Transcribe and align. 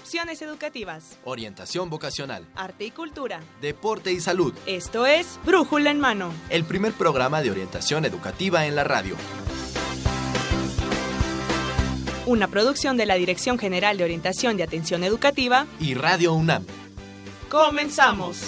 opciones 0.00 0.40
educativas, 0.40 1.18
orientación 1.24 1.90
vocacional, 1.90 2.46
arte 2.54 2.86
y 2.86 2.90
cultura, 2.90 3.40
deporte 3.60 4.10
y 4.10 4.20
salud. 4.20 4.54
Esto 4.64 5.04
es 5.04 5.38
Brújula 5.44 5.90
en 5.90 6.00
Mano, 6.00 6.32
el 6.48 6.64
primer 6.64 6.92
programa 6.94 7.42
de 7.42 7.50
orientación 7.50 8.06
educativa 8.06 8.64
en 8.64 8.76
la 8.76 8.84
radio. 8.84 9.14
Una 12.24 12.48
producción 12.48 12.96
de 12.96 13.04
la 13.04 13.16
Dirección 13.16 13.58
General 13.58 13.98
de 13.98 14.04
Orientación 14.04 14.58
y 14.58 14.62
Atención 14.62 15.04
Educativa 15.04 15.66
y 15.78 15.92
Radio 15.92 16.32
UNAM. 16.32 16.64
Comenzamos. 17.50 18.38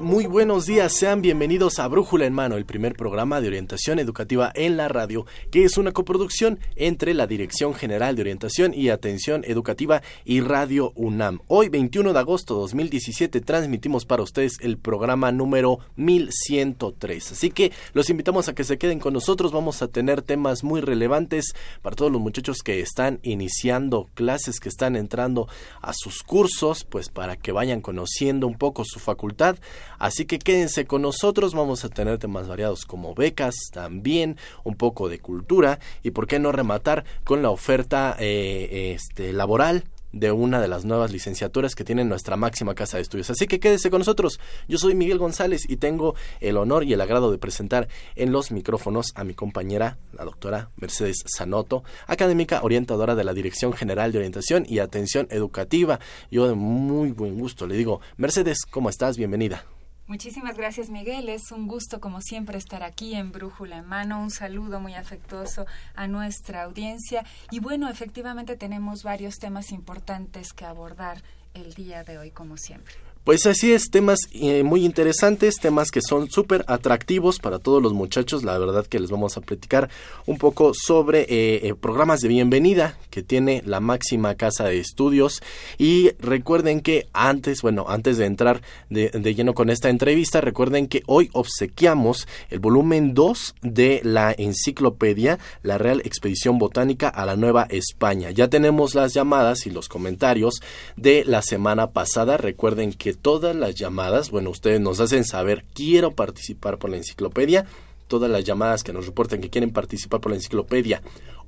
Muy 0.00 0.26
buenos 0.26 0.66
días. 0.66 0.92
Sean 0.92 1.22
bienvenidos 1.22 1.80
a 1.80 1.88
Brújula 1.88 2.24
en 2.24 2.32
Mano, 2.32 2.56
el 2.56 2.64
primer 2.64 2.94
programa 2.94 3.40
de 3.40 3.48
orientación 3.48 3.98
educativa 3.98 4.52
en 4.54 4.76
la 4.76 4.86
radio, 4.86 5.26
que 5.50 5.64
es 5.64 5.76
una 5.76 5.90
coproducción 5.90 6.60
entre 6.76 7.14
la 7.14 7.26
Dirección 7.26 7.74
General 7.74 8.14
de 8.14 8.22
Orientación 8.22 8.74
y 8.74 8.90
Atención 8.90 9.42
Educativa 9.44 10.00
y 10.24 10.40
Radio 10.40 10.92
UNAM. 10.94 11.40
Hoy, 11.48 11.68
21 11.68 12.12
de 12.12 12.18
agosto 12.20 12.54
de 12.54 12.60
2017, 12.60 13.40
transmitimos 13.40 14.04
para 14.04 14.22
ustedes 14.22 14.58
el 14.60 14.78
programa 14.78 15.32
número 15.32 15.80
1103. 15.96 17.32
Así 17.32 17.50
que 17.50 17.72
los 17.92 18.08
invitamos 18.08 18.48
a 18.48 18.54
que 18.54 18.62
se 18.62 18.78
queden 18.78 19.00
con 19.00 19.14
nosotros. 19.14 19.50
Vamos 19.50 19.82
a 19.82 19.88
tener 19.88 20.22
temas 20.22 20.62
muy 20.62 20.80
relevantes 20.80 21.54
para 21.82 21.96
todos 21.96 22.12
los 22.12 22.20
muchachos 22.20 22.58
que 22.62 22.78
están 22.78 23.18
iniciando 23.24 24.08
clases, 24.14 24.60
que 24.60 24.68
están 24.68 24.94
entrando 24.94 25.48
a 25.80 25.92
sus 25.92 26.22
cursos, 26.22 26.84
pues 26.84 27.08
para 27.08 27.36
que 27.36 27.50
vayan 27.50 27.80
conociendo 27.80 28.46
un 28.46 28.56
poco 28.56 28.84
su 28.84 29.00
facultad. 29.00 29.56
Así 29.98 30.24
que 30.24 30.38
quédense 30.38 30.86
con 30.86 31.02
nosotros, 31.02 31.54
vamos 31.54 31.84
a 31.84 31.88
tener 31.88 32.18
temas 32.18 32.48
variados 32.48 32.84
como 32.84 33.14
becas, 33.14 33.54
también 33.72 34.36
un 34.64 34.74
poco 34.74 35.08
de 35.08 35.18
cultura 35.18 35.78
y 36.02 36.10
por 36.10 36.26
qué 36.26 36.38
no 36.38 36.52
rematar 36.52 37.04
con 37.24 37.42
la 37.42 37.50
oferta 37.50 38.16
eh, 38.18 38.94
este, 38.94 39.32
laboral 39.32 39.84
de 40.12 40.32
una 40.32 40.60
de 40.60 40.68
las 40.68 40.84
nuevas 40.84 41.12
licenciaturas 41.12 41.74
que 41.74 41.84
tiene 41.84 42.04
nuestra 42.04 42.36
máxima 42.36 42.74
casa 42.74 42.96
de 42.96 43.02
estudios. 43.02 43.30
Así 43.30 43.46
que 43.46 43.60
quédese 43.60 43.90
con 43.90 44.00
nosotros. 44.00 44.40
Yo 44.68 44.78
soy 44.78 44.94
Miguel 44.94 45.18
González 45.18 45.68
y 45.68 45.76
tengo 45.76 46.14
el 46.40 46.56
honor 46.56 46.84
y 46.84 46.92
el 46.92 47.00
agrado 47.00 47.30
de 47.30 47.38
presentar 47.38 47.88
en 48.14 48.32
los 48.32 48.52
micrófonos 48.52 49.12
a 49.14 49.24
mi 49.24 49.34
compañera, 49.34 49.98
la 50.12 50.24
doctora 50.24 50.70
Mercedes 50.76 51.24
Sanoto, 51.26 51.84
académica 52.06 52.60
orientadora 52.62 53.14
de 53.14 53.24
la 53.24 53.34
Dirección 53.34 53.72
General 53.72 54.12
de 54.12 54.18
Orientación 54.18 54.64
y 54.68 54.78
Atención 54.78 55.26
Educativa. 55.30 56.00
Yo 56.30 56.48
de 56.48 56.54
muy 56.54 57.12
buen 57.12 57.38
gusto 57.38 57.66
le 57.66 57.76
digo, 57.76 58.00
Mercedes, 58.16 58.58
¿cómo 58.70 58.90
estás? 58.90 59.16
Bienvenida. 59.16 59.64
Muchísimas 60.12 60.58
gracias 60.58 60.90
Miguel, 60.90 61.30
es 61.30 61.52
un 61.52 61.66
gusto 61.66 61.98
como 61.98 62.20
siempre 62.20 62.58
estar 62.58 62.82
aquí 62.82 63.14
en 63.14 63.32
Brújula 63.32 63.78
en 63.78 63.86
Mano, 63.86 64.20
un 64.20 64.30
saludo 64.30 64.78
muy 64.78 64.92
afectuoso 64.92 65.64
a 65.94 66.06
nuestra 66.06 66.64
audiencia. 66.64 67.24
Y 67.50 67.60
bueno, 67.60 67.88
efectivamente 67.88 68.58
tenemos 68.58 69.04
varios 69.04 69.38
temas 69.38 69.72
importantes 69.72 70.52
que 70.52 70.66
abordar 70.66 71.22
el 71.54 71.72
día 71.72 72.04
de 72.04 72.18
hoy 72.18 72.30
como 72.30 72.58
siempre. 72.58 72.92
Pues 73.24 73.46
así 73.46 73.72
es, 73.72 73.88
temas 73.88 74.18
eh, 74.32 74.64
muy 74.64 74.84
interesantes, 74.84 75.54
temas 75.60 75.92
que 75.92 76.00
son 76.02 76.28
súper 76.28 76.64
atractivos 76.66 77.38
para 77.38 77.60
todos 77.60 77.80
los 77.80 77.92
muchachos. 77.92 78.42
La 78.42 78.58
verdad 78.58 78.84
que 78.84 78.98
les 78.98 79.12
vamos 79.12 79.36
a 79.36 79.40
platicar 79.40 79.88
un 80.26 80.38
poco 80.38 80.72
sobre 80.74 81.20
eh, 81.20 81.68
eh, 81.68 81.74
programas 81.80 82.18
de 82.20 82.26
bienvenida 82.26 82.98
que 83.10 83.22
tiene 83.22 83.62
la 83.64 83.78
máxima 83.78 84.34
casa 84.34 84.64
de 84.64 84.80
estudios. 84.80 85.40
Y 85.78 86.10
recuerden 86.18 86.80
que 86.80 87.06
antes, 87.12 87.62
bueno, 87.62 87.84
antes 87.86 88.18
de 88.18 88.26
entrar 88.26 88.60
de, 88.90 89.10
de 89.10 89.34
lleno 89.36 89.54
con 89.54 89.70
esta 89.70 89.88
entrevista, 89.88 90.40
recuerden 90.40 90.88
que 90.88 91.04
hoy 91.06 91.30
obsequiamos 91.32 92.26
el 92.50 92.58
volumen 92.58 93.14
2 93.14 93.54
de 93.62 94.00
la 94.02 94.34
enciclopedia 94.36 95.38
La 95.62 95.78
Real 95.78 96.00
Expedición 96.00 96.58
Botánica 96.58 97.08
a 97.08 97.24
la 97.24 97.36
Nueva 97.36 97.68
España. 97.70 98.32
Ya 98.32 98.48
tenemos 98.48 98.96
las 98.96 99.14
llamadas 99.14 99.64
y 99.68 99.70
los 99.70 99.88
comentarios 99.88 100.60
de 100.96 101.22
la 101.24 101.42
semana 101.42 101.92
pasada. 101.92 102.36
Recuerden 102.36 102.92
que 102.92 103.11
todas 103.14 103.54
las 103.56 103.74
llamadas, 103.74 104.30
bueno, 104.30 104.50
ustedes 104.50 104.80
nos 104.80 105.00
hacen 105.00 105.24
saber, 105.24 105.64
quiero 105.74 106.12
participar 106.12 106.78
por 106.78 106.90
la 106.90 106.96
enciclopedia, 106.96 107.66
todas 108.08 108.30
las 108.30 108.44
llamadas 108.44 108.84
que 108.84 108.92
nos 108.92 109.06
reporten 109.06 109.40
que 109.40 109.50
quieren 109.50 109.72
participar 109.72 110.20
por 110.20 110.32
la 110.32 110.36
enciclopedia 110.36 111.02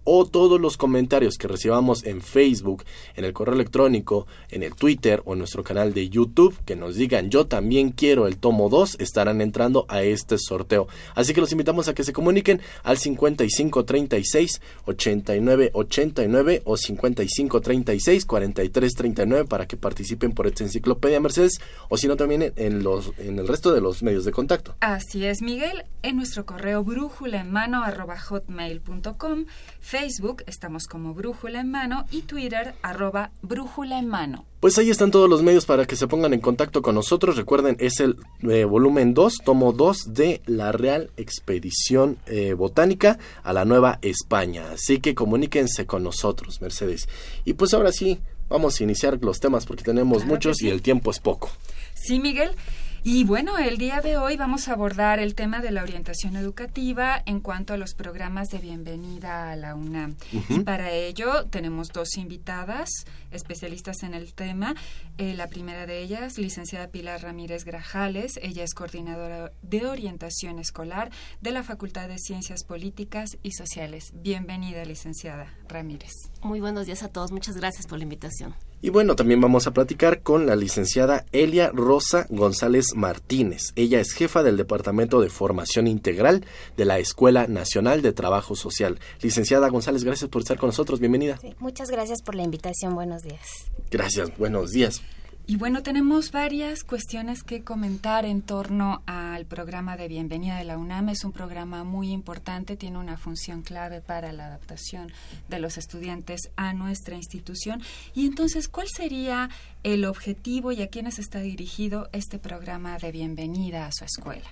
o 0.04 0.26
todos 0.26 0.60
los 0.60 0.76
comentarios 0.76 1.37
que 1.38 1.48
recibamos 1.48 2.04
en 2.04 2.20
Facebook, 2.20 2.84
en 3.16 3.25
el 3.25 3.32
correo 3.32 3.54
electrónico, 3.54 4.26
en 4.50 4.62
el 4.62 4.75
Twitter 4.75 5.22
o 5.25 5.32
en 5.32 5.41
nuestro 5.41 5.65
canal 5.65 5.94
de 5.94 6.09
YouTube 6.09 6.56
que 6.65 6.76
nos 6.76 6.94
digan 6.94 7.31
yo 7.31 7.47
también 7.47 7.91
quiero 7.91 8.26
el 8.26 8.37
tomo 8.37 8.69
2 8.69 8.97
estarán 9.00 9.41
entrando 9.41 9.87
a 9.88 10.03
este 10.03 10.37
sorteo. 10.38 10.87
Así 11.15 11.32
que 11.34 11.41
los 11.41 11.53
invitamos 11.53 11.88
a 11.88 11.94
que 11.94 12.04
se 12.04 12.12
comuniquen 12.12 12.60
al 12.82 12.98
5536 12.98 14.60
8989 14.84 16.62
o 16.65 16.76
5536 16.76 18.26
4339 18.26 19.44
para 19.47 19.66
que 19.66 19.76
participen 19.76 20.32
por 20.32 20.47
esta 20.47 20.65
enciclopedia 20.65 21.21
Mercedes 21.21 21.60
o 21.88 21.97
si 21.97 22.09
no 22.09 22.16
también 22.16 22.53
en 22.56 22.82
los 22.82 23.12
en 23.19 23.38
el 23.38 23.48
resto 23.48 23.72
de 23.72 23.81
los 23.81 24.03
medios 24.03 24.25
de 24.25 24.32
contacto. 24.32 24.76
Así 24.81 25.25
es, 25.25 25.42
Miguel, 25.42 25.84
en 26.03 26.16
nuestro 26.16 26.44
correo 26.44 26.84
brújula 26.84 27.41
en 27.41 27.50
mano 27.50 27.82
hotmail.com 28.28 29.47
Facebook 29.94 30.43
estamos 30.49 30.88
como 30.88 31.15
Brújula 31.15 31.60
en 31.60 31.71
Mano 31.71 32.05
y 32.10 32.22
Twitter 32.22 32.75
arroba 32.82 33.31
Brújula 33.43 33.97
en 34.00 34.09
Mano. 34.09 34.44
Pues 34.59 34.77
ahí 34.77 34.91
están 34.91 35.12
todos 35.12 35.31
los 35.31 35.44
medios 35.44 35.66
para 35.66 35.87
que 35.87 35.94
se 35.94 36.09
pongan 36.09 36.34
en 36.34 36.41
contacto 36.41 36.82
con 36.82 36.97
nosotros. 36.97 37.37
Recuerden, 37.37 37.77
es 37.78 38.00
el 38.00 38.16
eh, 38.43 38.65
volumen 38.65 39.15
2, 39.15 39.34
tomo 39.44 39.72
2 39.72 40.12
de 40.12 40.43
la 40.47 40.72
Real 40.72 41.12
Expedición 41.16 42.19
eh, 42.27 42.54
Botánica 42.54 43.21
a 43.44 43.53
la 43.53 43.65
Nueva 43.65 44.00
España. 44.03 44.65
Así 44.72 44.99
que 44.99 45.15
comuníquense 45.15 45.87
con 45.87 46.03
nosotros, 46.03 46.60
Mercedes. 46.60 47.09
Y 47.44 47.53
pues 47.53 47.72
ahora 47.72 47.93
sí, 47.93 48.19
vamos 48.49 48.81
a 48.81 48.83
iniciar 48.83 49.21
los 49.22 49.38
temas 49.38 49.65
porque 49.65 49.84
tenemos 49.84 50.25
muchos 50.25 50.60
y 50.60 50.71
el 50.71 50.83
tiempo 50.83 51.12
es 51.12 51.21
poco. 51.21 51.53
Sí, 51.94 52.19
Miguel. 52.19 52.50
Y 53.06 53.25
bueno, 53.25 53.59
el 53.59 53.76
día 53.76 54.00
de 54.00 54.16
hoy 54.16 54.38
vamos 54.38 54.66
a 54.66 54.72
abordar 54.72 55.19
el 55.19 55.34
tema 55.34 55.60
de 55.60 55.70
la 55.70 55.82
orientación 55.82 56.37
educativa 56.37 57.22
en 57.26 57.41
cuanto 57.41 57.75
a 57.75 57.76
los 57.76 57.92
programas 57.92 58.48
de 58.48 58.56
bienvenida 58.56 59.50
a 59.50 59.56
la 59.56 59.75
UNAM. 59.75 60.16
Y 60.48 60.60
para 60.60 60.91
ello 60.91 61.44
tenemos 61.50 61.88
dos 61.92 62.16
invitadas 62.16 62.88
especialistas 63.31 64.04
en 64.04 64.15
el 64.15 64.32
tema. 64.32 64.75
Eh, 65.19 65.34
la 65.34 65.48
primera 65.48 65.84
de 65.84 66.00
ellas, 66.00 66.38
licenciada 66.38 66.88
Pilar 66.88 67.20
Ramírez 67.20 67.66
Grajales. 67.66 68.38
Ella 68.42 68.65
es 68.65 68.72
coordinadora 68.72 69.53
de 69.60 69.84
orientación 69.84 70.59
escolar 70.59 71.10
de 71.42 71.50
la 71.50 71.62
Facultad 71.62 72.09
de 72.09 72.16
Ciencias 72.16 72.65
Políticas 72.65 73.36
y 73.42 73.53
Sociales. 73.53 74.12
Bienvenida, 74.15 74.82
licenciada 74.86 75.53
Ramírez. 75.69 76.12
Muy 76.41 76.60
buenos 76.60 76.86
días 76.86 77.03
a 77.03 77.09
todos. 77.09 77.32
Muchas 77.32 77.59
gracias 77.59 77.86
por 77.86 77.98
la 77.98 78.04
invitación. 78.04 78.54
Y 78.84 78.91
bueno, 78.91 79.17
también 79.17 79.41
vamos 79.41 79.67
a 79.67 79.71
platicar 79.71 80.21
con 80.21 80.45
la 80.45 80.56
licenciada 80.56 81.25
Elia 81.33 81.71
Rosa 81.72 82.27
González 82.28 82.89
Martínez. 82.95 83.72
Ella 83.77 83.99
es 83.99 84.12
jefa 84.12 84.43
del 84.43 84.59
Departamento 84.59 85.22
de 85.22 85.31
Formación 85.31 85.86
Integral 85.86 86.45
de 86.77 86.84
la 86.84 86.98
Escuela 86.98 87.47
Nacional 87.47 88.03
de 88.03 88.13
Trabajo 88.13 88.54
Social. 88.54 88.98
Licenciada 89.22 89.71
González, 89.71 90.04
gracias 90.04 90.28
por 90.28 90.42
estar 90.42 90.59
con 90.59 90.66
nosotros. 90.66 91.01
Bienvenida. 91.01 91.39
Sí, 91.41 91.54
muchas 91.60 91.89
gracias 91.89 92.21
por 92.21 92.34
la 92.34 92.42
invitación. 92.42 92.95
Buenos 92.95 93.22
días. 93.22 93.71
Gracias. 93.91 94.36
Buenos 94.36 94.72
días. 94.72 95.01
Y 95.46 95.56
bueno, 95.56 95.82
tenemos 95.82 96.32
varias 96.32 96.84
cuestiones 96.84 97.42
que 97.42 97.62
comentar 97.62 98.24
en 98.24 98.41
torno 98.41 99.02
al 99.04 99.44
programa 99.44 99.94
de 99.98 100.08
bienvenida 100.08 100.56
de 100.56 100.64
la 100.64 100.78
UNAM. 100.78 101.10
Es 101.10 101.22
un 101.22 101.32
programa 101.32 101.84
muy 101.84 102.12
importante, 102.12 102.78
tiene 102.78 102.98
una 102.98 103.18
función 103.18 103.60
clave 103.60 104.00
para 104.00 104.32
la 104.32 104.46
adaptación 104.46 105.12
de 105.50 105.58
los 105.58 105.76
estudiantes 105.76 106.50
a 106.56 106.72
nuestra 106.72 107.16
institución. 107.16 107.82
Y 108.14 108.24
entonces, 108.24 108.68
¿cuál 108.68 108.86
sería 108.88 109.50
el 109.82 110.06
objetivo 110.06 110.72
y 110.72 110.80
a 110.80 110.88
quiénes 110.88 111.18
está 111.18 111.41
dirigido 111.41 112.08
este 112.12 112.38
programa 112.38 112.96
de 112.96 113.12
bienvenida 113.12 113.86
a 113.86 113.92
su 113.92 114.06
escuela? 114.06 114.48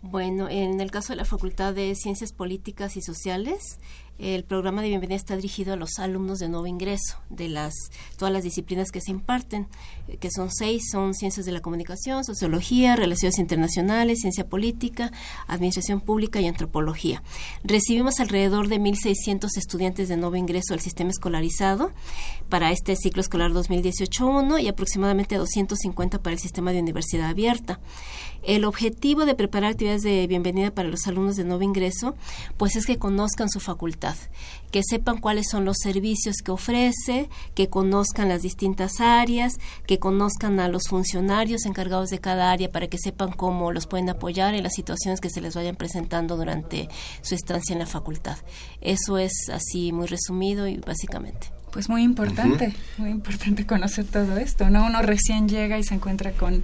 Bueno, 0.00 0.48
en 0.48 0.80
el 0.80 0.90
caso 0.90 1.12
de 1.12 1.16
la 1.16 1.24
Facultad 1.24 1.74
de 1.74 1.94
Ciencias 1.94 2.32
Políticas 2.32 2.96
y 2.96 3.02
Sociales, 3.02 3.80
El 4.18 4.42
programa 4.42 4.82
de 4.82 4.88
bienvenida 4.88 5.14
está 5.14 5.36
dirigido 5.36 5.72
a 5.72 5.76
los 5.76 6.00
alumnos 6.00 6.40
de 6.40 6.48
nuevo 6.48 6.66
ingreso 6.66 7.18
de 7.30 7.48
las 7.48 7.72
todas 8.16 8.34
las 8.34 8.42
disciplinas 8.42 8.90
que 8.90 9.00
se 9.00 9.12
imparten, 9.12 9.68
eh, 10.08 10.16
que 10.16 10.32
son 10.32 10.50
seis, 10.50 10.88
son 10.90 11.14
ciencias 11.14 11.46
de 11.46 11.52
la 11.52 11.60
comunicación, 11.60 12.24
sociología, 12.24 12.96
relaciones 12.96 13.38
internacionales, 13.38 14.18
ciencia 14.18 14.48
política, 14.48 15.12
administración 15.46 16.00
pública 16.00 16.40
y 16.40 16.48
antropología. 16.48 17.22
Recibimos 17.62 18.18
alrededor 18.18 18.66
de 18.66 18.80
1.600 18.80 19.56
estudiantes 19.56 20.08
de 20.08 20.16
nuevo 20.16 20.34
ingreso 20.34 20.74
al 20.74 20.80
sistema 20.80 21.10
escolarizado 21.10 21.92
para 22.48 22.72
este 22.72 22.96
ciclo 22.96 23.20
escolar 23.20 23.52
2018-1 23.52 24.60
y 24.60 24.66
aproximadamente 24.66 25.36
250 25.36 26.20
para 26.24 26.34
el 26.34 26.40
sistema 26.40 26.72
de 26.72 26.80
universidad 26.80 27.28
abierta. 27.28 27.78
El 28.42 28.64
objetivo 28.64 29.26
de 29.26 29.34
preparar 29.34 29.72
actividades 29.72 30.02
de 30.02 30.26
bienvenida 30.26 30.70
para 30.70 30.88
los 30.88 31.06
alumnos 31.06 31.36
de 31.36 31.44
nuevo 31.44 31.62
ingreso, 31.62 32.14
pues 32.56 32.76
es 32.76 32.86
que 32.86 32.96
conozcan 32.96 33.50
su 33.50 33.60
facultad, 33.60 34.16
que 34.70 34.82
sepan 34.82 35.18
cuáles 35.18 35.48
son 35.50 35.64
los 35.64 35.76
servicios 35.82 36.36
que 36.44 36.52
ofrece, 36.52 37.28
que 37.54 37.68
conozcan 37.68 38.28
las 38.28 38.42
distintas 38.42 39.00
áreas, 39.00 39.54
que 39.86 39.98
conozcan 39.98 40.60
a 40.60 40.68
los 40.68 40.84
funcionarios 40.88 41.66
encargados 41.66 42.10
de 42.10 42.20
cada 42.20 42.50
área 42.50 42.70
para 42.70 42.86
que 42.86 42.98
sepan 42.98 43.32
cómo 43.32 43.72
los 43.72 43.86
pueden 43.86 44.08
apoyar 44.08 44.54
en 44.54 44.62
las 44.62 44.74
situaciones 44.74 45.20
que 45.20 45.30
se 45.30 45.40
les 45.40 45.54
vayan 45.54 45.76
presentando 45.76 46.36
durante 46.36 46.88
su 47.22 47.34
estancia 47.34 47.72
en 47.72 47.80
la 47.80 47.86
facultad. 47.86 48.38
Eso 48.80 49.18
es 49.18 49.32
así 49.52 49.92
muy 49.92 50.06
resumido 50.06 50.68
y 50.68 50.76
básicamente 50.76 51.57
pues 51.72 51.88
muy 51.88 52.02
importante, 52.02 52.74
muy 52.96 53.10
importante 53.10 53.66
conocer 53.66 54.04
todo 54.04 54.36
esto, 54.36 54.70
¿no? 54.70 54.86
Uno 54.86 55.02
recién 55.02 55.48
llega 55.48 55.78
y 55.78 55.84
se 55.84 55.94
encuentra 55.94 56.32
con 56.32 56.62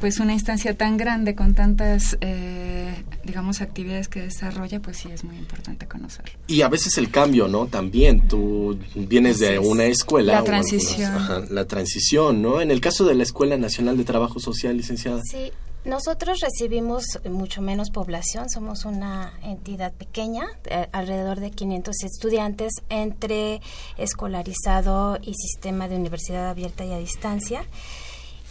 pues 0.00 0.18
una 0.18 0.32
instancia 0.32 0.76
tan 0.76 0.96
grande, 0.96 1.34
con 1.34 1.54
tantas, 1.54 2.16
eh, 2.20 2.94
digamos, 3.24 3.60
actividades 3.60 4.08
que 4.08 4.22
desarrolla, 4.22 4.80
pues 4.80 4.96
sí 4.98 5.08
es 5.12 5.24
muy 5.24 5.36
importante 5.36 5.86
conocerlo. 5.86 6.32
Y 6.46 6.62
a 6.62 6.68
veces 6.68 6.96
el 6.98 7.10
cambio, 7.10 7.48
¿no? 7.48 7.66
También 7.66 8.26
tú 8.26 8.78
vienes 8.94 9.38
de 9.38 9.58
una 9.58 9.84
escuela. 9.84 10.34
La 10.34 10.44
transición. 10.44 11.46
la 11.50 11.66
transición, 11.66 12.42
¿no? 12.42 12.60
En 12.60 12.70
el 12.70 12.80
caso 12.80 13.04
de 13.06 13.14
la 13.14 13.22
Escuela 13.22 13.56
Nacional 13.56 13.96
de 13.96 14.04
Trabajo 14.04 14.40
Social, 14.40 14.76
licenciada. 14.76 15.20
Sí, 15.24 15.52
nosotros 15.84 16.40
recibimos 16.40 17.04
mucho 17.24 17.62
menos 17.62 17.90
población, 17.90 18.50
somos 18.50 18.84
una 18.84 19.32
entidad 19.42 19.92
pequeña, 19.92 20.46
alrededor 20.92 21.40
de 21.40 21.50
500 21.50 22.04
estudiantes 22.04 22.72
entre 22.90 23.62
escolarizado 23.96 25.18
y 25.22 25.32
sistema 25.34 25.88
de 25.88 25.96
universidad 25.96 26.50
abierta 26.50 26.84
y 26.84 26.92
a 26.92 26.98
distancia. 26.98 27.64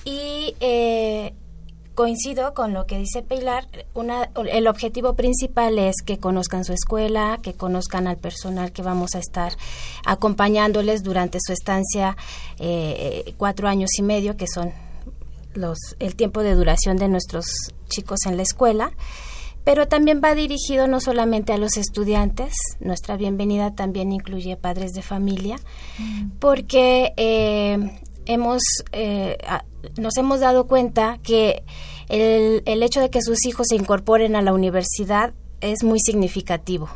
Y 0.06 0.56
eh, 0.60 1.34
coincido 1.94 2.56
con 2.56 2.74
lo 2.74 2.88
que 2.88 2.98
dice 2.98 3.22
Pilar, 3.22 3.68
una, 3.94 4.32
el 4.52 4.68
objetivo 4.68 5.14
principal 5.14 5.78
es 5.78 5.98
que 6.04 6.18
conozcan 6.18 6.66
su 6.66 6.74
escuela, 6.74 7.38
que 7.44 7.54
conozcan 7.54 8.08
al 8.08 8.18
personal 8.18 8.72
que 8.72 8.82
vamos 8.82 9.14
a 9.14 9.20
estar 9.20 9.54
acompañándoles 10.04 11.04
durante 11.04 11.38
su 11.42 11.54
estancia 11.54 12.18
eh, 12.58 13.36
cuatro 13.38 13.68
años 13.68 13.92
y 14.00 14.02
medio, 14.02 14.36
que 14.36 14.48
son 14.48 14.74
los, 15.54 15.78
el 16.00 16.16
tiempo 16.16 16.44
de 16.44 16.56
duración 16.56 16.98
de 16.98 17.08
nuestros 17.08 17.46
chicos 17.88 18.20
en 18.26 18.38
la 18.38 18.44
escuela, 18.44 18.92
pero 19.64 19.88
también 19.88 20.22
va 20.24 20.36
dirigido 20.36 20.88
no 20.88 21.00
solamente 21.00 21.54
a 21.54 21.58
los 21.58 21.78
estudiantes, 21.78 22.54
nuestra 22.80 23.18
bienvenida 23.18 23.76
también 23.76 24.12
incluye 24.12 24.56
padres 24.56 24.94
de 24.94 25.02
familia, 25.02 25.58
mm. 25.98 26.32
porque 26.40 27.14
eh, 27.18 28.02
hemos, 28.26 28.62
eh, 28.92 29.38
nos 29.98 30.18
hemos 30.18 30.40
dado 30.40 30.66
cuenta 30.68 31.20
que 31.24 31.64
el, 32.08 32.64
el 32.66 32.84
hecho 32.84 33.02
de 33.02 33.10
que 33.10 33.22
sus 33.22 33.46
hijos 33.46 33.68
se 33.70 33.76
incorporen 33.76 34.36
a 34.36 34.42
la 34.42 34.54
universidad 34.54 35.34
es 35.62 35.84
muy 35.84 36.00
significativo. 36.00 36.90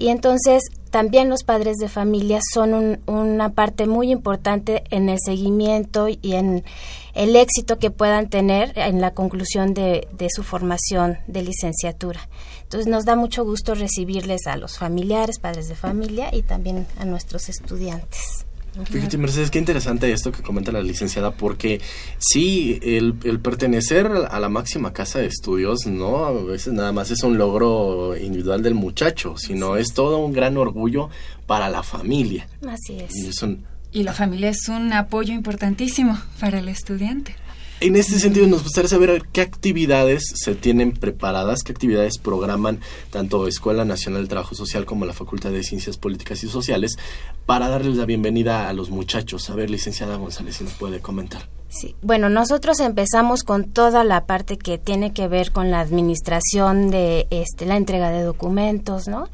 Y 0.00 0.08
entonces 0.08 0.62
también 0.90 1.28
los 1.28 1.44
padres 1.44 1.76
de 1.76 1.90
familia 1.90 2.40
son 2.54 3.00
una 3.06 3.52
parte 3.52 3.86
muy 3.86 4.10
importante 4.10 4.82
en 4.88 5.10
el 5.10 5.18
seguimiento 5.22 6.08
y 6.08 6.32
en 6.32 6.64
el 7.12 7.36
éxito 7.36 7.78
que 7.78 7.90
puedan 7.90 8.30
tener 8.30 8.72
en 8.76 9.02
la 9.02 9.12
conclusión 9.12 9.74
de, 9.74 10.08
su 10.34 10.42
formación 10.42 11.18
de 11.26 11.42
licenciatura. 11.42 12.30
Entonces 12.62 12.86
nos 12.86 13.04
da 13.04 13.14
mucho 13.14 13.44
gusto 13.44 13.74
recibirles 13.74 14.46
a 14.46 14.56
los 14.56 14.78
familiares, 14.78 15.38
padres 15.38 15.68
de 15.68 15.74
familia 15.74 16.30
y 16.32 16.40
también 16.40 16.86
a 16.98 17.04
nuestros 17.04 17.50
estudiantes. 17.50 18.46
Fíjate, 18.84 19.18
Mercedes, 19.18 19.50
qué 19.50 19.58
interesante 19.58 20.10
esto 20.12 20.30
que 20.30 20.42
comenta 20.42 20.70
la 20.70 20.82
licenciada, 20.82 21.32
porque 21.32 21.80
sí, 22.18 22.78
el, 22.82 23.14
pertenecer 23.40 24.06
a 24.06 24.38
la 24.38 24.48
máxima 24.48 24.92
casa 24.92 25.18
de 25.18 25.26
estudios, 25.26 25.86
no 25.86 26.24
a 26.24 26.32
veces 26.32 26.72
nada 26.72 26.92
más 26.92 27.10
es 27.10 27.22
un 27.22 27.36
logro 27.36 28.16
individual 28.16 28.62
del 28.62 28.74
muchacho, 28.74 29.36
sino 29.36 29.76
es 29.76 29.92
todo 29.92 30.18
un 30.18 30.32
gran 30.32 30.56
orgullo 30.56 31.10
para 31.46 31.68
la 31.68 31.82
familia. 31.82 32.48
Así 32.66 32.98
es. 33.00 33.44
y 33.92 34.02
la 34.04 34.12
familia 34.12 34.50
es 34.50 34.68
un 34.68 34.92
apoyo 34.92 35.34
importantísimo 35.34 36.18
para 36.38 36.60
el 36.60 36.68
estudiante. 36.68 37.34
En 37.82 37.96
este 37.96 38.18
sentido, 38.18 38.46
nos 38.46 38.62
gustaría 38.62 38.90
saber 38.90 39.22
qué 39.32 39.40
actividades 39.40 40.22
se 40.34 40.54
tienen 40.54 40.92
preparadas, 40.92 41.62
qué 41.62 41.72
actividades 41.72 42.18
programan 42.18 42.80
tanto 43.08 43.48
Escuela 43.48 43.86
Nacional 43.86 44.24
de 44.24 44.28
Trabajo 44.28 44.54
Social 44.54 44.84
como 44.84 45.06
la 45.06 45.14
Facultad 45.14 45.50
de 45.50 45.62
Ciencias 45.62 45.96
Políticas 45.96 46.44
y 46.44 46.48
Sociales 46.48 46.98
para 47.46 47.70
darles 47.70 47.96
la 47.96 48.04
bienvenida 48.04 48.68
a 48.68 48.74
los 48.74 48.90
muchachos. 48.90 49.48
A 49.48 49.54
ver, 49.54 49.70
licenciada 49.70 50.16
González, 50.16 50.56
si 50.56 50.64
nos 50.64 50.74
puede 50.74 51.00
comentar. 51.00 51.48
Sí, 51.70 51.96
bueno, 52.02 52.28
nosotros 52.28 52.80
empezamos 52.80 53.44
con 53.44 53.70
toda 53.70 54.04
la 54.04 54.26
parte 54.26 54.58
que 54.58 54.76
tiene 54.76 55.14
que 55.14 55.26
ver 55.26 55.50
con 55.50 55.70
la 55.70 55.80
administración 55.80 56.90
de 56.90 57.28
este, 57.30 57.64
la 57.64 57.78
entrega 57.78 58.10
de 58.10 58.22
documentos, 58.22 59.08
¿no? 59.08 59.30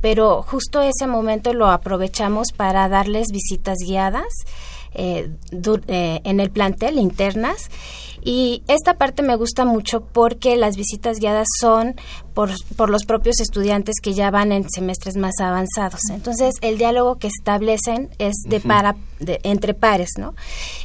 Pero 0.00 0.42
justo 0.42 0.82
ese 0.82 1.08
momento 1.08 1.52
lo 1.52 1.68
aprovechamos 1.68 2.52
para 2.52 2.88
darles 2.88 3.32
visitas 3.32 3.78
guiadas 3.84 4.28
eh, 4.94 5.30
eh, 5.86 6.20
en 6.24 6.40
el 6.40 6.50
plantel 6.50 6.98
internas. 6.98 7.70
Y 8.22 8.62
esta 8.68 8.98
parte 8.98 9.22
me 9.22 9.36
gusta 9.36 9.64
mucho 9.64 10.04
porque 10.04 10.56
las 10.56 10.76
visitas 10.76 11.18
guiadas 11.18 11.46
son 11.60 11.94
por, 12.38 12.50
por, 12.76 12.88
los 12.88 13.04
propios 13.04 13.40
estudiantes 13.40 13.96
que 14.00 14.14
ya 14.14 14.30
van 14.30 14.52
en 14.52 14.70
semestres 14.70 15.16
más 15.16 15.40
avanzados. 15.40 16.02
Entonces, 16.12 16.54
el 16.60 16.78
diálogo 16.78 17.16
que 17.16 17.26
establecen 17.26 18.10
es 18.20 18.36
de 18.46 18.60
para 18.60 18.94
de, 19.18 19.40
entre 19.42 19.74
pares, 19.74 20.10
¿no? 20.18 20.36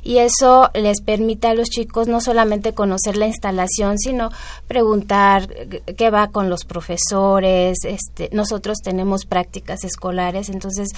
Y 0.01 0.17
eso 0.17 0.71
les 0.73 1.01
permite 1.01 1.45
a 1.45 1.53
los 1.53 1.69
chicos 1.69 2.07
no 2.07 2.21
solamente 2.21 2.73
conocer 2.73 3.17
la 3.17 3.27
instalación, 3.27 3.99
sino 3.99 4.31
preguntar 4.67 5.47
qué 5.95 6.09
va 6.09 6.29
con 6.29 6.49
los 6.49 6.65
profesores. 6.65 7.77
Este, 7.83 8.29
nosotros 8.31 8.79
tenemos 8.83 9.25
prácticas 9.25 9.83
escolares, 9.83 10.49
entonces 10.49 10.89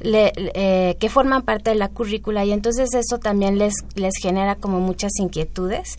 eh, 0.00 0.96
que 1.00 1.08
forman 1.08 1.42
parte 1.42 1.70
de 1.70 1.76
la 1.76 1.88
currícula 1.88 2.44
y 2.44 2.52
entonces 2.52 2.94
eso 2.94 3.18
también 3.18 3.58
les 3.58 3.74
les 3.96 4.14
genera 4.22 4.54
como 4.54 4.78
muchas 4.78 5.10
inquietudes. 5.18 5.98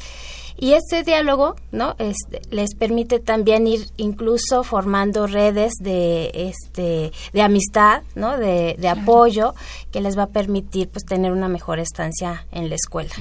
Y 0.57 0.73
este 0.73 1.03
diálogo, 1.03 1.55
¿no? 1.71 1.95
Este, 1.99 2.41
les 2.49 2.75
permite 2.75 3.19
también 3.19 3.67
ir 3.67 3.87
incluso 3.97 4.63
formando 4.63 5.27
redes 5.27 5.73
de, 5.81 6.31
este, 6.33 7.11
de 7.33 7.41
amistad, 7.41 8.03
¿no? 8.15 8.37
De, 8.37 8.77
apoyo 8.87 9.53
que 9.91 9.99
les 9.99 10.17
va 10.17 10.23
a 10.23 10.27
permitir, 10.27 10.87
pues, 10.89 11.03
tener 11.05 11.31
una 11.31 11.49
mejor 11.49 11.79
estancia 11.79 12.45
en 12.51 12.69
la 12.69 12.75
escuela. 12.75 13.13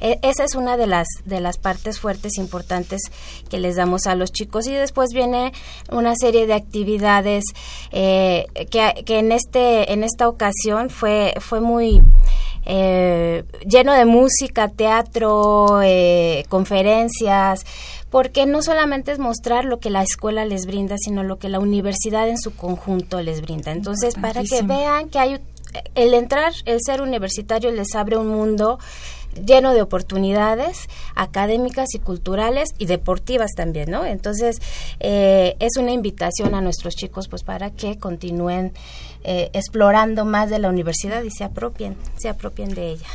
E, 0.00 0.18
esa 0.22 0.44
es 0.44 0.54
una 0.54 0.76
de 0.76 0.86
las, 0.86 1.06
de 1.24 1.40
las 1.40 1.58
partes 1.58 1.98
fuertes 2.00 2.38
importantes 2.38 3.00
que 3.50 3.58
les 3.58 3.76
damos 3.76 4.06
a 4.06 4.14
los 4.14 4.32
chicos 4.32 4.66
y 4.66 4.72
después 4.72 5.10
viene 5.12 5.52
una 5.90 6.14
serie 6.16 6.46
de 6.46 6.54
actividades 6.54 7.44
eh, 7.92 8.46
que, 8.70 9.04
que 9.04 9.18
en 9.18 9.32
este 9.32 9.92
en 9.92 10.04
esta 10.04 10.28
ocasión 10.28 10.90
fue 10.90 11.34
fue 11.40 11.60
muy 11.60 12.02
eh, 12.70 13.44
lleno 13.66 13.94
de 13.94 14.04
música, 14.04 14.68
teatro, 14.68 15.80
eh, 15.82 16.44
conferencias, 16.50 17.64
porque 18.10 18.44
no 18.44 18.62
solamente 18.62 19.10
es 19.10 19.18
mostrar 19.18 19.64
lo 19.64 19.80
que 19.80 19.88
la 19.88 20.02
escuela 20.02 20.44
les 20.44 20.66
brinda, 20.66 20.96
sino 20.98 21.22
lo 21.22 21.38
que 21.38 21.48
la 21.48 21.60
universidad 21.60 22.28
en 22.28 22.38
su 22.38 22.54
conjunto 22.54 23.22
les 23.22 23.40
brinda. 23.40 23.72
Entonces, 23.72 24.14
para 24.16 24.42
que 24.44 24.60
vean 24.60 25.08
que 25.08 25.18
hay 25.18 25.40
el 25.94 26.12
entrar, 26.12 26.52
el 26.66 26.80
ser 26.84 27.00
universitario 27.00 27.70
les 27.70 27.94
abre 27.94 28.18
un 28.18 28.28
mundo 28.28 28.78
lleno 29.44 29.72
de 29.72 29.82
oportunidades 29.82 30.88
académicas 31.14 31.94
y 31.94 31.98
culturales 31.98 32.70
y 32.78 32.86
deportivas 32.86 33.52
también, 33.56 33.90
¿no? 33.90 34.04
Entonces, 34.04 34.60
eh, 35.00 35.56
es 35.60 35.76
una 35.76 35.92
invitación 35.92 36.54
a 36.54 36.60
nuestros 36.60 36.94
chicos 36.94 37.28
pues 37.28 37.42
para 37.42 37.70
que 37.70 37.98
continúen 37.98 38.72
eh, 39.24 39.50
explorando 39.52 40.24
más 40.24 40.50
de 40.50 40.58
la 40.58 40.68
universidad 40.68 41.22
y 41.22 41.30
se 41.30 41.44
apropien, 41.44 41.96
se 42.16 42.28
apropien 42.28 42.74
de 42.74 42.92
ella. 42.92 43.06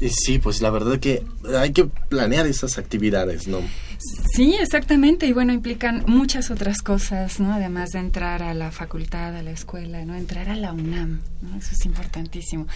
Sí, 0.00 0.38
pues 0.38 0.62
la 0.62 0.70
verdad 0.70 0.98
que 1.00 1.24
hay 1.56 1.72
que 1.72 1.84
planear 1.86 2.46
esas 2.46 2.78
actividades, 2.78 3.48
¿no? 3.48 3.58
Sí, 3.98 4.54
exactamente. 4.60 5.26
Y 5.26 5.32
bueno, 5.32 5.52
implican 5.52 6.04
muchas 6.06 6.52
otras 6.52 6.82
cosas, 6.82 7.40
¿no? 7.40 7.52
Además 7.52 7.90
de 7.90 7.98
entrar 7.98 8.44
a 8.44 8.54
la 8.54 8.70
facultad, 8.70 9.34
a 9.34 9.42
la 9.42 9.50
escuela, 9.50 10.04
¿no? 10.04 10.14
Entrar 10.14 10.48
a 10.48 10.54
la 10.56 10.72
UNAM, 10.72 11.20
¿no? 11.42 11.56
Eso 11.56 11.70
es 11.72 11.84
importantísimo. 11.84 12.66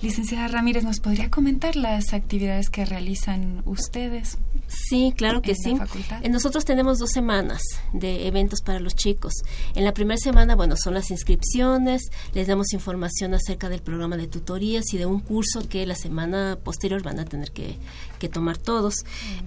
Licenciada 0.00 0.46
Ramírez, 0.46 0.84
¿nos 0.84 1.00
podría 1.00 1.30
comentar 1.30 1.74
las 1.74 2.12
actividades 2.14 2.70
que 2.70 2.84
realizan 2.84 3.62
ustedes? 3.64 4.38
Sí, 4.68 5.12
claro 5.16 5.42
que 5.42 5.50
en 5.52 5.56
sí. 5.56 5.70
La 5.72 5.86
facultad? 5.86 6.24
Eh, 6.24 6.28
Nosotros 6.28 6.64
tenemos 6.64 6.98
dos 6.98 7.10
semanas 7.10 7.60
de 7.92 8.28
eventos 8.28 8.60
para 8.62 8.78
los 8.78 8.94
chicos. 8.94 9.32
En 9.74 9.84
la 9.84 9.92
primera 9.92 10.18
semana, 10.18 10.54
bueno, 10.54 10.76
son 10.76 10.94
las 10.94 11.10
inscripciones, 11.10 12.02
les 12.34 12.46
damos 12.46 12.72
información 12.72 13.34
acerca 13.34 13.68
del 13.68 13.82
programa 13.82 14.16
de 14.16 14.28
tutorías 14.28 14.84
y 14.92 14.98
de 14.98 15.06
un 15.06 15.18
curso 15.20 15.68
que 15.68 15.86
la 15.86 15.96
semana 15.96 16.56
posterior 16.62 17.02
van 17.02 17.18
a 17.18 17.24
tener 17.24 17.50
que, 17.50 17.78
que 18.20 18.28
tomar 18.28 18.58
todos. 18.58 18.94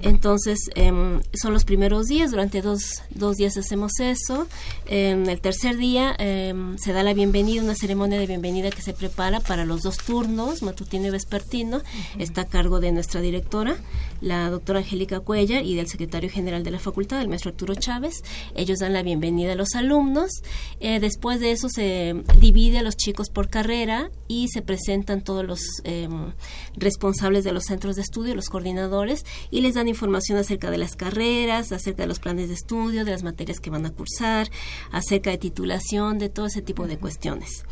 Entonces, 0.01 0.59
em, 0.75 1.20
son 1.33 1.53
los 1.53 1.65
primeros 1.65 2.07
días, 2.07 2.31
durante 2.31 2.61
dos, 2.61 3.01
dos 3.09 3.37
días 3.37 3.57
hacemos 3.57 3.99
eso. 3.99 4.47
En 4.85 5.29
el 5.29 5.39
tercer 5.41 5.77
día 5.77 6.15
em, 6.17 6.77
se 6.77 6.93
da 6.93 7.03
la 7.03 7.13
bienvenida, 7.13 7.61
una 7.61 7.75
ceremonia 7.75 8.19
de 8.19 8.27
bienvenida 8.27 8.69
que 8.69 8.81
se 8.81 8.93
prepara 8.93 9.39
para 9.39 9.65
los 9.65 9.81
dos 9.81 9.97
turnos, 9.97 10.61
matutino 10.61 11.07
y 11.07 11.09
vespertino. 11.09 11.81
Está 12.17 12.41
a 12.41 12.45
cargo 12.45 12.79
de 12.79 12.91
nuestra 12.91 13.21
directora, 13.21 13.77
la 14.21 14.49
doctora 14.49 14.79
Angélica 14.79 15.19
Cuellar, 15.19 15.63
y 15.63 15.75
del 15.75 15.87
secretario 15.87 16.29
general 16.29 16.63
de 16.63 16.71
la 16.71 16.79
facultad, 16.79 17.21
el 17.21 17.27
maestro 17.27 17.51
Arturo 17.51 17.75
Chávez. 17.75 18.23
Ellos 18.55 18.79
dan 18.79 18.93
la 18.93 19.03
bienvenida 19.03 19.53
a 19.53 19.55
los 19.55 19.75
alumnos. 19.75 20.31
Eh, 20.79 20.99
después 20.99 21.39
de 21.39 21.51
eso 21.51 21.69
se 21.69 22.23
divide 22.39 22.79
a 22.79 22.83
los 22.83 22.97
chicos 22.97 23.29
por 23.29 23.49
carrera 23.49 24.09
y 24.27 24.47
se 24.49 24.61
presentan 24.61 25.23
todos 25.23 25.45
los 25.45 25.61
em, 25.83 26.33
responsables 26.75 27.43
de 27.43 27.51
los 27.51 27.65
centros 27.65 27.95
de 27.95 28.01
estudio, 28.01 28.35
los 28.35 28.49
coordinadores, 28.49 29.25
y 29.49 29.61
les 29.61 29.75
dan 29.75 29.87
información 29.87 30.37
acerca 30.37 30.71
de 30.71 30.77
las 30.77 30.95
carreras, 30.95 31.10
acerca 31.11 32.03
de 32.03 32.07
los 32.07 32.19
planes 32.19 32.47
de 32.47 32.53
estudio, 32.53 33.03
de 33.03 33.11
las 33.11 33.23
materias 33.23 33.59
que 33.59 33.69
van 33.69 33.85
a 33.85 33.91
cursar, 33.91 34.49
acerca 34.91 35.29
de 35.29 35.37
titulación, 35.37 36.19
de 36.19 36.29
todo 36.29 36.45
ese 36.45 36.61
tipo 36.61 36.87
de 36.87 36.97
cuestiones. 36.97 37.65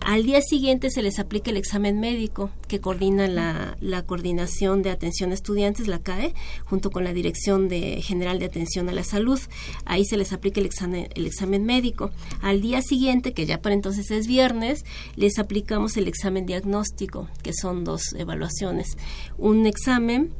Al 0.00 0.24
día 0.24 0.40
siguiente 0.40 0.90
se 0.90 1.02
les 1.02 1.18
aplica 1.18 1.50
el 1.50 1.56
examen 1.56 1.98
médico 1.98 2.50
que 2.68 2.80
coordina 2.80 3.26
la, 3.26 3.76
la 3.80 4.02
coordinación 4.02 4.82
de 4.82 4.90
atención 4.90 5.32
a 5.32 5.34
estudiantes, 5.34 5.88
la 5.88 5.98
CAE, 5.98 6.34
junto 6.64 6.90
con 6.90 7.02
la 7.02 7.12
Dirección 7.12 7.68
de 7.68 8.00
General 8.00 8.38
de 8.38 8.46
Atención 8.46 8.88
a 8.88 8.92
la 8.92 9.02
Salud. 9.02 9.40
Ahí 9.84 10.04
se 10.04 10.16
les 10.16 10.32
aplica 10.32 10.60
el 10.60 10.66
examen, 10.66 11.08
el 11.14 11.26
examen 11.26 11.64
médico. 11.64 12.12
Al 12.42 12.60
día 12.60 12.80
siguiente, 12.80 13.32
que 13.32 13.46
ya 13.46 13.60
para 13.60 13.74
entonces 13.74 14.10
es 14.10 14.26
viernes, 14.26 14.84
les 15.16 15.38
aplicamos 15.38 15.96
el 15.96 16.06
examen 16.06 16.46
diagnóstico, 16.46 17.28
que 17.42 17.52
son 17.52 17.82
dos 17.82 18.12
evaluaciones. 18.16 18.96
Un 19.36 19.66
examen 19.66 20.32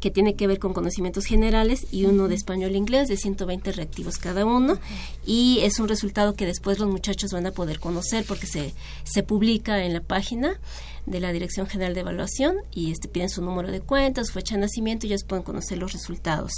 que 0.00 0.10
tiene 0.10 0.34
que 0.34 0.46
ver 0.46 0.58
con 0.58 0.72
conocimientos 0.72 1.26
generales 1.26 1.86
y 1.92 2.06
uno 2.06 2.28
de 2.28 2.34
español 2.34 2.74
e 2.74 2.78
inglés 2.78 3.08
de 3.08 3.16
120 3.16 3.72
reactivos 3.72 4.16
cada 4.16 4.44
uno. 4.44 4.78
Y 5.26 5.60
es 5.62 5.78
un 5.78 5.88
resultado 5.88 6.34
que 6.34 6.46
después 6.46 6.78
los 6.78 6.88
muchachos 6.88 7.32
van 7.32 7.46
a 7.46 7.52
poder 7.52 7.78
conocer 7.78 8.24
porque 8.26 8.46
se, 8.46 8.74
se 9.04 9.22
publica 9.22 9.84
en 9.84 9.92
la 9.92 10.00
página 10.00 10.58
de 11.06 11.20
la 11.20 11.32
Dirección 11.32 11.66
General 11.66 11.94
de 11.94 12.00
Evaluación 12.00 12.56
y 12.72 12.92
este 12.92 13.08
piden 13.08 13.28
su 13.28 13.42
número 13.42 13.70
de 13.70 13.80
cuenta, 13.80 14.24
su 14.24 14.32
fecha 14.32 14.54
de 14.54 14.62
nacimiento 14.62 15.06
y 15.06 15.10
ellos 15.10 15.24
pueden 15.24 15.44
conocer 15.44 15.78
los 15.78 15.92
resultados. 15.92 16.52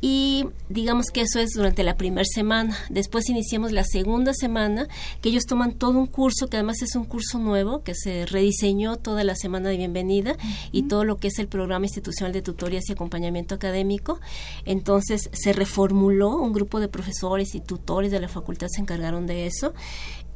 Y 0.00 0.44
digamos 0.68 1.06
que 1.06 1.22
eso 1.22 1.40
es 1.40 1.50
durante 1.54 1.82
la 1.82 1.96
primera 1.96 2.24
semana. 2.24 2.76
Después 2.90 3.28
iniciamos 3.28 3.72
la 3.72 3.84
segunda 3.84 4.34
semana, 4.34 4.88
que 5.20 5.30
ellos 5.30 5.44
toman 5.46 5.72
todo 5.72 5.98
un 5.98 6.06
curso, 6.06 6.48
que 6.48 6.56
además 6.56 6.82
es 6.82 6.94
un 6.96 7.04
curso 7.04 7.38
nuevo, 7.38 7.82
que 7.82 7.94
se 7.94 8.26
rediseñó 8.26 8.96
toda 8.96 9.24
la 9.24 9.34
semana 9.34 9.70
de 9.70 9.78
bienvenida 9.78 10.36
y 10.72 10.84
todo 10.84 11.04
lo 11.04 11.16
que 11.16 11.28
es 11.28 11.38
el 11.38 11.48
programa 11.48 11.86
institucional 11.86 12.32
de 12.32 12.42
tutorías 12.42 12.88
y 12.88 12.92
acompañamiento 12.92 13.54
académico. 13.54 14.20
Entonces 14.64 15.30
se 15.32 15.52
reformuló, 15.52 16.36
un 16.36 16.52
grupo 16.52 16.80
de 16.80 16.88
profesores 16.88 17.54
y 17.54 17.60
tutores 17.60 18.10
de 18.10 18.20
la 18.20 18.28
facultad 18.28 18.68
se 18.68 18.80
encargaron 18.80 19.26
de 19.26 19.46
eso 19.46 19.72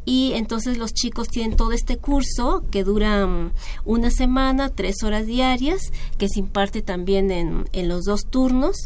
y 0.05 0.33
entonces 0.35 0.79
los 0.79 0.93
chicos 0.93 1.29
tienen 1.29 1.57
todo 1.57 1.73
este 1.73 1.99
curso 1.99 2.65
que 2.71 2.85
dura 2.85 3.27
um, 3.27 3.51
una 3.85 4.11
semana, 4.11 4.71
tres 4.71 5.03
horas 5.03 5.27
diarias, 5.27 5.93
que 6.19 6.29
se 6.29 6.41
imparte 6.41 6.83
también 6.83 7.31
en, 7.31 7.69
en, 7.73 7.89
los 7.89 8.05
dos 8.05 8.23
turnos 8.29 8.77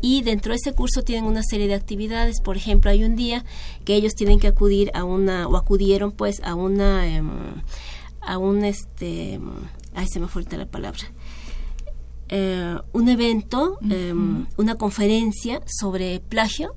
y 0.00 0.22
dentro 0.22 0.52
de 0.52 0.56
ese 0.56 0.72
curso 0.72 1.02
tienen 1.02 1.24
una 1.24 1.42
serie 1.42 1.66
de 1.66 1.74
actividades. 1.74 2.40
Por 2.40 2.56
ejemplo, 2.56 2.90
hay 2.90 3.04
un 3.04 3.16
día 3.16 3.44
que 3.84 3.94
ellos 3.94 4.14
tienen 4.14 4.38
que 4.38 4.48
acudir 4.48 4.90
a 4.94 5.04
una, 5.04 5.48
o 5.48 5.56
acudieron 5.56 6.12
pues 6.12 6.40
a 6.44 6.54
una, 6.54 7.04
um, 7.20 7.62
a 8.20 8.38
un 8.38 8.64
este, 8.64 9.40
ay 9.94 10.06
se 10.06 10.20
me 10.20 10.28
fue 10.28 10.44
la 10.50 10.66
palabra. 10.66 11.00
Eh, 12.32 12.76
un 12.92 13.08
evento, 13.08 13.76
uh 13.80 13.84
-huh. 13.84 14.46
una 14.56 14.76
conferencia 14.76 15.62
sobre 15.66 16.20
plagio 16.20 16.76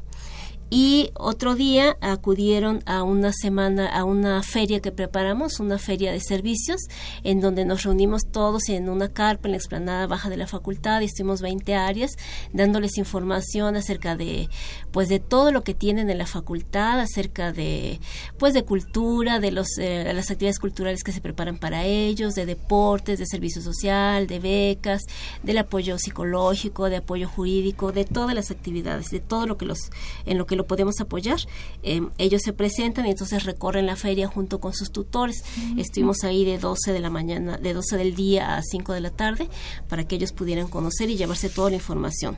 y 0.76 1.12
otro 1.14 1.54
día 1.54 1.98
acudieron 2.02 2.82
a 2.88 3.04
una 3.04 3.32
semana, 3.32 3.96
a 3.96 4.06
una 4.06 4.42
feria 4.42 4.80
que 4.80 4.92
preparamos, 4.92 5.60
una 5.60 5.78
feria 5.78 6.12
de 6.12 6.20
servicios, 6.20 6.82
en 7.24 7.42
donde 7.42 7.64
nos 7.64 7.84
reunimos 7.84 8.24
todos 8.32 8.70
en 8.70 8.90
una 8.90 9.10
carpa 9.10 9.48
en 9.48 9.52
la 9.52 9.58
explanada 9.58 10.08
baja 10.08 10.32
de 10.32 10.38
la 10.38 10.48
facultad 10.48 11.02
y 11.02 11.06
estuvimos 11.06 11.42
20 11.44 11.76
áreas 11.76 12.14
dándoles 12.54 12.98
información 12.98 13.76
acerca 13.76 14.16
de, 14.16 14.50
pues, 14.92 15.10
de 15.10 15.20
todo 15.20 15.52
lo 15.52 15.64
que 15.64 15.76
tienen 15.76 16.10
en 16.10 16.18
la 16.18 16.26
facultad, 16.26 17.00
acerca 17.00 17.52
de, 17.52 18.00
pues, 18.40 18.56
de 18.56 18.64
cultura, 18.64 19.40
de 19.40 19.52
los, 19.52 19.78
eh, 19.78 20.12
las 20.12 20.32
actividades 20.32 20.58
culturales 20.58 21.04
que 21.04 21.12
se 21.12 21.22
preparan 21.22 21.60
para 21.60 21.86
ellos, 21.86 22.34
de 22.34 22.48
deportes, 22.48 23.20
de 23.20 23.28
servicio 23.28 23.62
social, 23.62 24.26
de 24.26 24.40
becas, 24.40 25.04
del 25.44 25.60
apoyo 25.60 26.00
psicológico, 26.00 26.90
de 26.90 26.96
apoyo 26.96 27.28
jurídico, 27.28 27.92
de 27.92 28.06
todas 28.06 28.34
las 28.34 28.50
actividades, 28.50 29.12
de 29.12 29.20
todo 29.20 29.46
lo 29.46 29.56
que 29.56 29.68
los, 29.68 29.92
en 30.26 30.40
lo 30.40 30.48
que 30.48 30.63
lo 30.64 30.68
podemos 30.68 31.00
apoyar. 31.02 31.40
Eh, 31.84 32.02
ellos 32.18 32.42
se 32.42 32.54
presentan 32.54 33.06
y 33.06 33.12
entonces 33.12 33.44
recorren 33.44 33.86
la 33.86 33.96
feria 33.96 34.28
junto 34.28 34.60
con 34.60 34.74
sus 34.74 34.92
tutores. 34.92 35.44
Uh 35.44 35.62
-huh. 35.76 35.82
Estuvimos 35.82 36.24
ahí 36.24 36.46
de 36.46 36.58
12 36.58 36.94
de 36.94 37.00
la 37.00 37.10
mañana, 37.10 37.58
de 37.58 37.74
12 37.74 37.98
del 37.98 38.16
día 38.16 38.56
a 38.56 38.62
5 38.62 38.94
de 38.94 39.02
la 39.02 39.10
tarde 39.10 39.50
para 39.90 40.06
que 40.08 40.16
ellos 40.16 40.32
pudieran 40.32 40.68
conocer 40.68 41.10
y 41.10 41.18
llevarse 41.18 41.50
toda 41.50 41.70
la 41.70 41.76
información. 41.76 42.38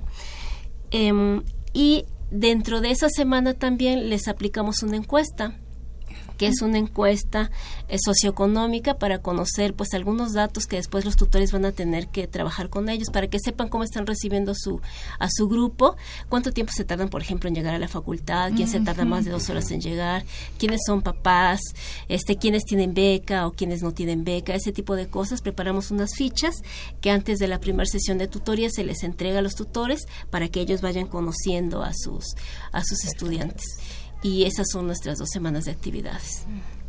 Eh, 0.92 1.42
y 1.74 2.06
dentro 2.32 2.82
de 2.82 2.92
esa 2.92 3.10
semana 3.10 3.54
también 3.54 4.10
les 4.10 4.28
aplicamos 4.28 4.82
una 4.82 4.98
encuesta 4.98 5.60
que 6.38 6.48
es 6.48 6.62
una 6.62 6.78
encuesta 6.78 7.52
eh, 7.88 7.98
socioeconómica 8.04 8.96
para 8.98 9.20
conocer 9.20 9.74
pues 9.74 9.94
algunos 9.94 10.34
datos 10.34 10.66
que 10.66 10.78
después 10.78 11.06
los 11.06 11.16
tutores 11.16 11.52
van 11.52 11.66
a 11.66 11.72
tener 11.72 12.08
que 12.08 12.28
trabajar 12.28 12.70
con 12.70 12.90
ellos 12.90 13.10
para 13.12 13.28
que 13.28 13.40
sepan 13.40 13.70
cómo 13.70 13.84
están 13.84 14.06
recibiendo 14.06 14.54
su 14.56 14.82
a 15.20 15.28
su 15.30 15.48
grupo, 15.48 15.96
cuánto 16.30 16.52
tiempo 16.52 16.72
se 16.76 16.84
tardan 16.84 17.10
por 17.10 17.22
ejemplo 17.22 17.48
en 17.48 17.56
llegar 17.56 17.76
a 17.76 17.80
la 17.80 17.88
facultad, 17.88 18.52
quién 18.56 18.68
se 18.68 18.80
tarda 18.80 19.06
más 19.06 19.26
de 19.26 19.32
dos 19.32 19.50
horas 19.50 19.72
en 19.72 19.82
llegar, 19.82 20.26
quiénes 20.58 20.82
son 20.86 21.02
papás, 21.02 21.60
este 22.08 22.38
quiénes 22.38 22.64
tienen 22.64 22.94
beca 22.94 23.48
o 23.48 23.52
quiénes 23.52 23.82
no 23.82 23.92
tienen 23.94 24.24
beca, 24.24 24.56
ese 24.56 24.72
tipo 24.72 24.96
de 24.96 25.08
cosas. 25.08 25.42
Preparamos 25.42 25.92
unas 25.92 26.16
fichas 26.16 26.56
que 27.02 27.12
antes 27.12 27.40
de 27.40 27.48
la 27.48 27.60
primera 27.60 27.86
sesión 27.86 28.18
de 28.18 28.28
tutoría 28.28 28.70
se 28.70 28.84
les 28.84 29.04
entrega 29.04 29.40
a 29.40 29.42
los 29.42 29.56
tutores 29.56 30.06
para 30.30 30.48
que 30.48 30.62
ellos 30.62 30.82
vayan 30.82 31.08
conociendo 31.08 31.84
a 31.84 31.92
sus 31.94 32.26
a 32.72 32.84
sus 32.84 33.06
estudiantes 33.06 33.66
y 34.26 34.44
esas 34.46 34.66
son 34.72 34.88
nuestras 34.88 35.20
dos 35.20 35.30
semanas 35.32 35.66
de 35.66 35.72
actividades. 35.72 36.48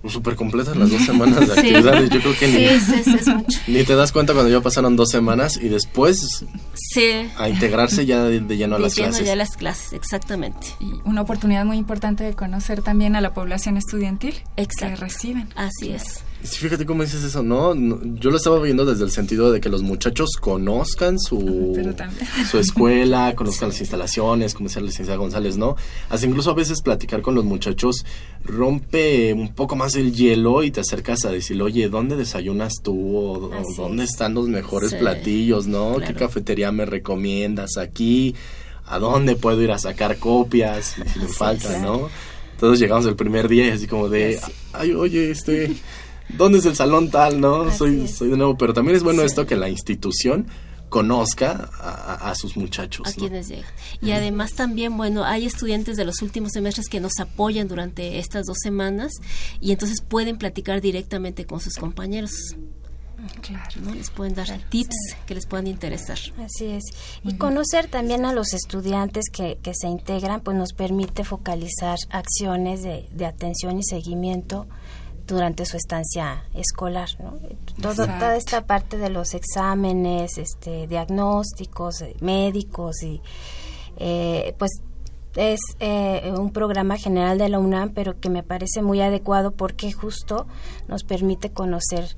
Súper 0.08 0.36
completas 0.36 0.74
las 0.74 0.90
dos 0.90 1.02
semanas 1.06 1.46
de 1.46 1.52
actividades. 1.52 2.08
Yo 2.08 2.20
creo 2.20 2.38
que 2.38 2.48
ni, 2.48 2.80
sí, 2.80 3.02
sí, 3.04 3.16
es 3.18 3.26
mucho. 3.28 3.58
ni, 3.66 3.84
te 3.84 3.94
das 3.94 4.10
cuenta 4.10 4.32
cuando 4.32 4.50
ya 4.50 4.62
pasaron 4.62 4.96
dos 4.96 5.10
semanas 5.10 5.58
y 5.60 5.68
después 5.68 6.46
a 7.36 7.48
integrarse 7.50 8.06
ya 8.06 8.22
de, 8.24 8.40
de 8.40 8.56
lleno 8.56 8.76
a 8.76 8.78
de 8.78 8.84
las 8.84 8.94
lleno 8.94 9.08
clases. 9.08 9.26
ya 9.26 9.32
a 9.34 9.36
las 9.36 9.54
clases, 9.56 9.92
exactamente. 9.92 10.68
Y 10.80 10.92
una 11.04 11.20
oportunidad 11.20 11.66
muy 11.66 11.76
importante 11.76 12.24
de 12.24 12.32
conocer 12.32 12.80
también 12.80 13.16
a 13.16 13.20
la 13.20 13.34
población 13.34 13.76
estudiantil 13.76 14.36
Exacto. 14.56 14.94
que 14.94 14.96
reciben. 14.96 15.48
Así 15.56 15.90
es. 15.90 16.22
Sí, 16.46 16.58
fíjate 16.58 16.86
cómo 16.86 17.02
dices 17.02 17.24
eso, 17.24 17.42
¿no? 17.42 17.74
Yo 17.74 18.30
lo 18.30 18.36
estaba 18.36 18.60
viendo 18.60 18.84
desde 18.84 19.04
el 19.04 19.10
sentido 19.10 19.50
de 19.50 19.60
que 19.60 19.68
los 19.68 19.82
muchachos 19.82 20.30
conozcan 20.40 21.18
su, 21.18 21.76
su 22.48 22.58
escuela, 22.58 23.34
conozcan 23.36 23.70
las 23.70 23.80
instalaciones, 23.80 24.54
como 24.54 24.68
decía 24.68 24.80
la 24.80 24.86
licenciada 24.86 25.18
González, 25.18 25.56
¿no? 25.56 25.74
Hasta 26.08 26.26
incluso 26.26 26.52
a 26.52 26.54
veces 26.54 26.82
platicar 26.82 27.20
con 27.20 27.34
los 27.34 27.44
muchachos 27.44 28.04
rompe 28.44 29.32
un 29.32 29.54
poco 29.54 29.74
más 29.74 29.96
el 29.96 30.12
hielo 30.14 30.62
y 30.62 30.70
te 30.70 30.80
acercas 30.80 31.24
a 31.24 31.32
decir, 31.32 31.60
oye, 31.60 31.88
¿dónde 31.88 32.14
desayunas 32.16 32.74
tú? 32.80 33.16
¿O, 33.16 33.50
¿Dónde 33.76 34.04
es. 34.04 34.10
están 34.10 34.34
los 34.34 34.48
mejores 34.48 34.90
sí, 34.90 34.96
platillos, 34.96 35.66
no? 35.66 35.96
Claro. 35.96 36.06
¿Qué 36.06 36.18
cafetería 36.18 36.70
me 36.70 36.86
recomiendas 36.86 37.76
aquí? 37.76 38.36
¿A 38.86 39.00
dónde 39.00 39.34
puedo 39.34 39.60
ir 39.62 39.72
a 39.72 39.78
sacar 39.78 40.18
copias? 40.18 40.94
Si 41.12 41.18
me 41.18 41.26
falta, 41.26 41.74
sí, 41.74 41.82
¿no? 41.82 42.08
Todos 42.60 42.78
llegamos 42.78 43.04
el 43.06 43.16
primer 43.16 43.48
día 43.48 43.66
y 43.66 43.70
así 43.70 43.88
como 43.88 44.08
de, 44.08 44.38
ay, 44.72 44.92
oye, 44.92 45.32
este... 45.32 45.74
¿Dónde 46.28 46.58
es 46.58 46.66
el 46.66 46.76
salón 46.76 47.10
tal, 47.10 47.40
no? 47.40 47.62
Así 47.62 47.78
soy, 47.78 48.00
es. 48.04 48.16
soy 48.16 48.30
de 48.30 48.36
nuevo, 48.36 48.56
pero 48.56 48.74
también 48.74 48.96
es 48.96 49.02
bueno 49.02 49.20
sí. 49.20 49.26
esto 49.26 49.46
que 49.46 49.56
la 49.56 49.68
institución 49.68 50.46
conozca 50.88 51.70
a, 51.80 52.30
a 52.30 52.34
sus 52.34 52.56
muchachos. 52.56 53.06
A 53.06 53.10
¿no? 53.10 53.16
quienes 53.16 53.48
llegan. 53.48 53.70
Y 54.00 54.12
además 54.12 54.52
también, 54.54 54.96
bueno, 54.96 55.24
hay 55.24 55.46
estudiantes 55.46 55.96
de 55.96 56.04
los 56.04 56.22
últimos 56.22 56.52
semestres 56.52 56.88
que 56.88 57.00
nos 57.00 57.18
apoyan 57.20 57.68
durante 57.68 58.18
estas 58.18 58.46
dos 58.46 58.58
semanas 58.62 59.12
y 59.60 59.72
entonces 59.72 60.00
pueden 60.00 60.38
platicar 60.38 60.80
directamente 60.80 61.44
con 61.44 61.60
sus 61.60 61.74
compañeros. 61.74 62.30
Claro. 63.40 63.80
¿no? 63.82 63.94
Les 63.94 64.10
pueden 64.10 64.34
dar 64.34 64.46
tips 64.68 64.96
que 65.26 65.34
les 65.34 65.46
puedan 65.46 65.66
interesar. 65.66 66.18
Así 66.38 66.66
es. 66.66 66.84
Y 67.24 67.34
conocer 67.34 67.88
también 67.88 68.24
a 68.24 68.32
los 68.32 68.52
estudiantes 68.52 69.24
que, 69.32 69.58
que 69.62 69.72
se 69.74 69.88
integran, 69.88 70.42
pues 70.42 70.56
nos 70.56 70.72
permite 70.74 71.24
focalizar 71.24 71.98
acciones 72.10 72.82
de, 72.82 73.08
de 73.10 73.26
atención 73.26 73.78
y 73.78 73.84
seguimiento 73.84 74.66
durante 75.26 75.66
su 75.66 75.76
estancia 75.76 76.44
escolar, 76.54 77.08
¿no? 77.18 77.38
Todo, 77.80 78.06
toda 78.06 78.36
esta 78.36 78.66
parte 78.66 78.96
de 78.96 79.10
los 79.10 79.34
exámenes, 79.34 80.38
este, 80.38 80.86
diagnósticos, 80.86 82.02
eh, 82.02 82.16
médicos 82.20 83.02
y 83.02 83.20
eh, 83.98 84.54
pues 84.58 84.70
es 85.34 85.60
eh, 85.80 86.32
un 86.36 86.50
programa 86.52 86.96
general 86.96 87.38
de 87.38 87.48
la 87.48 87.58
UNAM, 87.58 87.90
pero 87.92 88.18
que 88.18 88.30
me 88.30 88.42
parece 88.42 88.82
muy 88.82 89.00
adecuado 89.00 89.50
porque 89.50 89.92
justo 89.92 90.46
nos 90.88 91.04
permite 91.04 91.50
conocer 91.50 92.16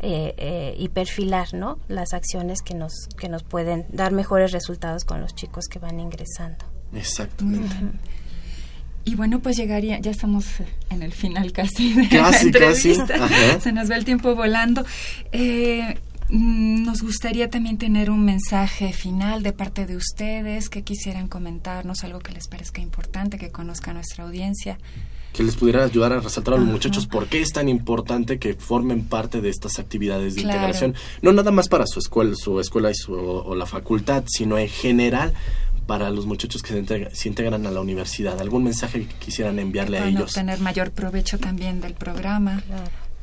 y 0.00 0.88
perfilar 0.90 1.54
¿no? 1.54 1.80
las 1.88 2.12
acciones 2.12 2.62
que 2.62 2.72
nos, 2.72 3.08
que 3.18 3.28
nos 3.28 3.42
pueden 3.42 3.84
dar 3.90 4.12
mejores 4.12 4.52
resultados 4.52 5.04
con 5.04 5.20
los 5.20 5.34
chicos 5.34 5.64
que 5.66 5.80
van 5.80 5.98
ingresando. 5.98 6.64
Exactamente. 6.92 7.74
Y 9.08 9.14
bueno, 9.14 9.40
pues 9.40 9.56
llegaría, 9.56 9.98
ya 10.00 10.10
estamos 10.10 10.44
en 10.90 11.02
el 11.02 11.12
final 11.12 11.50
casi 11.52 11.94
de 11.94 12.14
la 12.14 12.28
entrevista. 12.42 13.58
Se 13.58 13.72
nos 13.72 13.90
va 13.90 13.96
el 13.96 14.04
tiempo 14.04 14.34
volando. 14.34 14.84
Eh, 15.32 15.96
mm, 16.28 16.84
nos 16.84 17.00
gustaría 17.00 17.48
también 17.48 17.78
tener 17.78 18.10
un 18.10 18.26
mensaje 18.26 18.92
final 18.92 19.42
de 19.42 19.54
parte 19.54 19.86
de 19.86 19.96
ustedes 19.96 20.68
que 20.68 20.82
quisieran 20.82 21.26
comentarnos, 21.26 22.04
algo 22.04 22.18
que 22.18 22.32
les 22.32 22.48
parezca 22.48 22.82
importante, 22.82 23.38
que 23.38 23.50
conozca 23.50 23.94
nuestra 23.94 24.24
audiencia. 24.24 24.78
Que 25.32 25.42
les 25.42 25.56
pudiera 25.56 25.84
ayudar 25.84 26.12
a 26.12 26.20
resaltar 26.20 26.54
a 26.54 26.56
los 26.58 26.66
muchachos 26.66 27.06
por 27.06 27.28
qué 27.28 27.40
es 27.40 27.52
tan 27.52 27.70
importante 27.70 28.38
que 28.38 28.56
formen 28.56 29.04
parte 29.04 29.40
de 29.40 29.48
estas 29.48 29.78
actividades 29.78 30.34
de 30.34 30.42
integración. 30.42 30.94
No 31.22 31.32
nada 31.32 31.50
más 31.50 31.68
para 31.68 31.86
su 31.86 31.98
escuela, 31.98 32.34
su 32.34 32.60
escuela 32.60 32.90
y 32.90 32.94
su, 32.94 33.14
o 33.14 33.54
la 33.54 33.64
facultad, 33.64 34.24
sino 34.26 34.58
en 34.58 34.68
general 34.68 35.32
para 35.88 36.10
los 36.10 36.26
muchachos 36.26 36.62
que 36.62 37.08
se, 37.14 37.28
integran 37.28 37.66
a 37.66 37.70
la 37.70 37.80
universidad? 37.80 38.38
¿Algún 38.40 38.62
mensaje 38.62 39.06
que 39.06 39.14
quisieran 39.14 39.58
enviarle 39.58 39.98
a 39.98 40.06
ellos? 40.06 40.34
tener 40.34 40.60
mayor 40.60 40.90
provecho 40.92 41.38
también 41.38 41.80
del 41.80 41.94
programa. 41.94 42.62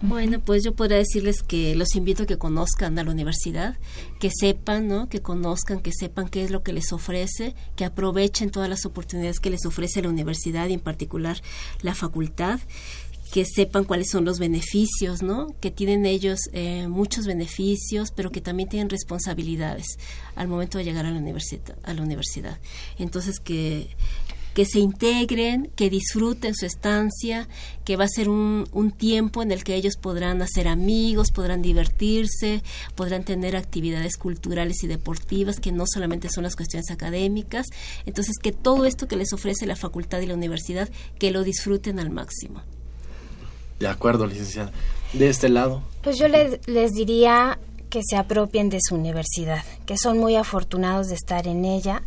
Bueno, 0.01 0.39
pues 0.39 0.63
yo 0.63 0.73
podría 0.73 0.97
decirles 0.97 1.41
que 1.41 1.75
los 1.75 1.95
invito 1.95 2.23
a 2.23 2.25
que 2.25 2.37
conozcan 2.37 2.97
a 2.99 3.03
la 3.03 3.11
universidad, 3.11 3.77
que 4.19 4.29
sepan, 4.29 4.87
¿no? 4.87 5.07
Que 5.07 5.21
conozcan, 5.21 5.79
que 5.79 5.91
sepan 5.93 6.27
qué 6.27 6.43
es 6.43 6.51
lo 6.51 6.63
que 6.63 6.73
les 6.73 6.91
ofrece, 6.91 7.55
que 7.75 7.85
aprovechen 7.85 8.49
todas 8.49 8.67
las 8.67 8.85
oportunidades 8.85 9.39
que 9.39 9.51
les 9.51 9.65
ofrece 9.65 10.01
la 10.01 10.09
universidad 10.09 10.67
y 10.67 10.73
en 10.73 10.81
particular 10.81 11.41
la 11.81 11.95
facultad 11.95 12.59
que 13.35 13.43
sepan 13.43 13.83
cuáles 13.83 14.11
son 14.11 14.23
los 14.23 14.39
beneficios, 14.39 15.21
¿no? 15.21 15.47
Que 15.59 15.69
tienen 15.69 16.05
ellos 16.05 16.39
eh, 16.53 16.87
muchos 16.87 17.25
beneficios, 17.25 18.11
pero 18.15 18.31
que 18.31 18.39
también 18.39 18.69
tienen 18.69 18.89
responsabilidades 18.89 19.97
al 20.37 20.47
momento 20.47 20.77
de 20.77 20.85
llegar 20.85 21.05
a 21.05 21.11
la 21.11 21.19
universidad. 21.19 21.77
A 21.83 21.93
la 21.93 22.01
universidad. 22.01 22.57
Entonces 22.97 23.41
que 23.41 23.89
que 24.53 24.63
se 24.63 24.79
integren, 24.79 25.69
que 25.75 25.89
disfruten 25.89 26.55
su 26.55 26.65
estancia, 26.65 27.49
que 27.83 27.97
va 27.97 28.05
a 28.05 28.07
ser 28.07 28.29
un, 28.29 28.69
un, 28.71 28.91
tiempo 28.91 29.43
en 29.43 29.51
el 29.51 29.65
que 29.65 29.75
ellos 29.75 29.97
podrán 29.97 30.41
hacer 30.41 30.69
amigos, 30.69 31.31
podrán 31.31 31.61
divertirse, 31.61 32.63
podrán 32.95 33.25
tener 33.25 33.57
actividades 33.57 34.15
culturales 34.15 34.81
y 34.85 34.87
deportivas 34.87 35.59
que 35.59 35.73
no 35.73 35.83
solamente 35.85 36.29
son 36.29 36.45
las 36.45 36.55
cuestiones 36.55 36.89
académicas. 36.89 37.65
Entonces, 38.05 38.37
que 38.41 38.53
todo 38.53 38.85
esto 38.85 39.09
que 39.09 39.17
les 39.17 39.33
ofrece 39.33 39.67
la 39.67 39.75
facultad 39.75 40.21
y 40.21 40.25
la 40.25 40.35
universidad, 40.35 40.89
que 41.19 41.31
lo 41.31 41.43
disfruten 41.43 41.99
al 41.99 42.09
máximo. 42.09 42.63
De 43.79 43.87
acuerdo, 43.87 44.25
licenciada. 44.25 44.71
De 45.13 45.29
este 45.29 45.49
lado. 45.49 45.81
Pues 46.01 46.17
yo 46.17 46.27
les, 46.27 46.67
les 46.67 46.91
diría 46.91 47.57
que 47.89 48.01
se 48.03 48.17
apropien 48.17 48.69
de 48.69 48.79
su 48.81 48.95
universidad, 48.95 49.63
que 49.85 49.97
son 49.97 50.17
muy 50.17 50.35
afortunados 50.35 51.07
de 51.07 51.15
estar 51.15 51.47
en 51.47 51.65
ella 51.65 52.03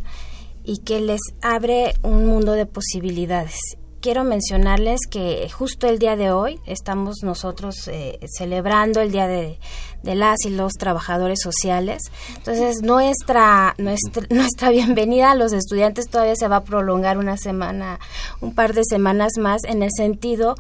y 0.65 0.79
que 0.79 1.01
les 1.01 1.21
abre 1.41 1.95
un 2.03 2.27
mundo 2.27 2.53
de 2.53 2.67
posibilidades. 2.67 3.59
Quiero 4.01 4.23
mencionarles 4.23 5.01
que 5.11 5.49
justo 5.51 5.89
el 5.89 5.99
día 5.99 6.15
de 6.15 6.31
hoy 6.31 6.61
estamos 6.67 7.17
nosotros 7.23 7.89
eh, 7.89 8.21
celebrando 8.37 9.01
el 9.01 9.11
Día 9.11 9.27
de, 9.27 9.59
de, 10.03 10.15
las 10.15 10.37
y 10.45 10.51
los 10.51 10.75
Trabajadores 10.75 11.41
Sociales. 11.43 12.03
Entonces, 12.37 12.83
nuestra, 12.83 13.75
nuestra, 13.79 14.23
nuestra 14.31 14.71
bienvenida 14.71 15.33
a 15.33 15.35
los 15.35 15.53
estudiantes 15.53 16.09
todavía 16.09 16.37
se 16.37 16.47
va 16.47 16.57
a 16.57 16.65
prolongar 16.65 17.19
una 17.19 17.37
semana, 17.37 17.99
un 18.41 18.55
par 18.55 18.73
de 18.73 18.83
semanas 18.85 19.33
más, 19.39 19.65
en 19.65 19.83
el 19.83 19.91
sentido 19.97 20.55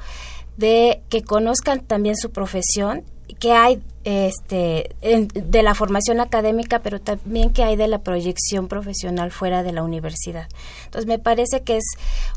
de 0.58 1.00
que 1.08 1.22
conozcan 1.22 1.80
también 1.80 2.16
su 2.16 2.30
profesión, 2.30 3.04
que 3.38 3.52
hay 3.52 3.80
este 4.04 4.90
de 5.00 5.62
la 5.62 5.74
formación 5.74 6.20
académica, 6.20 6.80
pero 6.80 7.00
también 7.00 7.52
que 7.52 7.62
hay 7.62 7.76
de 7.76 7.88
la 7.88 7.98
proyección 7.98 8.66
profesional 8.66 9.30
fuera 9.30 9.62
de 9.62 9.72
la 9.72 9.82
universidad. 9.82 10.48
Entonces 10.86 11.06
me 11.06 11.18
parece 11.18 11.62
que 11.62 11.76
es 11.76 11.84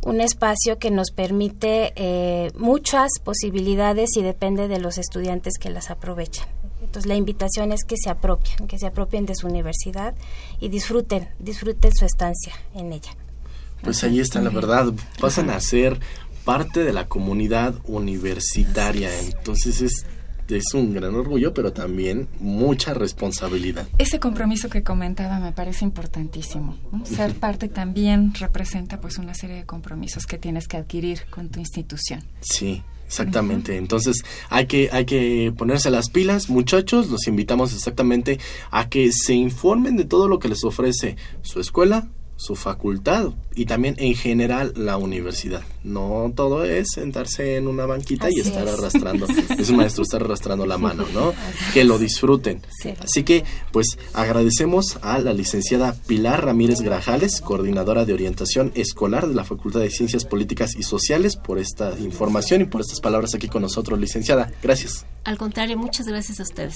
un 0.05 0.21
espacio 0.21 0.77
que 0.77 0.91
nos 0.91 1.11
permite 1.11 1.93
eh, 1.95 2.51
muchas 2.57 3.09
posibilidades 3.23 4.09
y 4.17 4.21
depende 4.21 4.67
de 4.67 4.79
los 4.79 4.97
estudiantes 4.97 5.53
que 5.59 5.69
las 5.69 5.89
aprovechan. 5.89 6.47
Entonces 6.81 7.07
la 7.07 7.15
invitación 7.15 7.71
es 7.71 7.85
que 7.85 7.95
se 7.97 8.09
apropien, 8.09 8.67
que 8.67 8.77
se 8.77 8.87
apropien 8.87 9.25
de 9.25 9.35
su 9.35 9.47
universidad 9.47 10.13
y 10.59 10.69
disfruten, 10.69 11.29
disfruten 11.39 11.91
su 11.95 12.05
estancia 12.05 12.53
en 12.75 12.91
ella. 12.91 13.11
Pues 13.81 14.03
ahí 14.03 14.19
está 14.19 14.41
la 14.41 14.49
verdad, 14.49 14.93
pasan 15.19 15.49
a 15.49 15.59
ser 15.59 15.99
parte 16.43 16.83
de 16.83 16.93
la 16.93 17.07
comunidad 17.07 17.75
universitaria. 17.85 19.09
Entonces 19.21 19.81
es 19.81 20.05
es 20.55 20.73
un 20.73 20.93
gran 20.93 21.15
orgullo, 21.15 21.53
pero 21.53 21.73
también 21.73 22.27
mucha 22.39 22.93
responsabilidad. 22.93 23.87
Ese 23.97 24.19
compromiso 24.19 24.69
que 24.69 24.83
comentaba 24.83 25.39
me 25.39 25.51
parece 25.51 25.85
importantísimo. 25.85 26.77
Ser 27.03 27.35
parte 27.35 27.67
también 27.67 28.33
representa 28.33 28.99
pues 28.99 29.17
una 29.17 29.33
serie 29.33 29.57
de 29.57 29.65
compromisos 29.65 30.25
que 30.25 30.37
tienes 30.37 30.67
que 30.67 30.77
adquirir 30.77 31.21
con 31.29 31.49
tu 31.49 31.59
institución. 31.59 32.23
Sí. 32.41 32.83
Exactamente, 33.07 33.75
entonces 33.75 34.23
hay 34.49 34.67
que, 34.67 34.87
hay 34.93 35.03
que 35.03 35.53
ponerse 35.57 35.91
las 35.91 36.09
pilas, 36.09 36.49
muchachos, 36.49 37.09
los 37.09 37.27
invitamos 37.27 37.73
exactamente 37.73 38.39
a 38.69 38.87
que 38.87 39.11
se 39.11 39.33
informen 39.33 39.97
de 39.97 40.05
todo 40.05 40.29
lo 40.29 40.39
que 40.39 40.47
les 40.47 40.63
ofrece 40.63 41.17
su 41.41 41.59
escuela, 41.59 42.07
su 42.37 42.55
facultad 42.55 43.33
y 43.53 43.65
también 43.65 43.95
en 43.97 44.15
general 44.15 44.71
la 44.77 44.95
universidad. 44.95 45.61
No 45.83 46.31
todo 46.35 46.63
es 46.63 46.87
sentarse 46.93 47.55
en 47.55 47.67
una 47.67 47.85
banquita 47.85 48.29
y 48.29 48.39
estar 48.39 48.67
arrastrando, 48.67 49.25
es 49.57 49.69
un 49.69 49.77
maestro 49.77 50.03
estar 50.03 50.21
arrastrando 50.21 50.65
la 50.65 50.77
mano, 50.77 51.05
¿no? 51.13 51.33
que 51.73 51.83
lo 51.83 51.97
disfruten. 51.97 52.61
Así 52.99 53.23
que, 53.23 53.43
pues 53.71 53.97
agradecemos 54.13 54.99
a 55.01 55.19
la 55.19 55.33
licenciada 55.33 55.95
Pilar 56.05 56.45
Ramírez 56.45 56.81
Grajales, 56.81 57.41
coordinadora 57.41 58.05
de 58.05 58.13
orientación 58.13 58.71
escolar 58.75 59.27
de 59.27 59.33
la 59.33 59.43
Facultad 59.43 59.79
de 59.79 59.89
Ciencias 59.89 60.25
Políticas 60.25 60.75
y 60.77 60.83
Sociales, 60.83 61.35
por 61.35 61.57
esta 61.57 61.97
información 61.99 62.61
y 62.61 62.65
por 62.65 62.81
estas 62.81 62.99
palabras 62.99 63.33
aquí 63.33 63.47
con 63.47 63.63
nosotros, 63.63 63.99
licenciada. 63.99 64.51
Gracias. 64.61 65.05
Al 65.23 65.37
contrario, 65.37 65.77
muchas 65.77 66.07
gracias 66.07 66.39
a 66.39 66.43
ustedes. 66.43 66.75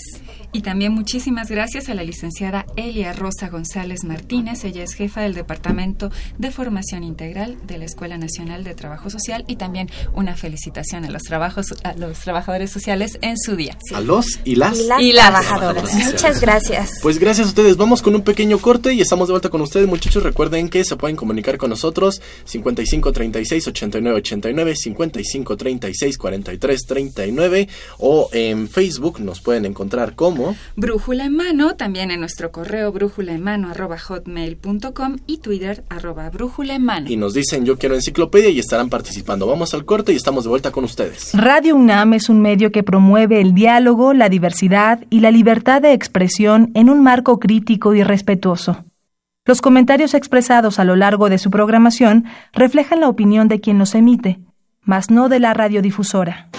Y 0.52 0.62
también 0.62 0.94
muchísimas 0.94 1.50
gracias 1.50 1.90
a 1.90 1.96
la 1.96 2.04
licenciada 2.04 2.66
Elia 2.76 3.12
Rosa 3.14 3.50
González 3.50 4.04
Martínez. 4.04 4.64
Ella 4.66 4.84
es 4.84 4.94
jefa 4.94 5.22
del 5.22 5.34
Departamento 5.34 6.12
de 6.38 6.52
Formación 6.52 7.04
Integral 7.04 7.58
de 7.66 7.80
la 7.80 7.86
Escuela 7.86 8.20
Nacional 8.20 8.64
de 8.64 8.76
Trabajo 8.76 8.95
Social 9.10 9.44
y 9.48 9.56
también 9.56 9.90
una 10.14 10.36
felicitación 10.36 11.06
a 11.06 11.10
los 11.10 11.24
trabajos 11.24 11.68
a 11.84 11.94
los 11.94 12.20
trabajadores 12.20 12.72
sociales 12.72 13.18
en 13.22 13.38
su 13.38 13.56
día. 13.56 13.78
A 13.94 14.02
los 14.02 14.40
y 14.44 14.56
las, 14.56 14.80
y 15.00 15.14
las, 15.14 15.30
trabajadoras. 15.30 15.94
Muchas 15.94 16.42
gracias. 16.42 17.00
Pues 17.02 17.20
gracias 17.20 17.48
a 17.48 17.50
ustedes. 17.50 17.78
Vamos 17.78 18.02
con 18.02 18.16
un 18.16 18.22
pequeño 18.22 18.58
corte 18.60 18.94
y 18.94 19.02
estamos 19.02 19.28
de 19.28 19.34
vuelta 19.34 19.50
con 19.50 19.62
ustedes, 19.62 19.88
muchachos. 19.88 20.24
Recuerden 20.24 20.70
que 20.70 20.84
se 20.84 20.96
pueden 20.96 21.16
comunicar 21.16 21.58
con 21.58 21.70
nosotros 21.70 22.22
55 22.46 23.12
36 23.12 23.68
89 23.68 24.18
89 24.18 24.76
55 24.76 25.58
36 25.58 26.18
43 26.18 26.86
39 26.86 27.68
o 28.00 28.30
en 28.32 28.68
Facebook 28.68 29.20
nos 29.20 29.42
pueden 29.42 29.66
encontrar 29.66 30.16
como 30.16 30.56
Brújula 30.76 31.26
en 31.26 31.36
mano, 31.36 31.76
también 31.76 32.12
en 32.12 32.20
nuestro 32.20 32.52
correo 32.52 32.92
brújula 32.92 33.34
en 33.34 33.44
mano 33.44 33.70
arroba 33.70 33.98
hotmail.com 33.98 35.18
y 35.28 35.38
Twitter 35.38 35.84
arroba 35.90 36.30
brújula 36.30 36.76
en 36.76 36.84
mano. 36.84 37.10
Y 37.10 37.18
nos 37.18 37.34
dicen 37.34 37.66
yo 37.66 37.78
quiero 37.78 37.96
enciclopedia 37.96 38.50
y 38.50 38.60
estarán 38.60 38.85
participando. 38.90 39.48
Vamos 39.48 39.74
al 39.74 39.86
corte 39.86 40.14
y 40.14 40.16
estamos 40.16 40.44
de 40.44 40.50
vuelta 40.50 40.72
con 40.72 40.84
ustedes. 40.84 41.32
Radio 41.34 41.76
UNAM 41.76 42.14
es 42.14 42.30
un 42.30 42.42
medio 42.42 42.72
que 42.72 42.84
promueve 42.84 43.42
el 43.42 43.54
diálogo, 43.54 44.14
la 44.14 44.30
diversidad 44.30 45.04
y 45.10 45.20
la 45.20 45.32
libertad 45.32 45.82
de 45.82 45.94
expresión 45.94 46.72
en 46.74 46.90
un 46.90 47.04
marco 47.04 47.40
crítico 47.40 47.94
y 47.94 48.04
respetuoso. 48.04 48.86
Los 49.46 49.62
comentarios 49.62 50.14
expresados 50.14 50.80
a 50.80 50.84
lo 50.84 50.96
largo 50.96 51.30
de 51.30 51.38
su 51.38 51.52
programación 51.52 52.26
reflejan 52.52 53.00
la 53.00 53.10
opinión 53.10 53.48
de 53.48 53.62
quien 53.62 53.78
los 53.78 53.94
emite, 53.94 54.40
mas 54.82 55.12
no 55.12 55.30
de 55.30 55.40
la 55.40 55.54
radiodifusora. 55.54 56.50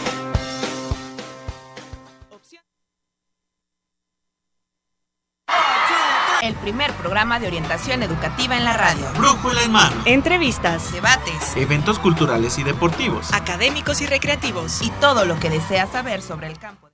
programa 7.16 7.40
de 7.40 7.46
orientación 7.46 8.02
educativa 8.02 8.59
en 8.59 8.64
la 8.66 8.74
radio. 8.74 9.07
Brújula 9.16 9.62
en 9.62 9.72
mano. 9.72 9.96
Entrevistas, 10.05 10.92
debates, 10.92 11.57
eventos 11.57 11.98
culturales 11.98 12.59
y 12.59 12.62
deportivos, 12.62 13.33
académicos 13.33 14.02
y 14.02 14.07
recreativos 14.07 14.83
y 14.83 14.90
todo 15.00 15.24
lo 15.24 15.40
que 15.40 15.48
deseas 15.48 15.88
saber 15.88 16.20
sobre 16.20 16.48
el 16.48 16.59
campo. 16.59 16.90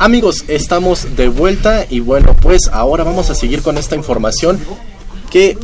Amigos, 0.00 0.44
estamos 0.48 1.14
de 1.14 1.28
vuelta 1.28 1.84
y 1.90 2.00
bueno, 2.00 2.34
pues 2.34 2.70
ahora 2.72 3.04
vamos 3.04 3.28
a 3.28 3.34
seguir 3.34 3.60
con 3.60 3.76
esta 3.76 3.96
información 3.96 4.58
que 5.30 5.58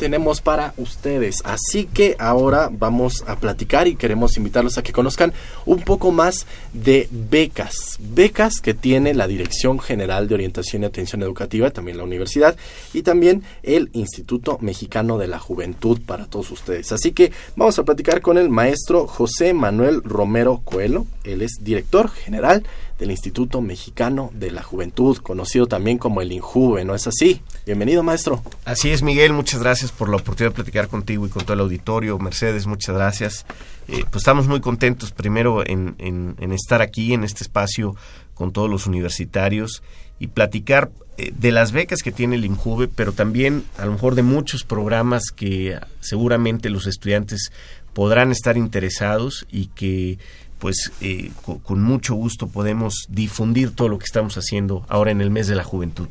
tenemos 0.00 0.40
para 0.40 0.72
ustedes. 0.78 1.42
Así 1.44 1.84
que 1.84 2.16
ahora 2.18 2.70
vamos 2.72 3.22
a 3.26 3.36
platicar 3.36 3.86
y 3.86 3.96
queremos 3.96 4.38
invitarlos 4.38 4.78
a 4.78 4.82
que 4.82 4.94
conozcan 4.94 5.34
un 5.66 5.82
poco 5.82 6.10
más 6.10 6.46
de 6.72 7.06
becas. 7.10 7.98
Becas 7.98 8.62
que 8.62 8.72
tiene 8.72 9.12
la 9.12 9.26
Dirección 9.26 9.78
General 9.78 10.26
de 10.26 10.36
Orientación 10.36 10.82
y 10.82 10.86
Atención 10.86 11.22
Educativa, 11.22 11.70
también 11.70 11.98
la 11.98 12.04
universidad, 12.04 12.56
y 12.94 13.02
también 13.02 13.42
el 13.62 13.90
Instituto 13.92 14.56
Mexicano 14.62 15.18
de 15.18 15.28
la 15.28 15.38
Juventud 15.38 16.00
para 16.06 16.24
todos 16.24 16.50
ustedes. 16.50 16.92
Así 16.92 17.12
que 17.12 17.30
vamos 17.54 17.78
a 17.78 17.84
platicar 17.84 18.22
con 18.22 18.38
el 18.38 18.48
maestro 18.48 19.06
José 19.06 19.52
Manuel 19.52 20.02
Romero 20.02 20.62
Coelho. 20.64 21.06
Él 21.24 21.42
es 21.42 21.58
director 21.60 22.08
general 22.08 22.64
del 23.00 23.10
Instituto 23.10 23.62
Mexicano 23.62 24.30
de 24.34 24.50
la 24.50 24.62
Juventud, 24.62 25.16
conocido 25.16 25.66
también 25.66 25.96
como 25.96 26.20
el 26.20 26.30
INJUVE, 26.32 26.84
¿no 26.84 26.94
es 26.94 27.06
así? 27.06 27.40
Bienvenido, 27.64 28.02
maestro. 28.02 28.42
Así 28.66 28.90
es, 28.90 29.02
Miguel, 29.02 29.32
muchas 29.32 29.60
gracias 29.60 29.90
por 29.90 30.10
la 30.10 30.16
oportunidad 30.16 30.50
de 30.50 30.56
platicar 30.56 30.88
contigo 30.88 31.26
y 31.26 31.30
con 31.30 31.42
todo 31.42 31.54
el 31.54 31.60
auditorio. 31.60 32.18
Mercedes, 32.18 32.66
muchas 32.66 32.94
gracias. 32.94 33.46
Eh, 33.88 34.04
pues 34.10 34.16
estamos 34.16 34.48
muy 34.48 34.60
contentos 34.60 35.12
primero 35.12 35.66
en, 35.66 36.36
estar 36.52 36.82
aquí, 36.82 37.14
en 37.14 37.24
este 37.24 37.42
espacio, 37.42 37.96
con 38.34 38.52
todos 38.52 38.68
los 38.68 38.86
universitarios 38.86 39.82
y 40.18 40.26
platicar 40.26 40.90
eh, 41.16 41.32
de 41.34 41.52
las 41.52 41.72
becas 41.72 42.02
que 42.02 42.12
tiene 42.12 42.36
el 42.36 42.44
INJUVE, 42.44 42.88
pero 42.88 43.12
también 43.12 43.64
a 43.78 43.86
lo 43.86 43.92
mejor 43.92 44.14
de 44.14 44.22
muchos 44.22 44.62
programas 44.62 45.30
que 45.34 45.78
seguramente 46.00 46.68
los 46.68 46.86
estudiantes 46.86 47.50
podrán 47.94 48.30
estar 48.30 48.58
interesados 48.58 49.46
y 49.50 49.68
que 49.68 50.18
pues 50.60 50.92
eh, 51.00 51.32
con, 51.64 51.82
mucho 51.82 52.14
gusto 52.14 52.48
podemos 52.48 53.06
difundir 53.08 53.74
todo 53.74 53.88
lo 53.88 53.98
que 53.98 54.04
estamos 54.04 54.36
haciendo 54.36 54.84
ahora 54.88 55.10
en 55.10 55.20
el 55.20 55.30
mes 55.30 55.48
de 55.48 55.56
la 55.56 55.64
juventud. 55.64 56.06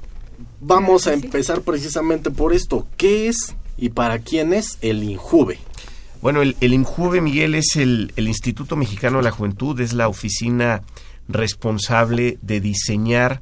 Vamos 0.60 1.08
a 1.08 1.14
empezar 1.14 1.62
precisamente 1.62 2.32
por 2.32 2.54
esto. 2.54 2.88
¿Qué 2.98 3.30
es 3.30 3.56
y 3.78 3.90
para 3.90 4.20
quién 4.20 4.54
es 4.54 4.78
el 4.82 5.04
INJUVE? 5.04 5.60
Bueno, 6.22 6.42
el, 6.42 6.58
el 6.60 6.74
INJUVE, 6.74 7.22
Miguel, 7.22 7.56
es 7.56 7.78
el, 7.78 8.12
el 8.18 8.28
Instituto 8.28 8.76
Mexicano 8.76 9.20
de 9.20 9.24
la 9.24 9.32
Juventud, 9.32 9.80
es 9.80 9.94
la 9.94 10.10
oficina 10.10 10.82
responsable 11.30 12.40
de 12.42 12.60
diseñar, 12.60 13.42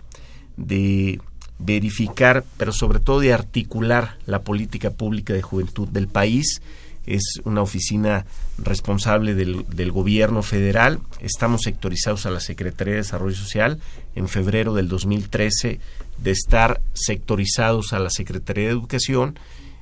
de 0.57 1.19
verificar, 1.57 2.43
pero 2.57 2.71
sobre 2.71 2.99
todo 2.99 3.19
de 3.19 3.33
articular 3.33 4.17
la 4.25 4.43
política 4.43 4.91
pública 4.91 5.33
de 5.33 5.41
juventud 5.41 5.87
del 5.87 6.07
país 6.07 6.61
es 7.07 7.23
una 7.45 7.61
oficina 7.61 8.25
responsable 8.57 9.33
del, 9.33 9.91
gobierno 9.91 10.43
federal. 10.43 10.99
Estamos 11.21 11.61
sectorizados 11.63 12.25
a 12.25 12.31
la 12.31 12.41
Secretaría 12.41 12.93
de 12.93 12.99
Desarrollo 12.99 13.35
Social 13.35 13.79
en 14.15 14.27
febrero 14.27 14.73
del 14.73 14.89
2013 14.89 15.79
de 16.17 16.31
estar 16.31 16.81
sectorizados 16.93 17.93
a 17.93 17.99
la 17.99 18.09
Secretaría 18.09 18.65
de 18.65 18.71
Educación. 18.71 19.39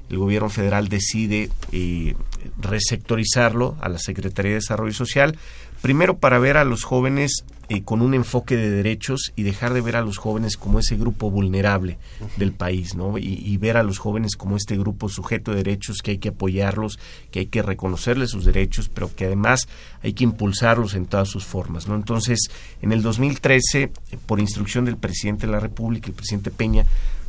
El 0.09 0.19
gobierno 0.19 0.49
federal 0.49 0.87
decide 0.87 1.49
eh, 1.71 2.15
resectorizarlo 2.61 3.75
a 3.81 3.89
la 3.89 3.97
Secretaría 3.97 4.51
de 4.51 4.59
Desarrollo 4.59 4.93
Social, 4.93 5.37
primero 5.81 6.17
para 6.17 6.37
ver 6.37 6.57
a 6.57 6.63
los 6.63 6.83
jóvenes 6.83 7.43
eh, 7.69 7.83
con 7.83 8.01
un 8.01 8.13
enfoque 8.13 8.55
de 8.55 8.69
derechos 8.69 9.33
y 9.35 9.43
dejar 9.43 9.73
de 9.73 9.81
ver 9.81 9.95
a 9.95 10.01
los 10.01 10.17
jóvenes 10.17 10.57
como 10.57 10.79
ese 10.79 10.95
grupo 10.95 11.31
vulnerable 11.31 11.97
del 12.37 12.51
país, 12.51 12.95
¿no? 12.95 13.17
Y, 13.17 13.55
ver 13.57 13.77
a 13.77 13.83
los 13.83 13.97
jóvenes 13.97 14.35
como 14.35 14.57
este 14.57 14.77
grupo 14.77 15.09
sujeto 15.09 15.51
de 15.51 15.57
derechos 15.57 15.97
que 16.03 16.11
hay 16.11 16.17
que 16.17 16.29
apoyarlos, 16.29 16.99
que 17.31 17.39
hay 17.39 17.45
que 17.47 17.61
reconocerles 17.61 18.29
sus 18.29 18.45
derechos, 18.45 18.89
pero 18.89 19.15
que 19.15 19.25
además 19.25 19.67
hay 20.03 20.13
que 20.13 20.25
impulsarlos 20.25 20.93
en 20.93 21.05
todas 21.05 21.29
sus 21.29 21.45
formas, 21.45 21.87
¿no? 21.87 21.95
Entonces, 21.95 22.49
en 22.81 22.91
el 22.91 23.01
2013, 23.01 23.91
por 24.25 24.39
instrucción 24.39 24.85
del 24.85 24.97
presidente 24.97 25.47
de 25.47 25.53
la 25.53 25.59
República, 25.59 26.07
el 26.07 26.13
presidente 26.13 26.51
Peña, 26.51 26.85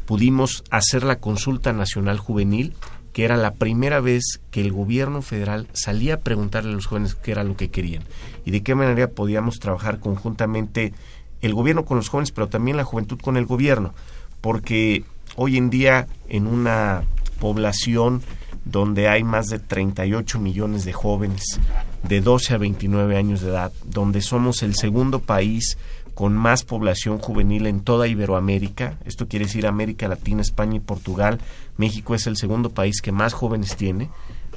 pudimos 0.07 0.65
hacer 0.71 1.03
la 1.03 1.19
consulta 1.19 1.73
nacional 1.73 2.19
juvenil 2.19 2.75
que 3.17 3.25
era 3.25 3.39
la 3.39 3.55
primera 3.55 4.01
vez 4.01 4.43
que 4.51 4.61
el 4.61 4.73
gobierno 4.73 5.23
federal 5.23 5.69
salía 5.73 6.17
a 6.17 6.21
preguntarle 6.21 6.73
a 6.73 6.75
los 6.75 6.85
jóvenes 6.85 7.15
qué 7.15 7.31
era 7.31 7.45
lo 7.45 7.57
que 7.57 7.71
querían 7.71 8.03
y 8.45 8.51
de 8.51 8.63
qué 8.63 8.75
manera 8.75 9.09
podíamos 9.09 9.59
trabajar 9.59 10.01
conjuntamente 10.01 10.93
el 11.41 11.55
gobierno 11.55 11.87
con 11.87 11.97
los 11.97 12.11
jóvenes, 12.11 12.31
pero 12.31 12.49
también 12.49 12.77
la 12.77 12.85
juventud 12.85 13.19
con 13.19 13.39
el 13.39 13.47
gobierno, 13.47 13.95
porque 14.43 15.03
hoy 15.35 15.57
en 15.57 15.71
día 15.71 16.09
en 16.29 16.47
una 16.47 17.05
población 17.41 18.21
donde 18.67 19.09
hay 19.09 19.25
más 19.25 19.47
de 19.47 19.61
38 19.61 20.39
millones 20.39 20.85
de 20.85 20.93
jóvenes 20.93 21.59
de 22.03 22.21
12 22.21 22.53
a 22.53 22.59
29 22.59 23.17
años 23.17 23.41
de 23.41 23.49
edad, 23.49 23.73
donde 23.87 24.21
somos 24.21 24.63
el 24.63 24.75
segundo 24.75 25.21
país 25.21 25.79
con 26.17 26.35
más 26.35 26.65
población 26.65 27.19
juvenil 27.19 27.67
en 27.67 27.81
toda 27.81 28.09
Iberoamérica. 28.09 28.97
Esto 29.05 29.29
quiere 29.29 29.45
decir 29.45 29.67
América 29.67 30.09
Latina, 30.09 30.41
España 30.41 30.77
y 30.77 30.81
Portugal. 30.81 31.41
México 31.77 32.15
es 32.15 32.27
el 32.27 32.39
segundo 32.39 32.71
país 32.71 33.03
que 33.03 33.13
más 33.13 33.35
jóvenes 33.35 33.77
tiene. 33.77 34.09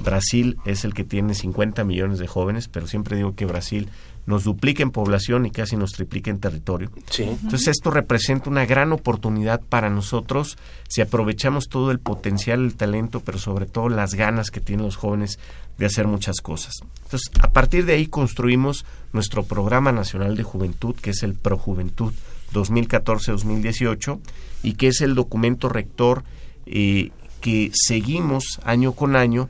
Brasil 0.02 0.56
es 0.64 0.86
el 0.86 0.94
que 0.94 1.04
tiene 1.04 1.34
50 1.34 1.84
millones 1.84 2.18
de 2.18 2.26
jóvenes, 2.26 2.68
pero 2.68 2.86
siempre 2.86 3.14
digo 3.14 3.34
que 3.34 3.44
Brasil 3.44 3.90
nos 4.26 4.44
duplica 4.44 4.82
en 4.82 4.90
población 4.90 5.46
y 5.46 5.50
casi 5.50 5.76
nos 5.76 5.92
triplica 5.92 6.30
en 6.30 6.38
territorio. 6.38 6.90
Entonces 7.18 7.68
esto 7.68 7.90
representa 7.90 8.50
una 8.50 8.66
gran 8.66 8.92
oportunidad 8.92 9.60
para 9.60 9.90
nosotros 9.90 10.58
si 10.88 11.00
aprovechamos 11.00 11.68
todo 11.68 11.90
el 11.90 11.98
potencial, 11.98 12.64
el 12.64 12.74
talento, 12.74 13.20
pero 13.20 13.38
sobre 13.38 13.66
todo 13.66 13.88
las 13.88 14.14
ganas 14.14 14.50
que 14.50 14.60
tienen 14.60 14.86
los 14.86 14.96
jóvenes 14.96 15.38
de 15.78 15.86
hacer 15.86 16.06
muchas 16.06 16.40
cosas. 16.40 16.74
Entonces, 17.04 17.30
a 17.40 17.50
partir 17.50 17.86
de 17.86 17.94
ahí 17.94 18.06
construimos 18.06 18.84
nuestro 19.12 19.44
programa 19.44 19.92
nacional 19.92 20.36
de 20.36 20.42
juventud, 20.42 20.94
que 20.94 21.10
es 21.10 21.22
el 21.22 21.34
Projuventud 21.34 22.12
2014-2018, 22.52 24.20
y 24.62 24.74
que 24.74 24.88
es 24.88 25.00
el 25.00 25.14
documento 25.14 25.68
rector 25.68 26.22
eh, 26.66 27.10
que 27.40 27.70
seguimos 27.72 28.60
año 28.64 28.92
con 28.92 29.16
año 29.16 29.48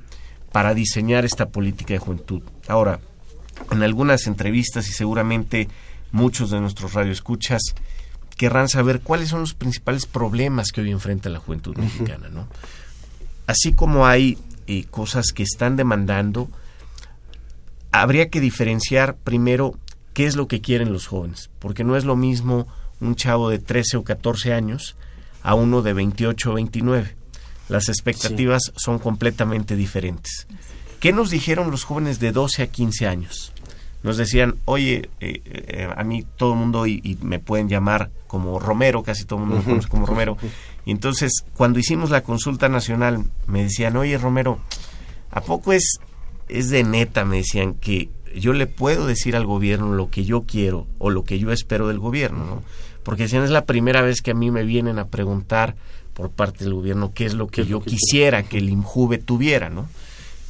para 0.52 0.74
diseñar 0.74 1.24
esta 1.24 1.48
política 1.48 1.94
de 1.94 1.98
juventud. 1.98 2.42
Ahora, 2.68 3.00
en 3.70 3.82
algunas 3.82 4.26
entrevistas 4.26 4.88
y 4.88 4.92
seguramente 4.92 5.68
muchos 6.12 6.50
de 6.50 6.60
nuestros 6.60 6.94
radioescuchas 6.94 7.62
querrán 8.36 8.68
saber 8.68 9.00
cuáles 9.00 9.28
son 9.28 9.40
los 9.40 9.54
principales 9.54 10.06
problemas 10.06 10.72
que 10.72 10.80
hoy 10.80 10.90
enfrenta 10.90 11.28
la 11.28 11.38
juventud 11.38 11.76
mexicana, 11.76 12.28
¿no? 12.30 12.48
Así 13.46 13.72
como 13.72 14.06
hay 14.06 14.38
eh, 14.66 14.84
cosas 14.90 15.32
que 15.32 15.42
están 15.42 15.76
demandando, 15.76 16.48
habría 17.92 18.30
que 18.30 18.40
diferenciar 18.40 19.16
primero 19.16 19.74
qué 20.14 20.26
es 20.26 20.36
lo 20.36 20.48
que 20.48 20.60
quieren 20.60 20.92
los 20.92 21.06
jóvenes, 21.06 21.50
porque 21.58 21.84
no 21.84 21.96
es 21.96 22.04
lo 22.04 22.16
mismo 22.16 22.66
un 23.00 23.14
chavo 23.14 23.50
de 23.50 23.58
13 23.58 23.98
o 23.98 24.04
14 24.04 24.52
años 24.52 24.96
a 25.42 25.54
uno 25.54 25.82
de 25.82 25.92
28 25.92 26.50
o 26.50 26.54
29. 26.54 27.16
Las 27.68 27.88
expectativas 27.88 28.72
son 28.76 28.98
completamente 28.98 29.76
diferentes. 29.76 30.46
¿Qué 31.00 31.12
nos 31.12 31.30
dijeron 31.30 31.70
los 31.70 31.84
jóvenes 31.84 32.20
de 32.20 32.30
12 32.30 32.62
a 32.62 32.66
15 32.66 33.06
años? 33.06 33.52
Nos 34.02 34.18
decían, 34.18 34.56
oye, 34.66 35.08
eh, 35.20 35.42
eh, 35.44 35.88
a 35.94 36.04
mí 36.04 36.24
todo 36.36 36.52
el 36.52 36.58
mundo, 36.58 36.86
y, 36.86 37.18
me 37.22 37.38
pueden 37.38 37.68
llamar 37.68 38.10
como 38.26 38.58
Romero, 38.58 39.02
casi 39.02 39.24
todo 39.24 39.38
el 39.38 39.46
mundo 39.46 39.62
me 39.62 39.64
conoce 39.64 39.88
como 39.88 40.06
Romero. 40.06 40.36
Y 40.86 40.92
entonces, 40.92 41.44
cuando 41.54 41.78
hicimos 41.78 42.08
la 42.08 42.22
consulta 42.22 42.70
nacional, 42.70 43.24
me 43.46 43.62
decían, 43.64 43.98
oye, 43.98 44.16
Romero, 44.16 44.60
¿a 45.30 45.42
poco 45.42 45.74
es, 45.74 45.98
es 46.48 46.70
de 46.70 46.84
neta? 46.84 47.26
Me 47.26 47.36
decían 47.36 47.74
que 47.74 48.08
yo 48.34 48.54
le 48.54 48.66
puedo 48.66 49.06
decir 49.06 49.36
al 49.36 49.44
gobierno 49.44 49.92
lo 49.92 50.08
que 50.08 50.24
yo 50.24 50.44
quiero 50.46 50.86
o 50.98 51.10
lo 51.10 51.22
que 51.22 51.38
yo 51.38 51.52
espero 51.52 51.86
del 51.88 51.98
gobierno, 51.98 52.46
¿no? 52.46 52.62
Porque 53.02 53.24
decían, 53.24 53.44
es 53.44 53.50
la 53.50 53.66
primera 53.66 54.00
vez 54.00 54.22
que 54.22 54.30
a 54.30 54.34
mí 54.34 54.50
me 54.50 54.64
vienen 54.64 54.98
a 54.98 55.08
preguntar 55.08 55.76
por 56.14 56.30
parte 56.30 56.64
del 56.64 56.72
gobierno 56.72 57.12
qué 57.12 57.26
es 57.26 57.34
lo 57.34 57.48
que 57.48 57.66
yo 57.66 57.82
quisiera 57.82 58.42
que 58.42 58.56
el 58.56 58.70
INJUVE 58.70 59.18
tuviera, 59.18 59.68
¿no? 59.68 59.86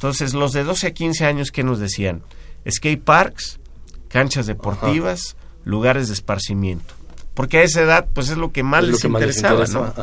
Entonces, 0.01 0.33
los 0.33 0.51
de 0.51 0.63
12 0.63 0.87
a 0.87 0.93
15 0.95 1.25
años, 1.27 1.51
¿qué 1.51 1.63
nos 1.63 1.77
decían? 1.77 2.23
Skate 2.67 3.03
parks, 3.03 3.59
canchas 4.07 4.47
deportivas, 4.47 5.35
lugares 5.63 6.07
de 6.07 6.15
esparcimiento. 6.15 6.95
Porque 7.35 7.59
a 7.59 7.61
esa 7.61 7.83
edad, 7.83 8.07
pues 8.11 8.29
es 8.29 8.37
lo 8.37 8.51
que 8.51 8.63
más, 8.63 8.83
les, 8.83 9.05
interesaba, 9.05 9.63
¿no? 9.67 9.93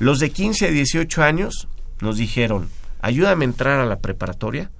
Los 0.00 0.18
de 0.18 0.30
15 0.30 0.66
a 0.66 0.70
18 0.72 1.22
años 1.22 1.68
nos 2.00 2.16
dijeron, 2.16 2.68
ayúdame 3.00 3.44
a 3.44 3.48
entrar 3.48 3.78
a 3.78 3.86
la 3.86 4.00
preparatoria. 4.00 4.72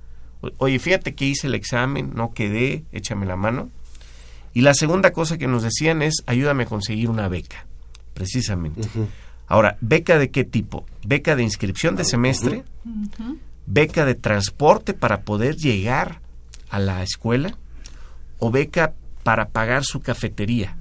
Oye, 0.57 0.81
fíjate 0.81 1.15
que 1.15 1.27
hice 1.27 1.47
el 1.47 1.55
examen, 1.55 2.11
no 2.17 2.35
quedé, 2.35 2.83
échame 2.91 3.27
la 3.27 3.37
mano. 3.37 3.71
Y 4.55 4.63
la 4.63 4.75
segunda 4.75 5.13
cosa 5.13 5.39
que 5.39 5.47
nos 5.47 5.63
decían 5.63 6.03
es, 6.03 6.25
ayúdame 6.27 6.65
a 6.65 6.67
conseguir 6.67 7.11
una 7.11 7.29
beca, 7.29 7.69
precisamente. 8.13 8.89
Ahora, 9.47 9.77
¿beca 9.81 10.19
de 10.19 10.33
qué 10.33 10.43
tipo? 10.43 10.85
¿Beca 11.05 11.37
de 11.37 11.45
inscripción 11.45 11.95
de 11.95 12.03
semestre? 12.03 12.65
¿Beca 13.71 14.07
de 14.07 14.15
transporte 14.15 14.95
para 14.95 15.21
poder 15.21 15.57
llegar 15.57 16.23
a 16.71 16.79
la 16.79 17.03
escuela? 17.03 17.55
¿O 18.39 18.51
beca 18.51 18.95
para 19.25 19.49
pagar 19.51 19.85
su 19.85 20.01
cafetería? 20.01 20.79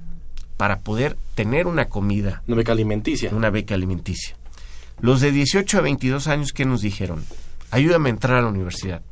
Para 0.56 0.80
poder 0.80 1.18
tener 1.34 1.66
una 1.66 1.90
comida. 1.90 2.42
Una 2.46 2.56
beca 2.56 2.72
alimenticia. 2.72 3.30
Una 3.34 3.50
beca 3.50 3.74
alimenticia. 3.74 4.36
Los 5.02 5.20
de 5.20 5.32
18 5.32 5.76
a 5.76 5.80
22 5.82 6.28
años, 6.28 6.54
¿qué 6.54 6.64
nos 6.64 6.80
dijeron? 6.80 7.22
Ayúdame 7.70 8.08
a 8.08 8.12
entrar 8.12 8.38
a 8.38 8.42
la 8.42 8.48
universidad. 8.48 9.02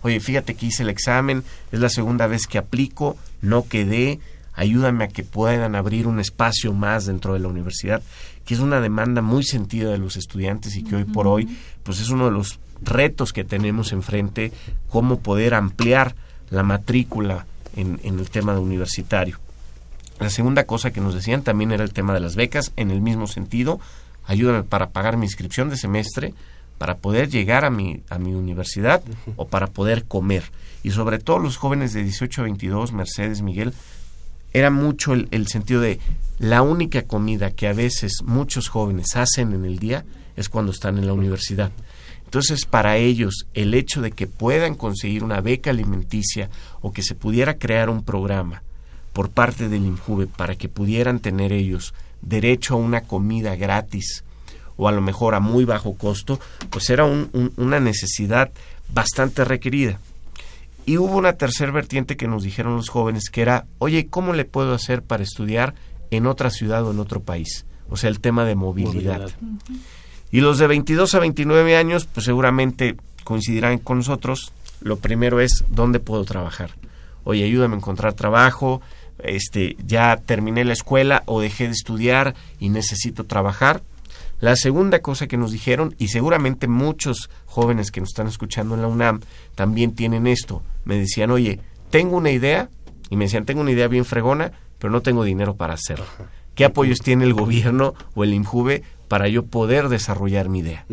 Oye, 0.00 0.18
fíjate 0.18 0.54
que 0.54 0.66
hice 0.66 0.82
el 0.82 0.88
examen, 0.88 1.44
es 1.72 1.80
la 1.80 1.90
segunda 1.90 2.26
vez 2.26 2.46
que 2.46 2.56
aplico, 2.56 3.18
no 3.42 3.68
quedé, 3.68 4.18
ayúdame 4.54 5.04
a 5.04 5.08
que 5.08 5.24
puedan 5.24 5.74
abrir 5.74 6.06
un 6.06 6.20
espacio 6.20 6.72
más 6.72 7.04
dentro 7.04 7.34
de 7.34 7.40
la 7.40 7.48
universidad, 7.48 8.02
que 8.46 8.54
es 8.54 8.60
una 8.60 8.80
demanda 8.80 9.20
muy 9.20 9.44
sentida 9.44 9.90
de 9.90 9.98
los 9.98 10.16
estudiantes 10.16 10.74
y 10.74 10.84
que 10.84 10.96
hoy 10.96 11.04
por 11.04 11.28
hoy 11.28 11.58
pues 11.82 12.00
es 12.00 12.08
uno 12.08 12.24
de 12.24 12.30
los 12.30 12.58
retos 12.82 13.32
que 13.32 13.44
tenemos 13.44 13.92
enfrente, 13.92 14.52
cómo 14.88 15.20
poder 15.20 15.54
ampliar 15.54 16.14
la 16.50 16.62
matrícula 16.62 17.46
en, 17.76 18.00
en 18.02 18.18
el 18.18 18.30
tema 18.30 18.58
universitario. 18.58 19.38
La 20.18 20.30
segunda 20.30 20.64
cosa 20.64 20.92
que 20.92 21.00
nos 21.00 21.14
decían 21.14 21.42
también 21.42 21.72
era 21.72 21.84
el 21.84 21.92
tema 21.92 22.14
de 22.14 22.20
las 22.20 22.36
becas, 22.36 22.72
en 22.76 22.90
el 22.90 23.00
mismo 23.00 23.26
sentido, 23.26 23.80
ayúdame 24.24 24.62
para 24.62 24.90
pagar 24.90 25.16
mi 25.16 25.26
inscripción 25.26 25.68
de 25.68 25.76
semestre, 25.76 26.34
para 26.78 26.96
poder 26.96 27.28
llegar 27.28 27.64
a 27.64 27.70
mi, 27.70 28.02
a 28.10 28.18
mi 28.18 28.34
universidad 28.34 29.02
o 29.36 29.46
para 29.46 29.66
poder 29.66 30.04
comer. 30.04 30.44
Y 30.82 30.90
sobre 30.90 31.18
todo 31.18 31.38
los 31.38 31.56
jóvenes 31.56 31.92
de 31.92 32.02
18 32.02 32.42
a 32.42 32.44
22, 32.44 32.92
Mercedes, 32.92 33.42
Miguel, 33.42 33.74
era 34.52 34.70
mucho 34.70 35.12
el, 35.12 35.28
el 35.32 35.48
sentido 35.48 35.80
de 35.80 36.00
la 36.38 36.62
única 36.62 37.02
comida 37.02 37.50
que 37.50 37.68
a 37.68 37.72
veces 37.72 38.22
muchos 38.24 38.68
jóvenes 38.68 39.16
hacen 39.16 39.52
en 39.52 39.64
el 39.64 39.78
día 39.78 40.04
es 40.36 40.48
cuando 40.48 40.72
están 40.72 40.98
en 40.98 41.06
la 41.06 41.12
universidad. 41.12 41.72
Entonces, 42.26 42.66
para 42.66 42.96
ellos, 42.98 43.46
el 43.54 43.72
hecho 43.74 44.02
de 44.02 44.10
que 44.12 44.26
puedan 44.26 44.74
conseguir 44.74 45.24
una 45.24 45.40
beca 45.40 45.70
alimenticia 45.70 46.50
o 46.82 46.92
que 46.92 47.02
se 47.02 47.14
pudiera 47.14 47.54
crear 47.54 47.88
un 47.88 48.02
programa 48.04 48.62
por 49.12 49.30
parte 49.30 49.68
del 49.68 49.86
INJUVE 49.86 50.26
para 50.26 50.56
que 50.56 50.68
pudieran 50.68 51.20
tener 51.20 51.52
ellos 51.52 51.94
derecho 52.20 52.74
a 52.74 52.78
una 52.78 53.02
comida 53.02 53.56
gratis 53.56 54.24
o 54.76 54.88
a 54.88 54.92
lo 54.92 55.00
mejor 55.00 55.34
a 55.34 55.40
muy 55.40 55.64
bajo 55.64 55.94
costo, 55.94 56.38
pues 56.68 56.90
era 56.90 57.04
un- 57.04 57.30
un- 57.32 57.52
una 57.56 57.80
necesidad 57.80 58.50
bastante 58.92 59.44
requerida. 59.44 59.98
Y 60.84 60.98
hubo 60.98 61.16
una 61.16 61.32
tercer 61.32 61.72
vertiente 61.72 62.16
que 62.16 62.28
nos 62.28 62.42
dijeron 62.42 62.76
los 62.76 62.90
jóvenes 62.90 63.30
que 63.30 63.40
era, 63.42 63.64
oye, 63.78 64.06
¿cómo 64.08 64.34
le 64.34 64.44
puedo 64.44 64.74
hacer 64.74 65.02
para 65.02 65.22
estudiar 65.22 65.74
en 66.10 66.26
otra 66.26 66.50
ciudad 66.50 66.84
o 66.84 66.90
en 66.92 66.98
otro 67.00 67.20
país? 67.22 67.64
O 67.88 67.96
sea, 67.96 68.10
el 68.10 68.20
tema 68.20 68.44
de 68.44 68.54
movilidad. 68.56 69.20
Movilidad. 69.40 69.70
Y 70.36 70.42
los 70.42 70.58
de 70.58 70.66
22 70.66 71.14
a 71.14 71.20
29 71.20 71.78
años, 71.78 72.04
pues 72.04 72.26
seguramente 72.26 72.96
coincidirán 73.24 73.78
con 73.78 73.96
nosotros. 73.96 74.52
Lo 74.82 74.98
primero 74.98 75.40
es, 75.40 75.64
¿dónde 75.70 75.98
puedo 75.98 76.26
trabajar? 76.26 76.72
Oye, 77.24 77.42
ayúdame 77.42 77.72
a 77.72 77.78
encontrar 77.78 78.12
trabajo, 78.12 78.82
este, 79.16 79.78
ya 79.86 80.18
terminé 80.18 80.66
la 80.66 80.74
escuela 80.74 81.22
o 81.24 81.40
dejé 81.40 81.64
de 81.64 81.70
estudiar 81.70 82.34
y 82.60 82.68
necesito 82.68 83.24
trabajar. 83.24 83.80
La 84.38 84.56
segunda 84.56 84.98
cosa 84.98 85.26
que 85.26 85.38
nos 85.38 85.52
dijeron, 85.52 85.94
y 85.96 86.08
seguramente 86.08 86.68
muchos 86.68 87.30
jóvenes 87.46 87.90
que 87.90 88.00
nos 88.00 88.10
están 88.10 88.26
escuchando 88.26 88.74
en 88.74 88.82
la 88.82 88.88
UNAM 88.88 89.20
también 89.54 89.94
tienen 89.94 90.26
esto, 90.26 90.62
me 90.84 90.98
decían, 90.98 91.30
oye, 91.30 91.60
tengo 91.88 92.14
una 92.14 92.30
idea, 92.30 92.68
y 93.08 93.16
me 93.16 93.24
decían, 93.24 93.46
tengo 93.46 93.62
una 93.62 93.70
idea 93.70 93.88
bien 93.88 94.04
fregona, 94.04 94.52
pero 94.78 94.92
no 94.92 95.00
tengo 95.00 95.24
dinero 95.24 95.56
para 95.56 95.72
hacerla. 95.72 96.04
¿Qué 96.54 96.66
apoyos 96.66 96.98
tiene 97.00 97.24
el 97.24 97.34
gobierno 97.34 97.94
o 98.14 98.24
el 98.24 98.34
INJUVE 98.34 98.82
para 99.08 99.28
yo 99.28 99.44
poder 99.44 99.88
desarrollar 99.88 100.48
mi 100.48 100.60
idea? 100.60 100.84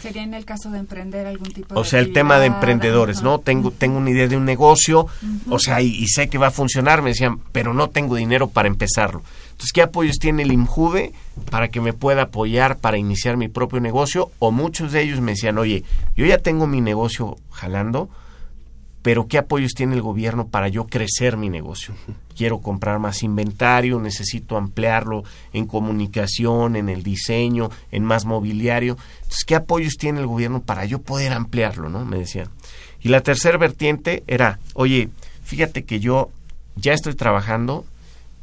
Sería 0.00 0.22
en 0.22 0.34
el 0.34 0.44
caso 0.44 0.70
de 0.70 0.78
emprender 0.78 1.26
algún 1.26 1.52
tipo 1.52 1.74
de 1.74 1.80
O 1.80 1.84
sea, 1.84 2.00
el 2.00 2.12
tema 2.12 2.38
de 2.38 2.46
emprendedores. 2.46 3.22
¿no? 3.22 3.38
Tengo, 3.38 3.70
tengo 3.70 3.98
una 3.98 4.10
idea 4.10 4.28
de 4.28 4.36
un 4.36 4.44
negocio, 4.44 5.06
o 5.48 5.58
sea, 5.58 5.80
y, 5.80 5.88
y 5.88 6.06
sé 6.08 6.28
que 6.28 6.38
va 6.38 6.48
a 6.48 6.52
funcionar, 6.52 7.02
me 7.02 7.10
decían, 7.10 7.38
pero 7.52 7.74
no 7.74 7.88
tengo 7.90 8.16
dinero 8.16 8.48
para 8.48 8.68
empezarlo. 8.68 9.22
Entonces, 9.60 9.72
¿qué 9.72 9.82
apoyos 9.82 10.18
tiene 10.18 10.42
el 10.42 10.52
INJUVE 10.52 11.12
para 11.50 11.68
que 11.68 11.82
me 11.82 11.92
pueda 11.92 12.22
apoyar 12.22 12.78
para 12.78 12.96
iniciar 12.96 13.36
mi 13.36 13.48
propio 13.48 13.78
negocio? 13.80 14.30
O 14.38 14.50
muchos 14.50 14.92
de 14.92 15.02
ellos 15.02 15.20
me 15.20 15.32
decían, 15.32 15.58
oye, 15.58 15.84
yo 16.16 16.24
ya 16.24 16.38
tengo 16.38 16.66
mi 16.66 16.80
negocio 16.80 17.36
jalando, 17.50 18.08
pero 19.02 19.26
¿qué 19.26 19.38
apoyos 19.38 19.72
tiene 19.72 19.94
el 19.94 20.02
gobierno 20.02 20.48
para 20.48 20.68
yo 20.68 20.86
crecer 20.86 21.36
mi 21.36 21.48
negocio? 21.48 21.94
Quiero 22.36 22.58
comprar 22.58 22.98
más 22.98 23.22
inventario, 23.22 23.98
necesito 23.98 24.56
ampliarlo 24.56 25.24
en 25.52 25.66
comunicación, 25.66 26.76
en 26.76 26.88
el 26.88 27.02
diseño, 27.02 27.70
en 27.92 28.04
más 28.04 28.24
mobiliario. 28.26 28.98
Entonces, 29.16 29.44
¿qué 29.44 29.54
apoyos 29.54 29.94
tiene 29.94 30.20
el 30.20 30.26
gobierno 30.26 30.60
para 30.60 30.84
yo 30.84 31.00
poder 31.00 31.32
ampliarlo? 31.32 31.88
¿no? 31.88 32.04
Me 32.04 32.18
decían. 32.18 32.48
Y 33.00 33.08
la 33.08 33.22
tercera 33.22 33.56
vertiente 33.56 34.22
era, 34.26 34.58
oye, 34.74 35.08
fíjate 35.44 35.84
que 35.84 36.00
yo 36.00 36.30
ya 36.76 36.92
estoy 36.92 37.14
trabajando, 37.14 37.86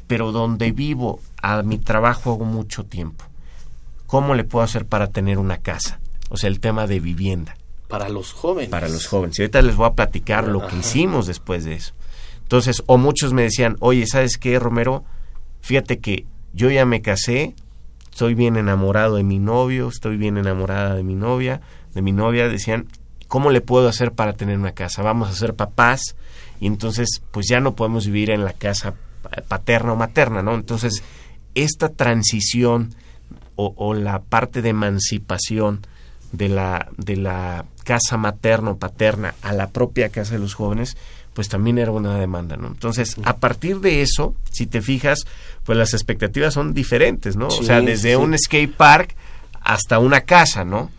pero 0.08 0.32
donde 0.32 0.72
vivo, 0.72 1.20
a 1.40 1.62
mi 1.62 1.78
trabajo 1.78 2.32
hago 2.32 2.44
mucho 2.44 2.84
tiempo. 2.84 3.24
¿Cómo 4.06 4.34
le 4.34 4.42
puedo 4.42 4.64
hacer 4.64 4.86
para 4.86 5.08
tener 5.08 5.38
una 5.38 5.58
casa? 5.58 6.00
O 6.30 6.36
sea, 6.36 6.48
el 6.48 6.60
tema 6.60 6.86
de 6.86 6.98
vivienda 6.98 7.57
Para 7.88 8.08
los 8.08 8.32
jóvenes. 8.32 8.70
para 8.70 8.88
los 8.88 9.06
jóvenes. 9.06 9.38
Y 9.38 9.42
ahorita 9.42 9.62
les 9.62 9.76
voy 9.76 9.86
a 9.86 9.94
platicar 9.94 10.46
lo 10.46 10.66
que 10.66 10.76
hicimos 10.76 11.26
después 11.26 11.64
de 11.64 11.74
eso. 11.74 11.94
Entonces, 12.42 12.82
o 12.86 12.96
muchos 12.98 13.32
me 13.32 13.42
decían, 13.42 13.76
oye, 13.80 14.06
¿sabes 14.06 14.38
qué, 14.38 14.58
Romero? 14.58 15.04
Fíjate 15.60 15.98
que 15.98 16.24
yo 16.52 16.70
ya 16.70 16.84
me 16.86 17.02
casé, 17.02 17.54
estoy 18.10 18.34
bien 18.34 18.56
enamorado 18.56 19.16
de 19.16 19.22
mi 19.22 19.38
novio, 19.38 19.88
estoy 19.88 20.16
bien 20.16 20.38
enamorada 20.38 20.94
de 20.94 21.02
mi 21.02 21.14
novia, 21.14 21.60
de 21.94 22.02
mi 22.02 22.12
novia, 22.12 22.48
decían, 22.48 22.86
¿cómo 23.26 23.50
le 23.50 23.60
puedo 23.60 23.88
hacer 23.88 24.12
para 24.12 24.32
tener 24.34 24.58
una 24.58 24.72
casa? 24.72 25.02
Vamos 25.02 25.28
a 25.28 25.34
ser 25.34 25.54
papás 25.54 26.16
y 26.60 26.66
entonces 26.66 27.22
pues 27.30 27.46
ya 27.48 27.60
no 27.60 27.74
podemos 27.74 28.06
vivir 28.06 28.30
en 28.30 28.44
la 28.44 28.52
casa 28.54 28.94
pa- 29.22 29.42
paterna 29.46 29.92
o 29.92 29.96
materna, 29.96 30.42
¿no? 30.42 30.54
Entonces, 30.54 31.02
esta 31.54 31.88
transición 31.90 32.94
o, 33.56 33.74
o 33.76 33.94
la 33.94 34.20
parte 34.22 34.62
de 34.62 34.70
emancipación 34.70 35.86
de 36.32 36.48
la, 36.48 36.88
de 36.96 37.16
la 37.16 37.64
casa 37.84 38.16
materna 38.16 38.70
o 38.70 38.76
paterna 38.76 39.34
a 39.42 39.52
la 39.52 39.70
propia 39.70 40.10
casa 40.10 40.34
de 40.34 40.40
los 40.40 40.54
jóvenes, 40.54 40.96
pues 41.34 41.48
también 41.48 41.78
era 41.78 41.92
una 41.92 42.18
demanda, 42.18 42.56
¿no? 42.56 42.66
Entonces, 42.66 43.16
a 43.24 43.36
partir 43.36 43.80
de 43.80 44.02
eso, 44.02 44.34
si 44.50 44.66
te 44.66 44.82
fijas, 44.82 45.24
pues 45.64 45.78
las 45.78 45.94
expectativas 45.94 46.54
son 46.54 46.74
diferentes, 46.74 47.36
¿no? 47.36 47.46
o 47.46 47.62
sea, 47.62 47.80
desde 47.80 48.10
sí. 48.10 48.16
un 48.16 48.36
skate 48.36 48.74
park 48.74 49.14
hasta 49.60 49.98
una 49.98 50.22
casa, 50.22 50.64
¿no? 50.64 50.90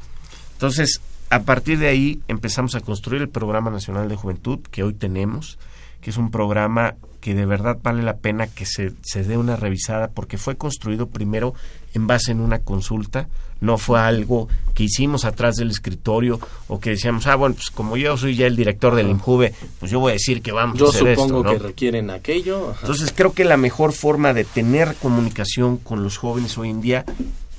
Entonces, 0.54 1.02
a 1.30 1.42
partir 1.42 1.78
de 1.80 1.88
ahí 1.88 2.22
empezamos 2.28 2.76
a 2.76 2.80
construir 2.80 3.22
el 3.22 3.30
Programa 3.30 3.70
Nacional 3.70 4.10
de 4.10 4.16
Juventud 4.16 4.60
que 4.72 4.84
hoy 4.84 4.94
tenemos, 4.94 5.60
que 6.02 6.10
es 6.10 6.18
un 6.18 6.32
programa 6.32 6.96
que 7.20 7.36
de 7.36 7.46
verdad 7.46 7.78
vale 7.84 8.02
la 8.02 8.18
pena 8.18 8.48
que 8.48 8.66
se, 8.66 8.94
se 9.02 9.24
dé 9.24 9.38
una 9.38 9.56
revisada 9.56 10.10
porque 10.10 10.38
fue 10.38 10.56
construido 10.56 11.08
primero 11.08 11.54
en 11.94 12.08
base 12.08 12.32
en 12.32 12.40
una 12.40 12.60
consulta, 12.60 13.28
no 13.62 13.78
fue 13.78 14.00
algo 14.00 14.48
que 14.74 14.84
hicimos 14.86 15.26
atrás 15.26 15.56
del 15.56 15.70
escritorio 15.72 16.40
o 16.68 16.80
que 16.80 16.92
decíamos, 16.92 17.28
ah, 17.28 17.36
bueno, 17.36 17.56
pues 17.56 17.70
como 17.70 17.98
yo 17.98 18.16
soy 18.18 18.36
ya 18.36 18.48
el 18.48 18.56
director 18.56 18.96
del 18.96 19.10
INJUVE, 19.10 19.54
pues 19.80 19.92
yo 19.92 20.00
voy 20.00 20.12
a 20.12 20.14
decir 20.14 20.42
que 20.42 20.52
vamos 20.52 20.80
Yo 20.80 20.88
a 20.88 20.90
hacer 20.90 21.16
supongo 21.16 21.40
esto, 21.40 21.44
¿no? 21.44 21.52
que 21.52 21.68
requieren 21.68 22.10
aquello. 22.10 22.70
ajá. 22.72 22.80
Entonces 22.82 23.14
creo 23.16 23.34
que 23.34 23.44
la 23.44 23.58
mejor 23.58 23.92
forma 23.92 24.34
de 24.34 24.46
tener 24.46 24.96
comunicación 24.96 25.78
con 25.78 26.04
los 26.04 26.18
jóvenes 26.18 26.58
hoy 26.58 26.70
en 26.70 26.80
día 26.82 27.06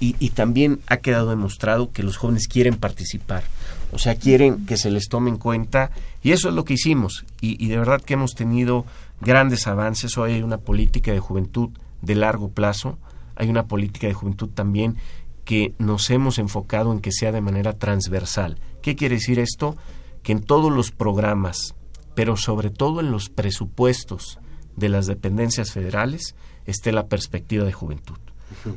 y, 0.00 0.16
y 0.18 0.30
también 0.30 0.80
ha 0.86 0.96
quedado 0.98 1.28
demostrado 1.28 1.92
que 1.92 2.02
los 2.02 2.16
jóvenes 2.16 2.48
quieren 2.48 2.76
participar, 2.76 3.44
o 3.92 3.98
sea, 3.98 4.14
quieren 4.14 4.64
que 4.64 4.78
se 4.78 4.90
les 4.90 5.08
tome 5.08 5.28
en 5.28 5.36
cuenta 5.36 5.90
y 6.22 6.32
eso 6.32 6.48
es 6.48 6.54
lo 6.54 6.64
que 6.64 6.74
hicimos 6.74 7.26
y, 7.42 7.62
y 7.62 7.68
de 7.68 7.76
verdad 7.76 8.00
que 8.00 8.14
hemos 8.14 8.34
tenido 8.34 8.86
grandes 9.20 9.66
avances. 9.66 10.16
Hoy 10.16 10.32
hay 10.32 10.42
una 10.42 10.56
política 10.56 11.12
de 11.12 11.20
juventud 11.20 11.68
de 12.00 12.14
largo 12.14 12.48
plazo, 12.48 12.96
hay 13.36 13.48
una 13.50 13.64
política 13.66 14.06
de 14.06 14.14
juventud 14.14 14.48
también 14.54 14.96
que 15.44 15.74
nos 15.79 16.11
hemos 16.11 16.38
enfocado 16.38 16.92
en 16.92 17.00
que 17.00 17.12
sea 17.12 17.33
de 17.33 17.40
manera 17.40 17.72
transversal. 17.72 18.59
¿Qué 18.83 18.96
quiere 18.96 19.16
decir 19.16 19.38
esto? 19.38 19.76
Que 20.22 20.33
en 20.33 20.42
todos 20.42 20.70
los 20.72 20.90
programas, 20.90 21.74
pero 22.14 22.37
sobre 22.37 22.70
todo 22.70 23.00
en 23.00 23.11
los 23.11 23.29
presupuestos 23.31 24.38
de 24.76 24.88
las 24.88 25.07
dependencias 25.07 25.72
federales, 25.72 26.35
esté 26.66 26.92
la 26.92 27.07
perspectiva 27.07 27.64
de 27.64 27.72
juventud. 27.72 28.16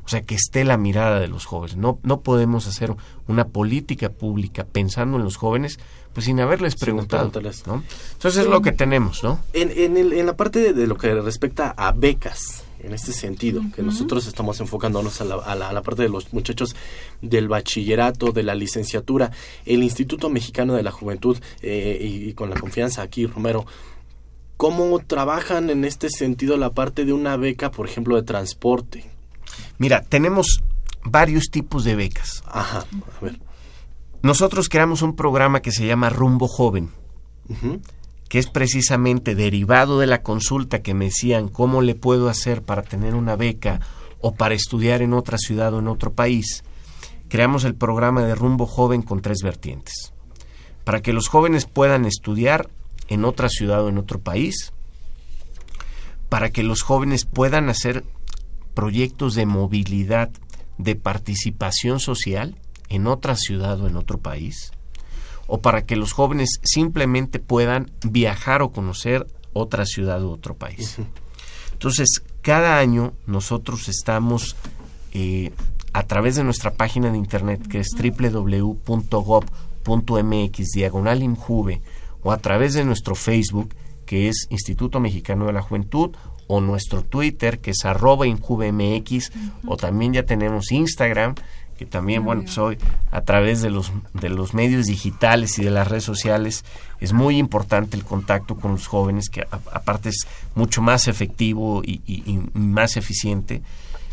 O 0.05 0.07
sea, 0.07 0.21
que 0.21 0.35
esté 0.35 0.63
la 0.63 0.77
mirada 0.77 1.19
de 1.19 1.27
los 1.27 1.45
jóvenes. 1.45 1.77
No, 1.77 1.97
no 2.03 2.21
podemos 2.21 2.67
hacer 2.67 2.93
una 3.27 3.47
política 3.47 4.09
pública 4.09 4.65
pensando 4.65 5.17
en 5.17 5.23
los 5.23 5.35
jóvenes, 5.35 5.79
pues 6.13 6.27
sin 6.27 6.39
haberles 6.39 6.75
preguntado. 6.75 7.23
¿no? 7.65 7.83
Entonces 8.13 8.41
es 8.43 8.47
lo 8.47 8.61
que 8.61 8.71
tenemos, 8.71 9.23
¿no? 9.23 9.39
En, 9.53 9.71
en, 9.71 9.97
el- 9.97 10.13
en 10.13 10.27
la 10.27 10.37
parte 10.37 10.59
de, 10.59 10.73
de 10.73 10.85
lo 10.85 10.95
que 10.95 11.11
respecta 11.15 11.71
a 11.75 11.91
becas, 11.91 12.62
en 12.83 12.93
este 12.93 13.11
sentido, 13.13 13.61
que 13.75 13.81
nosotros 13.81 14.27
estamos 14.27 14.59
enfocándonos 14.59 15.19
a 15.21 15.25
la, 15.25 15.35
a 15.35 15.55
la- 15.55 15.69
a 15.69 15.73
la 15.73 15.81
parte 15.81 16.03
de 16.03 16.09
los 16.09 16.31
muchachos 16.33 16.75
del 17.21 17.47
bachillerato, 17.47 18.31
de 18.31 18.43
la 18.43 18.55
licenciatura, 18.55 19.31
el 19.65 19.81
Instituto 19.83 20.29
Mexicano 20.29 20.73
de 20.73 20.83
la 20.83 20.91
Juventud, 20.91 21.37
eh, 21.61 21.97
y, 22.01 22.29
y 22.29 22.33
con 22.33 22.49
la 22.49 22.59
confianza 22.59 23.01
aquí, 23.01 23.25
Romero, 23.25 23.65
¿cómo 24.57 24.99
trabajan 24.99 25.69
en 25.69 25.85
este 25.85 26.09
sentido 26.09 26.57
la 26.57 26.71
parte 26.73 27.05
de 27.05 27.13
una 27.13 27.37
beca, 27.37 27.71
por 27.71 27.87
ejemplo, 27.87 28.15
de 28.15 28.23
transporte? 28.23 29.05
Mira, 29.77 30.03
tenemos 30.03 30.61
varios 31.05 31.45
tipos 31.51 31.83
de 31.83 31.95
becas. 31.95 32.43
Ajá, 32.47 32.79
a 33.19 33.23
ver. 33.23 33.39
Nosotros 34.21 34.69
creamos 34.69 35.01
un 35.01 35.15
programa 35.15 35.61
que 35.61 35.71
se 35.71 35.85
llama 35.85 36.09
Rumbo 36.09 36.47
Joven. 36.47 36.89
Que 38.33 38.39
es 38.39 38.47
precisamente 38.47 39.35
derivado 39.35 39.99
de 39.99 40.07
la 40.07 40.23
consulta 40.23 40.81
que 40.81 40.95
me 40.95 41.05
decían 41.05 41.49
cómo 41.49 41.83
le 41.83 41.93
puedo 41.93 42.29
hacer 42.29 42.63
para 42.63 42.81
tener 42.81 43.13
una 43.13 43.35
beca 43.35 43.79
o 44.21 44.33
para 44.33 44.55
estudiar 44.55 45.03
en 45.03 45.13
otra 45.13 45.37
ciudad 45.37 45.71
o 45.71 45.77
en 45.77 45.87
otro 45.87 46.13
país, 46.13 46.63
creamos 47.29 47.63
el 47.63 47.75
programa 47.75 48.23
de 48.23 48.33
Rumbo 48.33 48.65
Joven 48.65 49.03
con 49.03 49.21
tres 49.21 49.43
vertientes. 49.43 50.13
Para 50.83 51.03
que 51.03 51.13
los 51.13 51.27
jóvenes 51.27 51.67
puedan 51.67 52.05
estudiar 52.05 52.71
en 53.07 53.23
otra 53.23 53.49
ciudad 53.49 53.83
o 53.83 53.89
en 53.89 53.99
otro 53.99 54.19
país, 54.19 54.73
para 56.27 56.49
que 56.49 56.63
los 56.63 56.81
jóvenes 56.81 57.25
puedan 57.25 57.69
hacer 57.69 58.03
proyectos 58.73 59.35
de 59.35 59.45
movilidad, 59.45 60.31
de 60.79 60.95
participación 60.95 61.99
social 61.99 62.55
en 62.89 63.05
otra 63.05 63.35
ciudad 63.35 63.79
o 63.79 63.87
en 63.87 63.95
otro 63.95 64.17
país, 64.17 64.71
o 65.47 65.61
para 65.61 65.85
que 65.85 65.95
los 65.95 66.13
jóvenes 66.13 66.59
simplemente 66.63 67.39
puedan 67.39 67.91
viajar 68.03 68.61
o 68.61 68.71
conocer 68.71 69.27
otra 69.53 69.85
ciudad 69.85 70.23
u 70.23 70.31
otro 70.31 70.55
país. 70.55 70.97
Entonces, 71.73 72.23
cada 72.41 72.79
año 72.79 73.13
nosotros 73.25 73.87
estamos 73.89 74.55
eh, 75.13 75.51
a 75.93 76.03
través 76.03 76.35
de 76.35 76.43
nuestra 76.43 76.71
página 76.71 77.11
de 77.11 77.17
internet 77.17 77.67
que 77.67 77.79
es 77.79 77.89
www.gov.mx 77.91 78.87
diagonal 80.73 81.23
injuve 81.23 81.81
o 82.23 82.31
a 82.31 82.37
través 82.37 82.73
de 82.73 82.83
nuestro 82.83 83.15
Facebook 83.15 83.75
que 84.05 84.27
es 84.27 84.47
Instituto 84.49 84.99
Mexicano 84.99 85.45
de 85.45 85.53
la 85.53 85.61
Juventud 85.61 86.15
o 86.47 86.61
nuestro 86.61 87.03
Twitter 87.03 87.59
que 87.59 87.71
es 87.71 87.85
arroba 87.85 88.27
injuvemx 88.27 89.31
o 89.67 89.77
también 89.77 90.13
ya 90.13 90.23
tenemos 90.23 90.71
Instagram 90.71 91.35
que 91.77 91.85
también, 91.85 92.23
bueno, 92.23 92.43
pues 92.43 92.57
hoy 92.57 92.77
a 93.11 93.21
través 93.21 93.61
de 93.61 93.69
los, 93.69 93.91
de 94.13 94.29
los 94.29 94.53
medios 94.53 94.85
digitales 94.85 95.57
y 95.59 95.63
de 95.63 95.71
las 95.71 95.87
redes 95.87 96.03
sociales 96.03 96.63
es 96.99 97.13
muy 97.13 97.37
importante 97.37 97.97
el 97.97 98.03
contacto 98.03 98.55
con 98.55 98.71
los 98.71 98.87
jóvenes, 98.87 99.29
que 99.29 99.45
aparte 99.51 100.09
es 100.09 100.27
mucho 100.55 100.81
más 100.81 101.07
efectivo 101.07 101.81
y, 101.83 102.01
y, 102.05 102.39
más 102.53 102.97
eficiente. 102.97 103.61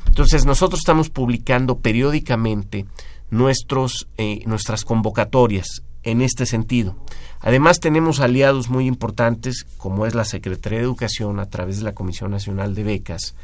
Entonces 0.07 0.45
nosotros 0.45 0.81
estamos 0.81 1.11
publicando 1.11 1.79
periódicamente 1.79 2.87
nuestros, 3.31 4.09
eh, 4.19 4.43
nuestras 4.47 4.85
convocatorias 4.85 5.83
en 6.03 6.23
este 6.23 6.47
sentido. 6.47 6.97
Además 7.41 7.81
tenemos 7.81 8.21
aliados 8.21 8.69
muy 8.69 8.87
importantes 8.87 9.67
como 9.79 10.07
es 10.07 10.15
la 10.15 10.25
Secretaría 10.25 10.79
de 10.79 10.85
Educación 10.85 11.41
a 11.41 11.47
través 11.47 11.79
de 11.79 11.85
la 11.85 11.95
Comisión 11.95 12.31
Nacional 12.31 12.75
de 12.75 12.85
Becas, 12.85 13.35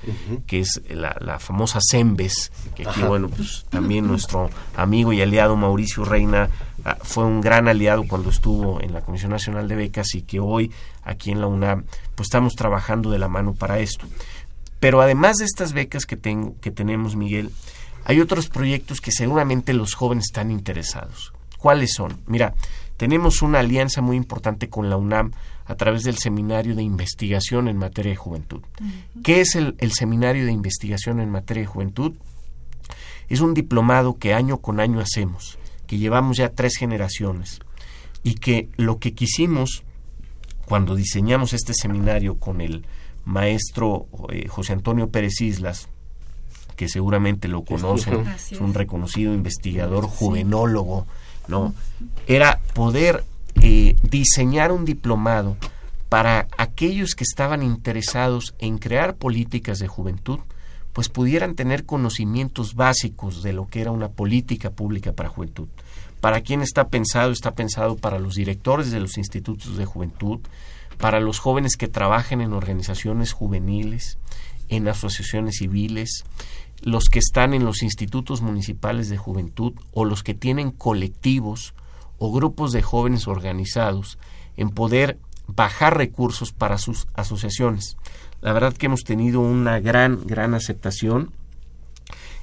que 0.47 0.61
es 0.61 0.83
la, 0.91 1.39
famosa 1.39 1.81
CEMBES, 1.91 2.53
que 2.75 2.87
aquí, 2.87 3.03
bueno, 3.03 3.29
pues 3.29 3.65
también 3.71 4.07
nuestro 4.07 4.51
amigo 4.75 5.13
y 5.13 5.23
aliado 5.23 5.57
Mauricio 5.57 6.05
Reina 6.05 6.51
ah, 6.85 6.99
fue 7.03 7.25
un 7.25 7.41
gran 7.41 7.69
aliado 7.69 8.05
cuando 8.07 8.29
estuvo 8.29 8.83
en 8.83 8.93
la 8.93 9.01
Comisión 9.01 9.31
Nacional 9.31 9.67
de 9.67 9.77
Becas 9.77 10.15
y 10.15 10.23
que 10.23 10.41
hoy 10.41 10.71
aquí 11.03 11.31
en 11.31 11.41
la 11.41 11.47
UNAM 11.47 11.85
pues 12.15 12.27
estamos 12.27 12.55
trabajando 12.55 13.11
de 13.11 13.19
la 13.19 13.29
mano 13.29 13.55
para 13.55 13.79
esto. 13.79 14.07
Pero 14.79 15.01
además 15.01 15.39
de 15.39 15.47
estas 15.47 15.73
becas 15.73 16.05
que, 16.05 16.17
tengo, 16.17 16.55
que 16.61 16.71
tenemos, 16.71 17.17
Miguel, 17.17 17.51
hay 18.05 18.21
otros 18.21 18.49
proyectos 18.49 19.01
que 19.01 19.11
seguramente 19.11 19.73
los 19.73 19.95
jóvenes 19.95 20.27
están 20.29 20.51
interesados. 20.51 21.33
¿Cuáles 21.67 21.95
son? 21.95 22.21
Mira, 22.29 22.55
tenemos 22.97 23.43
una 23.43 23.59
alianza 23.59 24.01
muy 24.01 24.17
importante 24.17 24.69
con 24.69 24.89
la 24.89 24.97
UNAM 24.97 25.33
a 25.65 25.75
través 25.75 26.05
del 26.05 26.17
Seminario 26.17 26.77
de 26.77 26.85
Investigación 26.85 27.67
en 27.67 27.77
Materia 27.77 28.13
de 28.13 28.17
Juventud. 28.17 28.63
¿Qué 29.25 29.41
es 29.41 29.57
el, 29.57 29.75
Seminario 29.91 30.47
de 30.47 30.53
Investigación 30.53 31.19
en 31.19 31.29
Materia 31.29 31.65
de 31.65 31.67
Juventud? 31.67 32.13
Es 33.29 33.41
un 33.41 33.53
diplomado 33.53 34.17
que 34.17 34.33
año 34.33 34.59
con 34.59 34.79
año 34.79 35.01
hacemos, 35.01 35.59
que 35.89 35.99
llevamos 35.99 36.37
ya 36.37 36.51
tres 36.51 36.77
generaciones 36.77 37.59
y 38.23 38.35
que 38.35 38.69
lo 38.77 39.01
que 39.01 39.15
quisimos 39.15 39.83
cuando 40.67 40.95
diseñamos 40.95 41.53
este 41.53 41.75
seminario 41.75 42.39
con 42.39 42.61
el 42.61 42.87
maestro 43.25 44.07
eh, 44.31 44.47
José 44.47 44.73
Antonio 44.73 45.11
Pérez 45.11 45.41
Islas, 45.41 45.89
que 46.77 46.89
seguramente 46.89 47.49
lo 47.49 47.65
conocen, 47.65 48.25
es 48.29 48.61
un 48.61 48.73
reconocido 48.73 49.35
investigador 49.35 50.05
juvenólogo, 50.07 51.09
¿no? 51.49 51.75
Era 52.27 52.61
poder 52.75 53.25
eh, 53.63 53.97
diseñar 54.03 54.73
un 54.73 54.85
diplomado 54.85 55.57
para 56.09 56.47
aquellos 56.57 57.15
que 57.15 57.25
estaban 57.25 57.63
interesados 57.63 58.55
en 58.59 58.79
crear 58.79 59.17
políticas 59.17 59.79
de 59.79 59.89
juventud, 59.89 60.39
pues 60.93 61.09
pudieran 61.09 61.55
tener 61.55 61.85
conocimientos 61.85 62.75
básicos 62.75 63.43
de 63.43 63.53
lo 63.53 63.67
que 63.67 63.81
era 63.81 63.91
una 63.91 64.09
política 64.09 64.71
pública 64.71 65.13
para 65.13 65.29
juventud. 65.29 65.69
¿Para 66.21 66.41
quién 66.41 66.63
está 66.63 66.89
pensado? 66.89 67.33
Está 67.33 67.55
pensado 67.55 67.97
para 67.97 68.19
los 68.19 68.35
directores 68.35 68.91
de 68.91 69.01
los 69.01 69.19
institutos 69.19 69.77
de 69.77 69.85
juventud, 69.85 70.41
para 70.99 71.21
los 71.21 71.39
jóvenes 71.39 71.77
que 71.77 71.89
trabajen 71.89 72.41
en 72.41 72.53
organizaciones 72.53 73.33
juveniles, 73.33 74.19
en 74.69 74.89
asociaciones 74.89 75.57
civiles, 75.59 76.25
los 76.83 77.09
que 77.09 77.19
están 77.19 77.55
en 77.55 77.65
los 77.65 77.83
institutos 77.83 78.43
municipales 78.43 79.09
de 79.09 79.17
juventud 79.17 79.73
o 79.93 80.05
los 80.05 80.23
que 80.23 80.35
tienen 80.35 80.71
colectivos 80.71 81.75
o 82.19 82.33
grupos 82.33 82.73
de 82.73 82.83
jóvenes 82.83 83.29
organizados 83.29 84.19
en 84.57 84.71
poder 84.71 85.19
bajar 85.47 85.97
recursos 85.97 86.53
para 86.53 86.79
sus 86.79 87.07
asociaciones. 87.15 87.97
La 88.41 88.53
verdad 88.53 88.75
que 88.75 88.87
hemos 88.87 89.05
tenido 89.05 89.41
una 89.41 89.81
gran, 89.81 90.27
gran 90.27 90.55
aceptación 90.55 91.33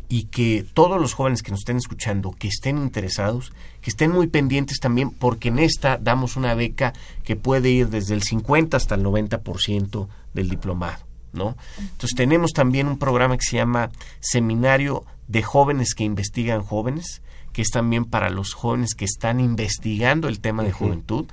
y 0.10 0.26
que 0.26 0.66
todos 0.74 1.00
los 1.02 1.14
jóvenes 1.14 1.42
que 1.42 1.52
nos 1.52 1.62
estén 1.62 1.78
escuchando, 1.78 2.32
que 2.38 2.48
estén 2.48 2.78
interesados, 2.78 3.52
que 3.82 3.90
estén 3.90 4.12
muy 4.12 4.28
pendientes 4.28 4.80
también, 4.80 5.10
porque 5.10 5.50
en 5.50 5.60
esta 5.60 5.98
damos 5.98 6.36
una 6.36 6.54
beca 6.54 6.94
que 7.24 7.36
puede 7.36 7.70
ir 7.70 7.90
desde 7.90 8.14
el 8.14 8.22
50 8.22 8.78
hasta 8.78 8.96
el 8.96 9.04
90% 9.04 10.08
del 10.34 10.50
diplomado. 10.50 11.13
¿No? 11.34 11.58
Entonces 11.80 12.16
tenemos 12.16 12.52
también 12.52 12.88
un 12.88 12.98
programa 12.98 13.38
que 13.38 13.44
se 13.44 13.58
llama 13.58 13.90
Seminario 14.20 15.06
de 15.28 15.44
Jóvenes 15.44 15.94
que 15.96 16.04
Investigan 16.04 16.62
Jóvenes, 16.62 17.22
que 17.54 17.62
es 17.62 17.70
también 17.70 18.06
para 18.06 18.30
los 18.30 18.54
jóvenes 18.54 18.96
que 18.96 19.06
están 19.06 19.40
investigando 19.40 20.28
el 20.28 20.40
tema 20.40 20.64
de 20.64 20.72
juventud, 20.72 21.26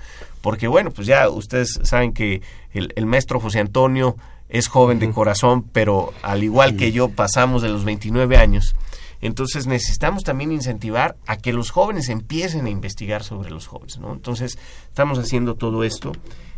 porque 0.43 0.69
bueno, 0.69 0.91
pues 0.91 1.07
ya 1.07 1.29
ustedes 1.29 1.81
saben 1.83 2.13
que 2.13 2.43
el, 2.73 3.07
maestro 3.07 3.41
José 3.41 3.59
Antonio 3.59 4.17
es 4.49 4.69
joven 4.69 4.99
de 4.99 5.11
corazón, 5.11 5.63
pero 5.63 6.13
al 6.23 6.45
igual 6.45 6.77
que 6.77 6.93
yo 6.93 7.09
pasamos 7.09 7.63
de 7.63 7.71
los 7.71 7.85
29 7.85 8.37
años, 8.37 8.75
entonces 9.23 9.67
necesitamos 9.67 10.23
también 10.23 10.53
incentivar 10.53 11.17
a 11.27 11.37
que 11.37 11.53
los 11.53 11.71
jóvenes 11.71 12.09
empiecen 12.09 12.67
a 12.67 12.71
investigar 12.71 13.23
sobre 13.23 13.51
los 13.51 13.67
jóvenes, 13.67 13.99
¿no? 13.99 14.13
Entonces 14.13 14.59
estamos 14.89 15.19
haciendo 15.19 15.57
todo 15.57 15.85
esto. 15.85 16.13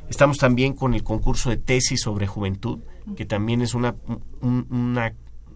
Estamos 0.09 0.39
también 0.39 0.75
con 0.75 0.95
el 0.95 1.03
concurso 1.03 1.51
de 1.51 1.57
tesis 1.57 2.03
sobre 2.03 2.27
juventud, 2.27 2.81
que 3.17 3.25
también 3.25 3.63
es 3.63 3.75
una, 3.75 3.95
una 4.41 5.15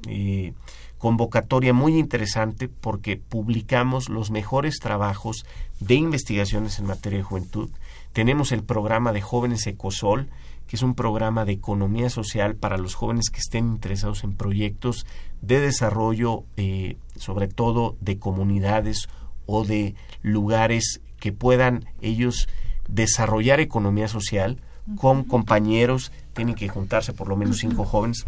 eh, 0.09 0.53
convocatoria 0.99 1.73
muy 1.73 1.99
interesante 1.99 2.69
porque 2.69 3.17
publicamos 3.17 4.09
los 4.09 4.31
mejores 4.31 4.79
trabajos 4.79 5.45
de 5.81 5.95
investigaciones 5.95 6.79
en 6.79 6.87
materia 6.87 7.19
de 7.19 7.25
juventud. 7.25 7.71
Tenemos 8.13 8.53
el 8.53 8.63
programa 8.63 9.13
de 9.13 9.21
Jóvenes 9.21 9.67
Ecosol, 9.67 10.29
que 10.67 10.77
es 10.77 10.83
un 10.83 10.95
programa 10.95 11.45
de 11.45 11.53
economía 11.53 12.11
social 12.11 12.57
para 12.57 12.79
los 12.79 12.95
jóvenes 12.95 13.31
que 13.31 13.41
estén 13.41 13.67
interesados 13.69 14.25
en 14.25 14.35
proyectos 14.35 15.07
de 15.43 15.61
desarrollo, 15.61 16.45
eh, 16.57 16.97
sobre 17.17 17.47
todo 17.47 17.97
de 18.01 18.19
comunidades 18.19 19.09
o 19.45 19.65
de 19.65 19.95
lugares 20.23 21.01
que 21.21 21.33
puedan 21.33 21.85
ellos 22.01 22.49
desarrollar 22.89 23.61
economía 23.61 24.09
social 24.09 24.61
con 24.97 25.25
compañeros, 25.25 26.13
tienen 26.37 26.55
que 26.55 26.69
juntarse 26.69 27.13
por 27.13 27.29
lo 27.29 27.37
menos 27.37 27.59
cinco 27.59 27.85
jóvenes. 27.85 28.27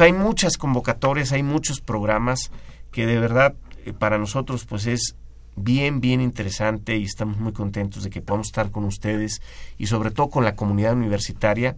hay 0.00 0.12
muchas 0.12 0.56
convocatorias, 0.56 1.30
hay 1.30 1.44
muchos 1.44 1.80
programas 1.80 2.50
que 2.90 3.06
de 3.06 3.20
verdad 3.20 3.54
eh, 3.84 3.92
para 3.92 4.18
nosotros 4.18 4.64
pues 4.64 4.86
es 4.86 5.14
bien, 5.54 6.00
bien 6.00 6.20
interesante 6.20 6.96
y 6.96 7.04
estamos 7.04 7.38
muy 7.38 7.52
contentos 7.52 8.02
de 8.02 8.10
que 8.10 8.22
podamos 8.22 8.48
estar 8.48 8.70
con 8.70 8.84
ustedes 8.84 9.42
y 9.78 9.86
sobre 9.86 10.10
todo 10.10 10.30
con 10.30 10.44
la 10.44 10.56
comunidad 10.56 10.94
universitaria. 10.94 11.76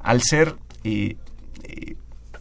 Al 0.00 0.20
ser 0.20 0.54
eh, 0.84 1.16
eh, 1.64 1.96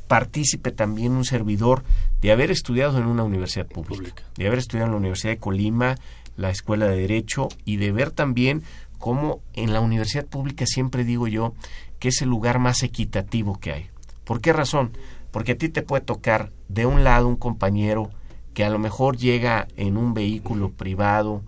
partícipe 0.08 0.72
también 0.72 1.14
un 1.14 1.24
servidor 1.24 1.84
de 2.22 2.32
haber 2.32 2.52
estudiado 2.52 3.00
en 3.00 3.06
una 3.06 3.24
universidad 3.24 3.68
pública, 3.68 4.24
de 4.36 4.48
haber 4.48 4.60
estudiado 4.60 4.88
en 4.88 4.92
la 4.92 4.98
Universidad 4.98 5.32
de 5.32 5.40
Colima, 5.40 5.96
la 6.36 6.50
Escuela 6.50 6.88
de 6.88 6.98
Derecho 6.98 7.48
y 7.64 7.78
de 7.78 7.92
ver 7.92 8.12
también 8.12 8.64
como 9.02 9.42
en 9.54 9.74
la 9.74 9.82
universidad 9.82 10.26
pública 10.26 10.66
siempre 10.66 11.04
digo 11.04 11.28
yo 11.28 11.54
que 12.00 12.10
es 12.10 12.22
el 12.22 12.30
lugar 12.30 12.60
más 12.60 12.84
equitativo 12.84 13.60
que 13.60 13.74
hay. 13.74 13.90
¿Por 14.24 14.40
qué 14.40 14.54
razón? 14.54 14.92
Porque 15.32 15.54
a 15.54 15.58
ti 15.58 15.70
te 15.70 15.82
puede 15.82 16.06
tocar 16.06 16.52
de 16.70 16.86
un 16.86 17.04
lado 17.04 17.28
un 17.28 17.36
compañero 17.36 18.12
que 18.54 18.64
a 18.64 18.70
lo 18.70 18.80
mejor 18.80 19.18
llega 19.18 19.68
en 19.76 19.98
un 19.98 20.14
vehículo 20.14 20.70
privado 20.70 21.42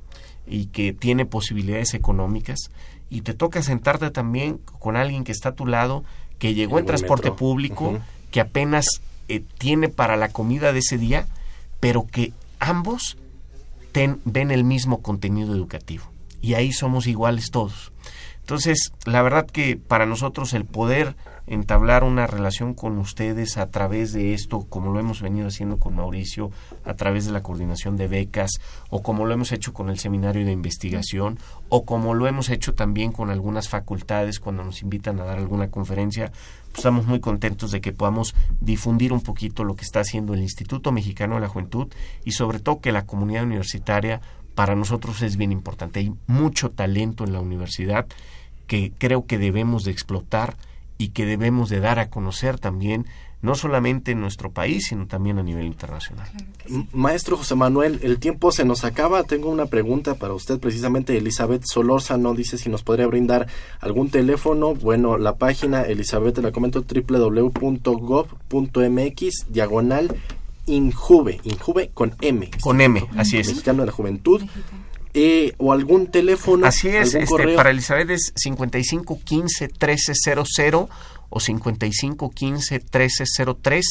y 0.47 0.65
que 0.65 0.93
tiene 0.93 1.25
posibilidades 1.25 1.93
económicas 1.93 2.71
y 3.09 3.21
te 3.21 3.33
toca 3.33 3.61
sentarte 3.61 4.09
también 4.09 4.59
con 4.79 4.97
alguien 4.97 5.23
que 5.23 5.31
está 5.31 5.49
a 5.49 5.55
tu 5.55 5.67
lado 5.67 6.03
que 6.39 6.55
llegó 6.55 6.79
en, 6.79 6.87
transporte 6.87 7.31
público, 7.31 7.99
que 8.31 8.41
apenas 8.41 8.85
eh, 9.27 9.43
tiene 9.59 9.89
para 9.89 10.17
la 10.17 10.29
comida 10.29 10.73
de 10.73 10.79
ese 10.79 10.97
día, 10.97 11.27
pero 11.79 12.07
que 12.07 12.33
ambos 12.59 13.17
ven 13.93 14.49
el 14.49 14.63
mismo 14.63 15.03
contenido 15.03 15.53
educativo 15.53 16.12
y 16.43 16.53
ahí 16.55 16.73
somos 16.73 17.07
iguales 17.07 17.49
todos. 17.49 17.91
Entonces, 18.41 18.91
la 19.05 19.21
verdad 19.21 19.47
que 19.47 19.77
para 19.77 20.05
nosotros 20.05 20.53
el 20.53 20.65
poder 20.65 21.15
entablar 21.47 22.03
una 22.03 22.27
relación 22.27 22.73
con 22.73 22.97
ustedes 22.97 23.57
a 23.57 23.69
través 23.69 24.11
de 24.11 24.33
esto, 24.33 24.65
como 24.67 24.91
lo 24.91 24.99
hemos 24.99 25.21
venido 25.21 25.47
haciendo 25.47 25.77
con 25.77 25.95
Mauricio, 25.95 26.51
a 26.83 26.93
través 26.95 27.25
de 27.25 27.31
la 27.31 27.41
coordinación 27.41 27.95
de 27.95 28.09
becas, 28.09 28.51
o 28.89 29.01
como 29.01 29.25
lo 29.25 29.33
hemos 29.33 29.53
hecho 29.53 29.73
con 29.73 29.89
el 29.89 29.97
seminario 29.97 30.45
de 30.45 30.51
investigación, 30.51 31.39
o 31.69 31.85
como 31.85 32.13
lo 32.13 32.27
hemos 32.27 32.49
hecho 32.49 32.73
también 32.73 33.13
con 33.13 33.29
algunas 33.29 33.69
facultades 33.69 34.41
cuando 34.41 34.65
nos 34.65 34.81
invitan 34.81 35.21
a 35.21 35.23
dar 35.25 35.37
alguna 35.37 35.71
conferencia, 35.71 36.33
pues 36.71 36.79
estamos 36.79 37.05
muy 37.05 37.21
contentos 37.21 37.71
de 37.71 37.79
que 37.79 37.93
podamos 37.93 38.35
difundir 38.59 39.13
un 39.13 39.21
poquito 39.21 39.63
lo 39.63 39.77
que 39.77 39.83
está 39.83 40.01
haciendo 40.01 40.33
el 40.33 40.41
Instituto 40.41 40.91
Mexicano 40.91 41.35
de 41.35 41.41
la 41.41 41.47
Juventud 41.47 41.87
y 42.25 42.31
sobre 42.31 42.59
todo 42.59 42.81
que 42.81 42.91
la 42.91 43.05
comunidad 43.05 43.43
universitaria 43.43 44.19
para 44.55 44.75
nosotros 44.75 45.21
es 45.21 45.37
bien 45.37 45.51
importante. 45.51 45.99
Hay 45.99 46.13
mucho 46.27 46.69
talento 46.71 47.23
en 47.23 47.33
la 47.33 47.39
universidad 47.39 48.05
que 48.67 48.91
creo 48.97 49.25
que 49.25 49.37
debemos 49.37 49.83
de 49.83 49.91
explotar 49.91 50.55
y 50.97 51.09
que 51.09 51.25
debemos 51.25 51.69
de 51.69 51.79
dar 51.79 51.99
a 51.99 52.09
conocer 52.09 52.59
también 52.59 53.05
no 53.43 53.55
solamente 53.55 54.11
en 54.11 54.21
nuestro 54.21 54.51
país, 54.51 54.85
sino 54.87 55.05
también 55.05 55.37
a 55.37 55.43
nivel 55.43 55.65
internacional. 55.65 56.29
Maestro 56.93 57.35
José 57.35 57.55
Manuel, 57.55 57.99
el 58.01 58.17
tiempo 58.17 58.53
se 58.53 58.63
nos 58.63 58.85
acaba. 58.85 59.25
Tengo 59.25 59.49
una 59.49 59.65
pregunta 59.65 60.15
para 60.15 60.33
usted, 60.33 60.59
precisamente 60.59 61.17
Elizabeth 61.17 61.63
Solórzano 61.65 62.33
dice 62.33 62.57
si 62.57 62.69
nos 62.69 62.83
podría 62.83 63.05
brindar 63.05 63.47
algún 63.81 64.09
teléfono. 64.09 64.73
Bueno, 64.75 65.17
la 65.17 65.35
página, 65.35 65.81
Elizabeth, 65.81 66.37
la 66.37 66.53
comento, 66.53 66.85
www.gov.mx, 66.87 67.75
diagonal 69.49 70.15
Injuve, 70.65 71.39
Injuve 71.43 71.91
con 71.93 72.15
M. 72.21 72.49
Con 72.61 72.81
M, 72.81 73.05
así 73.17 73.37
es. 73.37 73.47
Mexicano 73.47 73.81
de 73.81 73.87
la 73.87 73.91
Juventud. 73.91 74.41
Eh, 75.13 75.53
o 75.57 75.73
algún 75.73 76.07
teléfono. 76.07 76.65
Así 76.65 76.87
es, 76.87 77.13
este, 77.13 77.55
para 77.55 77.69
Elizabeth 77.69 78.09
es 78.09 78.33
55 78.35 79.19
15 79.23 79.67
1300 79.67 80.89
o 81.29 81.39
55 81.39 82.29
15 82.31 82.75
1303. 82.75 83.85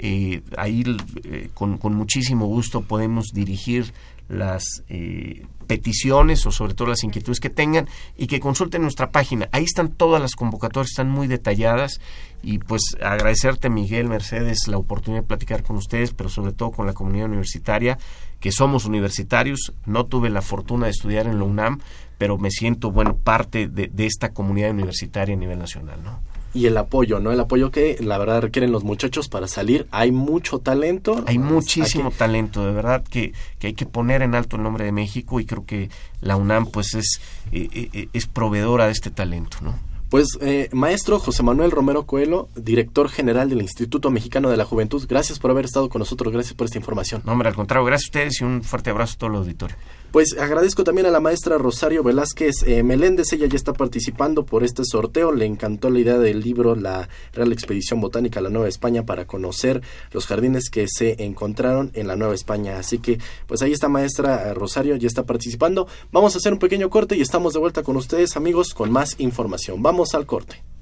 Eh, 0.00 0.42
ahí 0.56 0.84
eh, 1.24 1.48
con, 1.54 1.78
con, 1.78 1.94
muchísimo 1.94 2.46
gusto 2.46 2.82
podemos 2.82 3.28
dirigir 3.32 3.94
las 4.28 4.82
eh, 4.88 5.46
peticiones 5.66 6.46
o 6.46 6.50
sobre 6.50 6.74
todo 6.74 6.88
las 6.88 7.04
inquietudes 7.04 7.40
que 7.40 7.50
tengan 7.50 7.88
y 8.16 8.26
que 8.26 8.40
consulten 8.40 8.82
nuestra 8.82 9.10
página. 9.10 9.48
Ahí 9.52 9.64
están 9.64 9.92
todas 9.92 10.20
las 10.20 10.34
convocatorias, 10.34 10.90
están 10.90 11.10
muy 11.10 11.26
detalladas 11.26 12.00
y 12.42 12.58
pues 12.58 12.82
agradecerte 13.00 13.70
Miguel, 13.70 14.08
Mercedes, 14.08 14.68
la 14.68 14.78
oportunidad 14.78 15.22
de 15.22 15.28
platicar 15.28 15.62
con 15.62 15.76
ustedes, 15.76 16.12
pero 16.12 16.28
sobre 16.28 16.52
todo 16.52 16.70
con 16.70 16.86
la 16.86 16.92
comunidad 16.92 17.26
universitaria, 17.26 17.98
que 18.40 18.52
somos 18.52 18.84
universitarios. 18.84 19.72
No 19.86 20.06
tuve 20.06 20.30
la 20.30 20.42
fortuna 20.42 20.86
de 20.86 20.92
estudiar 20.92 21.26
en 21.26 21.38
la 21.38 21.44
UNAM, 21.44 21.80
pero 22.18 22.38
me 22.38 22.50
siento, 22.50 22.90
bueno, 22.90 23.16
parte 23.16 23.68
de, 23.68 23.88
de 23.88 24.06
esta 24.06 24.32
comunidad 24.32 24.70
universitaria 24.70 25.34
a 25.34 25.38
nivel 25.38 25.58
nacional, 25.58 26.02
¿no? 26.02 26.33
Y 26.54 26.66
el 26.66 26.76
apoyo, 26.76 27.20
¿no? 27.20 27.32
El 27.32 27.40
apoyo 27.40 27.70
que 27.70 27.98
la 28.00 28.16
verdad 28.16 28.40
requieren 28.42 28.72
los 28.72 28.84
muchachos 28.84 29.28
para 29.28 29.48
salir. 29.48 29.86
Hay 29.90 30.12
mucho 30.12 30.60
talento. 30.60 31.22
Hay 31.26 31.38
muchísimo 31.38 32.10
talento, 32.10 32.64
de 32.64 32.72
verdad 32.72 33.02
que, 33.02 33.32
que, 33.58 33.66
hay 33.66 33.74
que 33.74 33.86
poner 33.86 34.22
en 34.22 34.34
alto 34.34 34.56
el 34.56 34.62
nombre 34.62 34.84
de 34.84 34.92
México 34.92 35.40
y 35.40 35.46
creo 35.46 35.66
que 35.66 35.90
la 36.20 36.36
UNAM 36.36 36.66
pues 36.66 36.94
es, 36.94 37.20
eh, 37.52 37.68
eh, 37.72 38.08
es 38.12 38.26
proveedora 38.26 38.86
de 38.86 38.92
este 38.92 39.10
talento, 39.10 39.58
¿no? 39.60 39.74
Pues, 40.14 40.38
eh, 40.42 40.68
maestro 40.70 41.18
José 41.18 41.42
Manuel 41.42 41.72
Romero 41.72 42.06
Coelho, 42.06 42.48
director 42.54 43.08
general 43.08 43.50
del 43.50 43.62
Instituto 43.62 44.10
Mexicano 44.10 44.48
de 44.48 44.56
la 44.56 44.64
Juventud, 44.64 45.04
gracias 45.08 45.40
por 45.40 45.50
haber 45.50 45.64
estado 45.64 45.88
con 45.88 45.98
nosotros, 45.98 46.32
gracias 46.32 46.54
por 46.54 46.66
esta 46.66 46.78
información. 46.78 47.22
No, 47.24 47.32
hombre, 47.32 47.48
al 47.48 47.56
contrario, 47.56 47.84
gracias 47.84 48.06
a 48.06 48.10
ustedes 48.10 48.40
y 48.40 48.44
un 48.44 48.62
fuerte 48.62 48.90
abrazo 48.90 49.14
a 49.14 49.18
todo 49.18 49.30
el 49.30 49.36
auditorio. 49.38 49.76
Pues 50.14 50.36
agradezco 50.38 50.84
también 50.84 51.08
a 51.08 51.10
la 51.10 51.18
maestra 51.18 51.58
Rosario 51.58 52.04
Velázquez 52.04 52.62
eh, 52.68 52.84
Meléndez, 52.84 53.32
ella 53.32 53.48
ya 53.48 53.56
está 53.56 53.72
participando 53.72 54.46
por 54.46 54.62
este 54.62 54.84
sorteo, 54.84 55.32
le 55.32 55.44
encantó 55.44 55.90
la 55.90 55.98
idea 55.98 56.18
del 56.18 56.38
libro 56.38 56.76
La 56.76 57.08
Real 57.32 57.50
Expedición 57.50 58.00
Botánica 58.00 58.38
a 58.38 58.42
la 58.44 58.48
Nueva 58.48 58.68
España 58.68 59.04
para 59.04 59.26
conocer 59.26 59.82
los 60.12 60.28
jardines 60.28 60.70
que 60.70 60.86
se 60.86 61.24
encontraron 61.24 61.90
en 61.94 62.06
la 62.06 62.14
Nueva 62.14 62.32
España. 62.32 62.78
Así 62.78 63.00
que, 63.00 63.18
pues 63.48 63.60
ahí 63.62 63.72
está 63.72 63.88
maestra 63.88 64.50
eh, 64.50 64.54
Rosario, 64.54 64.94
ya 64.94 65.08
está 65.08 65.24
participando. 65.24 65.88
Vamos 66.12 66.36
a 66.36 66.38
hacer 66.38 66.52
un 66.52 66.60
pequeño 66.60 66.90
corte 66.90 67.16
y 67.16 67.20
estamos 67.20 67.52
de 67.52 67.58
vuelta 67.58 67.82
con 67.82 67.96
ustedes 67.96 68.36
amigos 68.36 68.72
con 68.72 68.92
más 68.92 69.16
información. 69.18 69.82
Vamos 69.82 70.14
al 70.14 70.26
corte. 70.26 70.73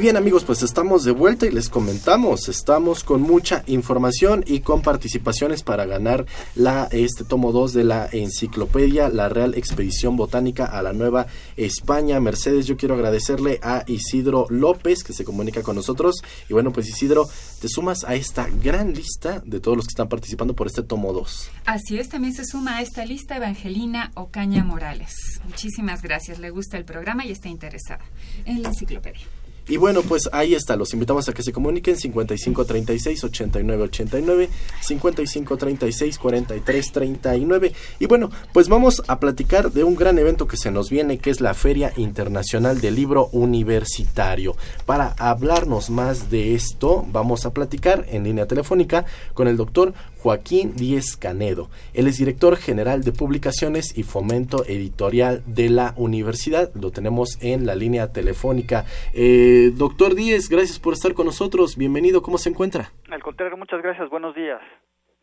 Bien 0.00 0.16
amigos, 0.16 0.44
pues 0.44 0.62
estamos 0.62 1.04
de 1.04 1.10
vuelta 1.10 1.44
y 1.44 1.50
les 1.50 1.68
comentamos, 1.68 2.48
estamos 2.48 3.04
con 3.04 3.20
mucha 3.20 3.62
información 3.66 4.42
y 4.46 4.60
con 4.60 4.80
participaciones 4.80 5.62
para 5.62 5.84
ganar 5.84 6.24
la 6.54 6.88
este 6.90 7.22
tomo 7.22 7.52
2 7.52 7.74
de 7.74 7.84
la 7.84 8.08
enciclopedia 8.10 9.10
La 9.10 9.28
Real 9.28 9.54
Expedición 9.54 10.16
Botánica 10.16 10.64
a 10.64 10.80
la 10.82 10.94
Nueva 10.94 11.26
España. 11.58 12.18
Mercedes, 12.18 12.66
yo 12.66 12.78
quiero 12.78 12.94
agradecerle 12.94 13.60
a 13.62 13.84
Isidro 13.86 14.46
López 14.48 15.04
que 15.04 15.12
se 15.12 15.24
comunica 15.24 15.62
con 15.62 15.76
nosotros 15.76 16.16
y 16.48 16.54
bueno, 16.54 16.72
pues 16.72 16.88
Isidro, 16.88 17.28
te 17.60 17.68
sumas 17.68 18.04
a 18.04 18.14
esta 18.14 18.48
gran 18.48 18.94
lista 18.94 19.42
de 19.44 19.60
todos 19.60 19.76
los 19.76 19.86
que 19.86 19.92
están 19.92 20.08
participando 20.08 20.54
por 20.54 20.66
este 20.66 20.82
tomo 20.82 21.12
2. 21.12 21.50
Así 21.66 21.98
es, 21.98 22.08
también 22.08 22.32
se 22.32 22.46
suma 22.46 22.76
a 22.78 22.82
esta 22.82 23.04
lista 23.04 23.36
Evangelina 23.36 24.12
Ocaña 24.14 24.64
Morales. 24.64 25.12
Muchísimas 25.44 26.00
gracias, 26.00 26.38
le 26.38 26.48
gusta 26.48 26.78
el 26.78 26.86
programa 26.86 27.26
y 27.26 27.32
está 27.32 27.50
interesada 27.50 28.04
en 28.46 28.62
la 28.62 28.70
enciclopedia. 28.70 29.26
Y 29.70 29.76
bueno, 29.76 30.02
pues 30.02 30.28
ahí 30.32 30.54
está, 30.54 30.74
los 30.74 30.92
invitamos 30.94 31.28
a 31.28 31.32
que 31.32 31.44
se 31.44 31.52
comuniquen 31.52 31.96
5536 31.96 33.22
8989, 33.22 34.50
5536 34.80 36.18
4339. 36.18 37.72
Y 38.00 38.06
bueno, 38.06 38.30
pues 38.52 38.68
vamos 38.68 39.00
a 39.06 39.20
platicar 39.20 39.70
de 39.70 39.84
un 39.84 39.94
gran 39.94 40.18
evento 40.18 40.48
que 40.48 40.56
se 40.56 40.72
nos 40.72 40.90
viene, 40.90 41.18
que 41.18 41.30
es 41.30 41.40
la 41.40 41.54
Feria 41.54 41.92
Internacional 41.96 42.80
del 42.80 42.96
Libro 42.96 43.28
Universitario. 43.30 44.56
Para 44.86 45.14
hablarnos 45.18 45.88
más 45.88 46.30
de 46.30 46.56
esto, 46.56 47.06
vamos 47.12 47.46
a 47.46 47.54
platicar 47.54 48.06
en 48.08 48.24
línea 48.24 48.46
telefónica 48.46 49.06
con 49.34 49.46
el 49.46 49.56
doctor 49.56 49.94
Joaquín 50.22 50.74
Díez 50.76 51.16
Canedo. 51.16 51.68
Él 51.94 52.06
es 52.06 52.18
director 52.18 52.56
general 52.56 53.02
de 53.02 53.12
publicaciones 53.12 53.96
y 53.96 54.02
fomento 54.02 54.64
editorial 54.66 55.42
de 55.46 55.70
la 55.70 55.94
universidad. 55.96 56.70
Lo 56.74 56.90
tenemos 56.90 57.38
en 57.42 57.66
la 57.66 57.74
línea 57.74 58.12
telefónica. 58.12 58.84
Eh, 59.12 59.72
doctor 59.74 60.14
Díez, 60.14 60.48
gracias 60.48 60.78
por 60.78 60.92
estar 60.92 61.14
con 61.14 61.26
nosotros. 61.26 61.76
Bienvenido. 61.76 62.22
¿Cómo 62.22 62.38
se 62.38 62.50
encuentra? 62.50 62.92
Al 63.10 63.22
contrario, 63.22 63.56
muchas 63.56 63.82
gracias. 63.82 64.08
Buenos 64.10 64.34
días. 64.34 64.60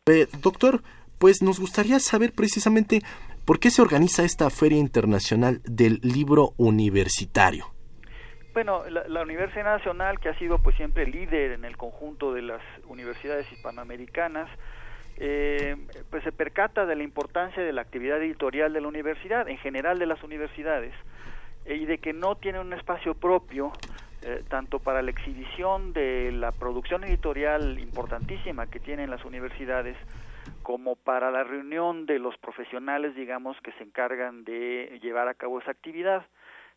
Eh, 0.06 0.26
doctor, 0.40 0.82
pues 1.18 1.42
nos 1.42 1.60
gustaría 1.60 1.98
saber 1.98 2.32
precisamente 2.32 3.02
¿Por 3.48 3.60
qué 3.60 3.70
se 3.70 3.80
organiza 3.80 4.24
esta 4.24 4.50
Feria 4.50 4.76
Internacional 4.76 5.62
del 5.64 6.00
Libro 6.02 6.50
Universitario? 6.58 7.64
Bueno, 8.52 8.82
la, 8.90 9.22
Universidad 9.22 9.64
Nacional, 9.64 10.20
que 10.20 10.28
ha 10.28 10.38
sido 10.38 10.58
pues 10.58 10.76
siempre 10.76 11.06
líder 11.06 11.52
en 11.52 11.64
el 11.64 11.78
conjunto 11.78 12.34
de 12.34 12.42
las 12.42 12.60
universidades 12.88 13.50
hispanoamericanas, 13.50 14.50
eh, 15.20 15.76
pues 16.10 16.22
se 16.24 16.32
percata 16.32 16.86
de 16.86 16.96
la 16.96 17.02
importancia 17.02 17.62
de 17.62 17.72
la 17.72 17.82
actividad 17.82 18.22
editorial 18.22 18.72
de 18.72 18.80
la 18.80 18.88
universidad, 18.88 19.48
en 19.48 19.58
general 19.58 19.98
de 19.98 20.06
las 20.06 20.22
universidades, 20.22 20.94
eh, 21.64 21.76
y 21.76 21.86
de 21.86 21.98
que 21.98 22.12
no 22.12 22.36
tiene 22.36 22.60
un 22.60 22.72
espacio 22.72 23.14
propio 23.14 23.72
eh, 24.22 24.42
tanto 24.48 24.80
para 24.80 25.00
la 25.00 25.12
exhibición 25.12 25.92
de 25.92 26.32
la 26.32 26.50
producción 26.50 27.04
editorial 27.04 27.78
importantísima 27.78 28.66
que 28.66 28.80
tienen 28.80 29.10
las 29.10 29.24
universidades, 29.24 29.96
como 30.64 30.96
para 30.96 31.30
la 31.30 31.44
reunión 31.44 32.04
de 32.04 32.18
los 32.18 32.36
profesionales, 32.38 33.14
digamos, 33.14 33.56
que 33.60 33.72
se 33.72 33.84
encargan 33.84 34.42
de 34.42 34.98
llevar 35.02 35.28
a 35.28 35.34
cabo 35.34 35.60
esa 35.60 35.70
actividad. 35.70 36.26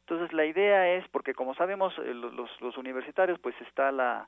Entonces 0.01 0.33
la 0.33 0.45
idea 0.45 0.93
es, 0.93 1.07
porque 1.09 1.33
como 1.33 1.55
sabemos, 1.55 1.93
eh, 1.97 2.13
los, 2.13 2.61
los, 2.61 2.77
universitarios, 2.77 3.39
pues 3.39 3.55
está 3.61 3.91
la 3.91 4.27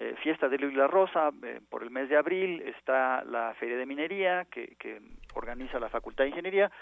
eh, 0.00 0.14
fiesta 0.22 0.48
de 0.48 0.58
la 0.58 0.86
Rosa 0.86 1.30
eh, 1.42 1.60
por 1.68 1.82
el 1.82 1.90
mes 1.90 2.08
de 2.08 2.16
abril, 2.16 2.62
está 2.62 3.22
la 3.24 3.52
Feria 3.60 3.76
de 3.76 3.84
Minería 3.84 4.46
que, 4.50 4.74
que 4.78 4.98
organiza 5.34 5.78
la 5.78 5.90
Facultad 5.90 6.24
de 6.24 6.30
Ingeniería, 6.30 6.72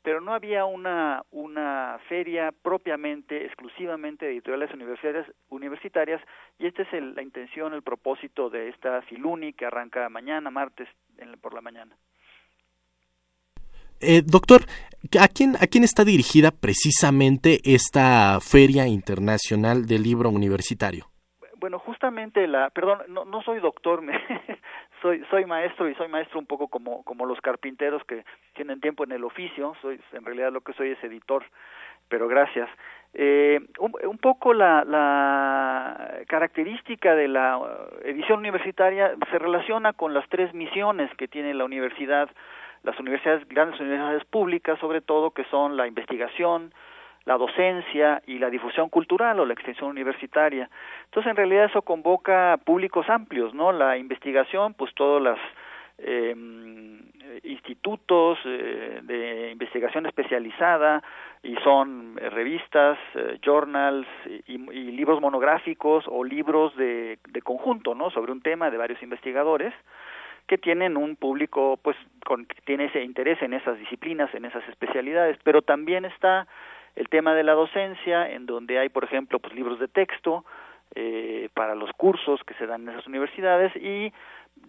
pero 0.00 0.20
no 0.20 0.32
había 0.32 0.64
una, 0.64 1.24
una 1.32 1.98
feria 2.08 2.52
propiamente, 2.62 3.44
exclusivamente 3.46 4.26
de 4.26 4.32
editoriales 4.34 4.72
universitarias, 4.72 5.26
universitarias 5.48 6.22
y 6.56 6.66
esta 6.66 6.82
es 6.82 7.02
la 7.02 7.20
intención, 7.20 7.74
el 7.74 7.82
propósito 7.82 8.48
de 8.48 8.68
esta 8.68 9.02
Filuni 9.02 9.54
que 9.54 9.66
arranca 9.66 10.08
mañana, 10.08 10.48
martes, 10.48 10.88
por 11.40 11.54
la 11.54 11.60
mañana. 11.60 11.96
Eh, 14.00 14.22
doctor, 14.24 14.60
¿a 15.18 15.26
quién, 15.26 15.56
¿a 15.56 15.66
quién 15.66 15.82
está 15.82 16.04
dirigida 16.04 16.52
precisamente 16.52 17.58
esta 17.64 18.38
Feria 18.40 18.86
Internacional 18.86 19.86
del 19.86 20.04
Libro 20.04 20.30
Universitario? 20.30 21.10
Bueno, 21.58 21.78
justamente 21.78 22.46
la, 22.46 22.70
perdón, 22.70 23.00
no, 23.08 23.24
no 23.24 23.42
soy 23.42 23.58
doctor, 23.60 24.00
me, 24.00 24.12
soy 25.02 25.24
soy 25.30 25.44
maestro 25.44 25.88
y 25.88 25.94
soy 25.96 26.08
maestro 26.08 26.38
un 26.38 26.46
poco 26.46 26.68
como 26.68 27.02
como 27.04 27.26
los 27.26 27.40
carpinteros 27.40 28.02
que 28.04 28.24
tienen 28.54 28.80
tiempo 28.80 29.04
en 29.04 29.12
el 29.12 29.24
oficio, 29.24 29.74
soy 29.82 30.00
en 30.12 30.24
realidad 30.24 30.52
lo 30.52 30.60
que 30.60 30.72
soy 30.74 30.90
es 30.90 31.02
editor, 31.02 31.44
pero 32.08 32.28
gracias. 32.28 32.68
Eh, 33.14 33.60
un, 33.78 33.92
un, 34.04 34.18
poco 34.18 34.52
la, 34.52 34.84
la 34.84 36.20
característica 36.28 37.14
de 37.14 37.26
la 37.26 37.58
edición 38.04 38.40
universitaria 38.40 39.14
se 39.30 39.38
relaciona 39.38 39.94
con 39.94 40.12
las 40.12 40.28
tres 40.28 40.52
misiones 40.52 41.10
que 41.16 41.26
tiene 41.26 41.54
la 41.54 41.64
universidad 41.64 42.28
las 42.82 42.98
universidades, 43.00 43.46
grandes 43.48 43.80
universidades 43.80 44.24
públicas 44.26 44.78
sobre 44.78 45.00
todo, 45.00 45.32
que 45.32 45.44
son 45.44 45.76
la 45.76 45.86
investigación, 45.86 46.72
la 47.28 47.36
docencia 47.36 48.22
y 48.26 48.38
la 48.38 48.48
difusión 48.48 48.88
cultural 48.88 49.38
o 49.38 49.44
la 49.44 49.52
extensión 49.52 49.90
universitaria. 49.90 50.70
Entonces, 51.04 51.28
en 51.28 51.36
realidad 51.36 51.66
eso 51.66 51.82
convoca 51.82 52.58
públicos 52.64 53.06
amplios, 53.10 53.52
¿no? 53.52 53.70
La 53.70 53.98
investigación, 53.98 54.72
pues 54.72 54.94
todos 54.94 55.20
los 55.20 55.38
eh, 55.98 56.34
institutos 57.42 58.38
de 58.44 59.50
investigación 59.52 60.06
especializada 60.06 61.02
y 61.42 61.54
son 61.56 62.18
eh, 62.18 62.30
revistas, 62.30 62.98
eh, 63.14 63.38
journals 63.44 64.08
y, 64.46 64.54
y, 64.54 64.92
libros 64.92 65.20
monográficos 65.20 66.04
o 66.08 66.24
libros 66.24 66.74
de, 66.76 67.18
de 67.28 67.42
conjunto, 67.42 67.94
¿no? 67.94 68.08
Sobre 68.10 68.32
un 68.32 68.40
tema 68.40 68.70
de 68.70 68.78
varios 68.78 69.02
investigadores 69.02 69.74
que 70.46 70.56
tienen 70.56 70.96
un 70.96 71.14
público 71.14 71.78
pues 71.82 71.96
con 72.24 72.46
que 72.46 72.60
tiene 72.62 72.86
ese 72.86 73.04
interés 73.04 73.42
en 73.42 73.52
esas 73.52 73.78
disciplinas, 73.78 74.34
en 74.34 74.46
esas 74.46 74.66
especialidades, 74.68 75.36
pero 75.44 75.60
también 75.60 76.06
está 76.06 76.46
el 76.96 77.08
tema 77.08 77.34
de 77.34 77.44
la 77.44 77.52
docencia, 77.52 78.30
en 78.30 78.46
donde 78.46 78.78
hay, 78.78 78.88
por 78.88 79.04
ejemplo, 79.04 79.38
pues 79.38 79.54
libros 79.54 79.78
de 79.78 79.88
texto 79.88 80.44
eh, 80.94 81.48
para 81.54 81.74
los 81.74 81.90
cursos 81.92 82.40
que 82.44 82.54
se 82.54 82.66
dan 82.66 82.82
en 82.82 82.90
esas 82.90 83.06
universidades 83.06 83.74
y 83.76 84.12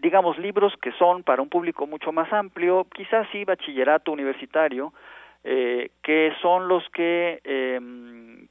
digamos 0.01 0.38
libros 0.38 0.74
que 0.82 0.91
son 0.93 1.24
para 1.24 1.41
un 1.41 1.49
público 1.49 1.88
mucho 1.88 2.11
más 2.11 2.32
amplio, 2.32 2.86
quizás 2.93 3.28
sí 3.32 3.43
bachillerato 3.45 4.11
universitario, 4.11 4.93
eh, 5.43 5.91
que 6.03 6.34
son 6.41 6.67
los 6.67 6.88
que 6.89 7.39
eh, 7.43 7.80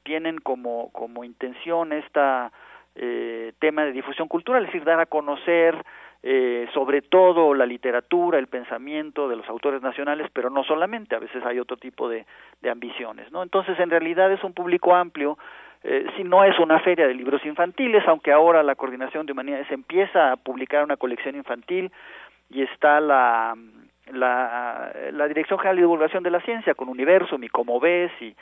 tienen 0.03 0.39
como 0.39 0.91
como 0.91 1.23
intención 1.23 1.93
esta 1.93 2.51
eh, 2.95 3.53
tema 3.59 3.85
de 3.85 3.93
difusión 3.93 4.27
cultural, 4.27 4.63
es 4.63 4.69
decir, 4.69 4.83
dar 4.83 4.99
a 4.99 5.05
conocer 5.05 5.75
eh, 6.21 6.67
sobre 6.73 7.01
todo 7.01 7.53
la 7.53 7.65
literatura, 7.65 8.39
el 8.39 8.47
pensamiento 8.47 9.29
de 9.29 9.37
los 9.37 9.47
autores 9.47 9.81
nacionales, 9.81 10.29
pero 10.33 10.49
no 10.49 10.63
solamente, 10.63 11.15
a 11.15 11.19
veces 11.19 11.43
hay 11.45 11.59
otro 11.59 11.77
tipo 11.77 12.09
de, 12.09 12.25
de 12.61 12.69
ambiciones, 12.69 13.31
¿no? 13.31 13.41
Entonces, 13.41 13.79
en 13.79 13.89
realidad 13.89 14.31
es 14.31 14.43
un 14.43 14.53
público 14.53 14.93
amplio, 14.95 15.37
eh, 15.83 16.05
si 16.17 16.25
no 16.25 16.43
es 16.43 16.59
una 16.59 16.79
feria 16.79 17.07
de 17.07 17.13
libros 17.13 17.45
infantiles, 17.45 18.03
aunque 18.05 18.33
ahora 18.33 18.63
la 18.63 18.75
Coordinación 18.75 19.25
de 19.25 19.31
Humanidades 19.31 19.71
empieza 19.71 20.33
a 20.33 20.35
publicar 20.35 20.83
una 20.83 20.97
colección 20.97 21.35
infantil 21.35 21.89
y 22.49 22.63
está 22.63 22.99
la, 22.99 23.55
la, 24.11 24.91
la 25.13 25.27
Dirección 25.29 25.57
General 25.59 25.77
de 25.77 25.83
Divulgación 25.83 26.23
de 26.23 26.31
la 26.31 26.41
Ciencia 26.41 26.73
con 26.73 26.89
Universum 26.89 27.41
y 27.45 27.47
Como 27.47 27.79
Ves 27.79 28.11
y 28.19 28.35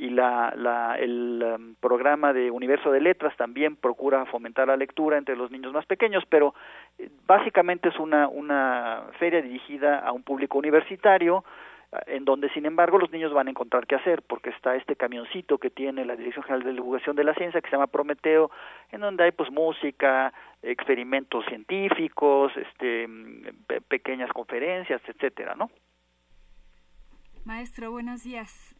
y 0.00 0.08
la, 0.08 0.54
la, 0.56 0.96
el 0.98 1.44
um, 1.44 1.74
programa 1.74 2.32
de 2.32 2.50
Universo 2.50 2.90
de 2.90 3.02
Letras 3.02 3.36
también 3.36 3.76
procura 3.76 4.24
fomentar 4.24 4.66
la 4.66 4.76
lectura 4.78 5.18
entre 5.18 5.36
los 5.36 5.50
niños 5.50 5.74
más 5.74 5.84
pequeños, 5.84 6.24
pero 6.26 6.54
eh, 6.98 7.10
básicamente 7.26 7.90
es 7.90 7.98
una, 7.98 8.26
una 8.26 9.02
feria 9.18 9.42
dirigida 9.42 9.98
a 9.98 10.12
un 10.12 10.22
público 10.22 10.56
universitario, 10.56 11.44
eh, 11.92 12.16
en 12.16 12.24
donde 12.24 12.48
sin 12.48 12.64
embargo 12.64 12.96
los 12.96 13.12
niños 13.12 13.34
van 13.34 13.48
a 13.48 13.50
encontrar 13.50 13.86
qué 13.86 13.96
hacer, 13.96 14.22
porque 14.22 14.48
está 14.48 14.74
este 14.74 14.96
camioncito 14.96 15.58
que 15.58 15.68
tiene 15.68 16.06
la 16.06 16.16
Dirección 16.16 16.44
General 16.44 16.64
de 16.64 16.72
Divulgación 16.72 17.14
de 17.14 17.24
la 17.24 17.34
Ciencia, 17.34 17.60
que 17.60 17.68
se 17.68 17.76
llama 17.76 17.88
Prometeo, 17.88 18.50
en 18.92 19.02
donde 19.02 19.24
hay 19.24 19.32
pues 19.32 19.50
música, 19.50 20.32
experimentos 20.62 21.44
científicos, 21.44 22.52
este, 22.56 23.06
mm, 23.06 23.82
pequeñas 23.86 24.32
conferencias, 24.32 25.02
etcétera, 25.06 25.56
¿no? 25.56 25.70
Maestro, 27.44 27.90
buenos 27.90 28.22
días. 28.22 28.74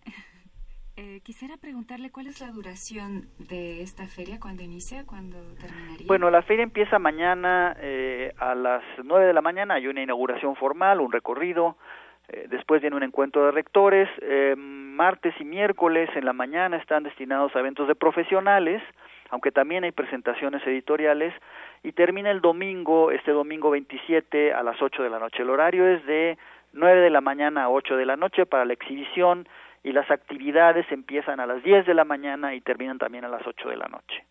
Eh, 1.02 1.22
quisiera 1.22 1.56
preguntarle 1.56 2.10
cuál 2.10 2.26
es 2.26 2.42
la 2.42 2.48
duración 2.48 3.22
de 3.38 3.80
esta 3.80 4.06
feria, 4.06 4.38
cuándo 4.38 4.62
inicia, 4.62 5.06
cuándo 5.06 5.38
terminaría. 5.58 6.06
Bueno, 6.06 6.28
la 6.28 6.42
feria 6.42 6.62
empieza 6.62 6.98
mañana 6.98 7.74
eh, 7.80 8.34
a 8.36 8.54
las 8.54 8.82
9 9.02 9.24
de 9.24 9.32
la 9.32 9.40
mañana, 9.40 9.76
hay 9.76 9.86
una 9.86 10.02
inauguración 10.02 10.56
formal, 10.56 11.00
un 11.00 11.10
recorrido, 11.10 11.78
eh, 12.28 12.48
después 12.50 12.82
viene 12.82 12.96
un 12.96 13.02
encuentro 13.02 13.46
de 13.46 13.50
rectores, 13.50 14.10
martes 14.58 15.32
y 15.40 15.44
miércoles 15.44 16.10
en 16.16 16.26
la 16.26 16.34
mañana 16.34 16.76
están 16.76 17.04
destinados 17.04 17.56
a 17.56 17.60
eventos 17.60 17.88
de 17.88 17.94
profesionales, 17.94 18.82
aunque 19.30 19.52
también 19.52 19.84
hay 19.84 19.92
presentaciones 19.92 20.60
editoriales, 20.66 21.32
y 21.82 21.92
termina 21.92 22.30
el 22.30 22.42
domingo, 22.42 23.10
este 23.10 23.30
domingo 23.30 23.70
27 23.70 24.52
a 24.52 24.62
las 24.62 24.82
8 24.82 25.02
de 25.02 25.08
la 25.08 25.18
noche. 25.18 25.44
El 25.44 25.48
horario 25.48 25.86
es 25.86 26.04
de 26.04 26.36
9 26.74 27.00
de 27.00 27.08
la 27.08 27.22
mañana 27.22 27.64
a 27.64 27.70
8 27.70 27.96
de 27.96 28.04
la 28.04 28.16
noche 28.16 28.44
para 28.44 28.66
la 28.66 28.74
exhibición 28.74 29.48
y 29.82 29.92
las 29.92 30.10
actividades 30.10 30.86
empiezan 30.90 31.40
a 31.40 31.46
las 31.46 31.62
10 31.62 31.86
de 31.86 31.94
la 31.94 32.04
mañana 32.04 32.54
y 32.54 32.60
terminan 32.60 32.98
también 32.98 33.24
a 33.24 33.28
las 33.28 33.46
8 33.46 33.68
de 33.68 33.76
la 33.76 33.88
noche. 33.88 34.24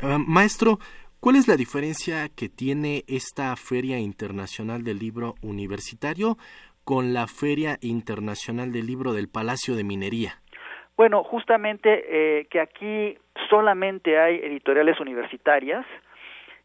Ah, 0.00 0.18
maestro, 0.18 0.78
¿cuál 1.20 1.36
es 1.36 1.48
la 1.48 1.56
diferencia 1.56 2.28
que 2.28 2.48
tiene 2.48 3.04
esta 3.08 3.54
Feria 3.56 3.98
Internacional 3.98 4.84
del 4.84 4.98
Libro 4.98 5.34
Universitario 5.42 6.36
con 6.84 7.14
la 7.14 7.26
Feria 7.26 7.76
Internacional 7.80 8.72
del 8.72 8.86
Libro 8.86 9.12
del 9.12 9.28
Palacio 9.28 9.76
de 9.76 9.84
Minería? 9.84 10.42
Bueno, 10.96 11.24
justamente 11.24 12.04
eh, 12.08 12.46
que 12.46 12.60
aquí 12.60 13.16
solamente 13.48 14.18
hay 14.18 14.36
editoriales 14.36 15.00
universitarias 15.00 15.86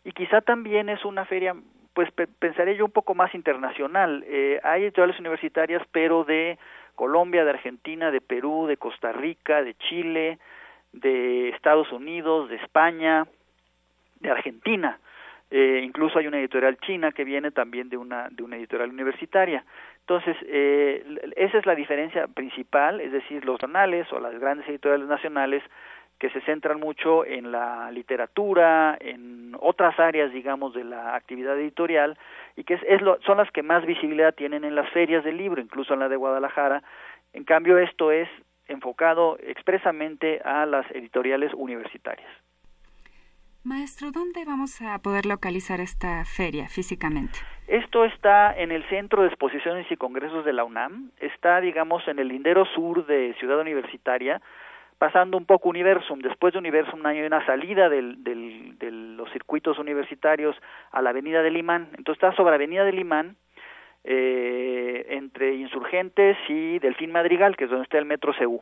y 0.03 0.11
quizá 0.11 0.41
también 0.41 0.89
es 0.89 1.03
una 1.05 1.25
feria, 1.25 1.55
pues 1.93 2.09
pensaré 2.39 2.75
yo 2.77 2.85
un 2.85 2.91
poco 2.91 3.15
más 3.15 3.33
internacional. 3.33 4.23
Eh, 4.27 4.59
hay 4.63 4.83
editoriales 4.83 5.19
universitarias, 5.19 5.81
pero 5.91 6.23
de 6.23 6.57
Colombia, 6.97 7.45
de 7.45 7.51
Argentina, 7.51 8.11
de 8.11 8.19
Perú, 8.19 8.65
de 8.67 8.75
Costa 8.75 9.13
Rica, 9.13 9.61
de 9.63 9.75
Chile, 9.75 10.39
de 10.91 11.49
Estados 11.49 11.91
Unidos, 11.93 12.49
de 12.49 12.55
España, 12.57 13.25
de 14.19 14.31
Argentina. 14.31 14.99
Eh, 15.49 15.81
incluso 15.85 16.19
hay 16.19 16.27
una 16.27 16.39
editorial 16.39 16.77
china 16.79 17.13
que 17.13 17.23
viene 17.23 17.51
también 17.51 17.87
de 17.87 17.97
una, 17.97 18.27
de 18.29 18.43
una 18.43 18.57
editorial 18.57 18.89
universitaria. 18.89 19.63
Entonces, 19.99 20.35
eh, 20.47 21.05
esa 21.37 21.59
es 21.59 21.65
la 21.65 21.75
diferencia 21.75 22.27
principal, 22.27 22.99
es 22.99 23.11
decir, 23.11 23.45
los 23.45 23.61
nacionales 23.61 24.11
o 24.11 24.19
las 24.19 24.37
grandes 24.39 24.67
editoriales 24.67 25.07
nacionales 25.07 25.63
que 26.19 26.29
se 26.31 26.41
centran 26.41 26.79
mucho 26.79 27.25
en 27.25 27.51
la 27.51 27.91
literatura, 27.91 28.97
en 28.99 29.55
otras 29.59 29.99
áreas, 29.99 30.31
digamos, 30.31 30.73
de 30.73 30.83
la 30.83 31.15
actividad 31.15 31.57
editorial, 31.59 32.17
y 32.55 32.63
que 32.63 32.75
es, 32.75 33.01
lo, 33.01 33.19
son 33.21 33.37
las 33.37 33.51
que 33.51 33.63
más 33.63 33.85
visibilidad 33.85 34.33
tienen 34.33 34.63
en 34.63 34.75
las 34.75 34.89
ferias 34.91 35.23
del 35.23 35.37
libro, 35.37 35.61
incluso 35.61 35.93
en 35.93 35.99
la 35.99 36.09
de 36.09 36.15
Guadalajara. 36.15 36.81
En 37.33 37.43
cambio, 37.43 37.77
esto 37.77 38.11
es 38.11 38.27
enfocado 38.67 39.37
expresamente 39.41 40.41
a 40.43 40.65
las 40.65 40.89
editoriales 40.91 41.53
universitarias. 41.53 42.29
Maestro, 43.63 44.11
¿dónde 44.11 44.45
vamos 44.45 44.81
a 44.81 44.97
poder 44.99 45.25
localizar 45.25 45.81
esta 45.81 46.23
feria 46.23 46.69
físicamente? 46.69 47.39
Esto 47.67 48.05
está 48.05 48.57
en 48.57 48.71
el 48.71 48.87
Centro 48.87 49.23
de 49.23 49.27
Exposiciones 49.27 49.91
y 49.91 49.97
Congresos 49.97 50.45
de 50.45 50.53
la 50.53 50.63
UNAM, 50.63 51.11
está, 51.19 51.59
digamos, 51.59 52.07
en 52.07 52.17
el 52.17 52.29
lindero 52.29 52.63
sur 52.65 53.05
de 53.05 53.35
Ciudad 53.39 53.59
Universitaria, 53.59 54.41
pasando 54.97 55.37
un 55.37 55.45
poco 55.45 55.69
Universum. 55.69 56.19
Después 56.19 56.53
de 56.53 56.59
Universum 56.59 57.05
hay 57.05 57.21
una 57.21 57.45
salida 57.45 57.89
del, 57.89 58.23
del, 58.23 58.77
de 58.79 58.91
los 58.91 59.31
circuitos 59.31 59.77
universitarios 59.79 60.55
a 60.91 61.01
la 61.01 61.11
Avenida 61.11 61.41
del 61.41 61.57
Imán. 61.57 61.89
Entonces 61.97 62.23
está 62.23 62.35
sobre 62.35 62.55
Avenida 62.55 62.83
del 62.83 62.99
Imán, 62.99 63.35
eh, 64.03 65.05
entre 65.09 65.55
Insurgentes 65.55 66.37
y 66.47 66.79
Delfín 66.79 67.11
Madrigal, 67.11 67.55
que 67.57 67.65
es 67.65 67.69
donde 67.69 67.83
está 67.83 67.97
el 67.97 68.05
Metro 68.05 68.33
CU. 68.33 68.61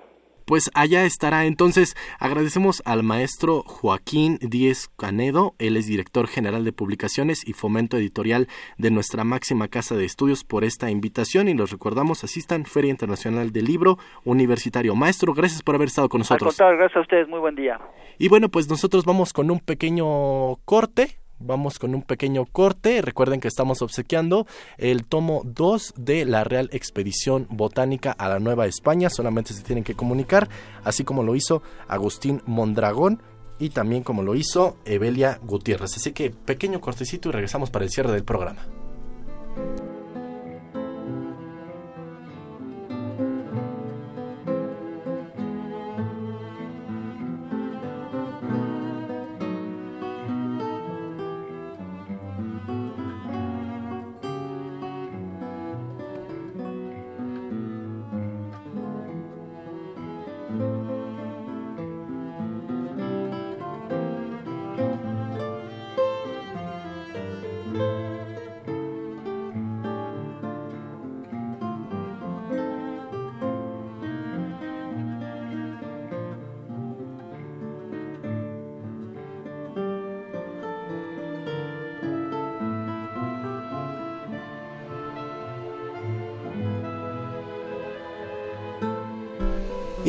pues 0.48 0.72
allá 0.74 1.04
estará. 1.04 1.46
Entonces, 1.46 1.96
agradecemos 2.20 2.82
al 2.86 3.04
maestro 3.04 3.64
Joaquín 3.64 4.40
Díez 4.42 4.88
Canedo, 4.98 5.54
él 5.60 5.76
es 5.76 5.88
director 5.88 6.28
general 6.28 6.64
de 6.64 6.72
publicaciones 6.72 7.46
y 7.46 7.54
fomento 7.54 7.98
editorial 7.98 8.48
de 8.78 8.90
nuestra 8.90 9.26
máxima 9.26 9.68
casa 9.68 9.96
de 9.96 10.06
estudios 10.06 10.46
por 10.46 10.64
esta 10.64 10.90
invitación 10.90 11.50
y 11.50 11.54
los 11.54 11.72
recordamos, 11.72 12.24
asistan 12.24 12.66
Feria 12.66 12.90
Internacional 12.90 13.52
del 13.52 13.66
Libro 13.66 13.98
Universitario. 14.24 14.96
Maestro, 14.96 15.34
gracias 15.34 15.62
por 15.62 15.76
haber 15.76 15.90
estado 15.90 16.08
con 16.08 16.20
nosotros. 16.20 16.60
Al 16.62 16.78
gracias 16.78 16.98
a 16.98 17.02
ustedes, 17.02 17.28
muy 17.28 17.40
buen 17.40 17.56
día. 17.56 17.80
Y 18.18 18.30
bueno, 18.30 18.48
pues 18.50 18.70
nosotros 18.70 19.04
vamos 19.04 19.34
con 19.34 19.52
un 19.52 19.60
pequeño 19.60 20.56
corte 20.64 21.20
Vamos 21.40 21.80
con 21.80 21.94
un 21.94 22.02
pequeño 22.02 22.46
corte. 22.46 23.02
Recuerden 23.02 23.40
que 23.40 23.48
estamos 23.48 23.82
obsequiando 23.82 24.48
el 24.78 25.06
tomo 25.06 25.42
2 25.46 25.94
de 25.98 26.26
la 26.26 26.44
Real 26.44 26.70
Expedición 26.72 27.48
Botánica 27.50 28.12
a 28.12 28.28
la 28.30 28.40
Nueva 28.40 28.66
España. 28.66 29.10
Solamente 29.10 29.54
se 29.54 29.64
tienen 29.64 29.84
que 29.84 29.96
comunicar, 29.96 30.50
así 30.84 31.04
como 31.04 31.24
lo 31.24 31.36
hizo 31.36 31.62
Agustín 31.88 32.42
Mondragón 32.46 33.22
y 33.60 33.70
también 33.70 34.04
como 34.04 34.24
lo 34.24 34.36
hizo 34.36 34.78
Evelia 34.86 35.40
Gutiérrez. 35.44 35.96
Así 35.96 36.12
que 36.12 36.32
pequeño 36.32 36.82
cortecito 36.82 37.30
y 37.30 37.32
regresamos 37.34 37.70
para 37.70 37.86
el 37.86 37.92
cierre 37.92 38.12
del 38.12 38.24
programa. 38.24 38.66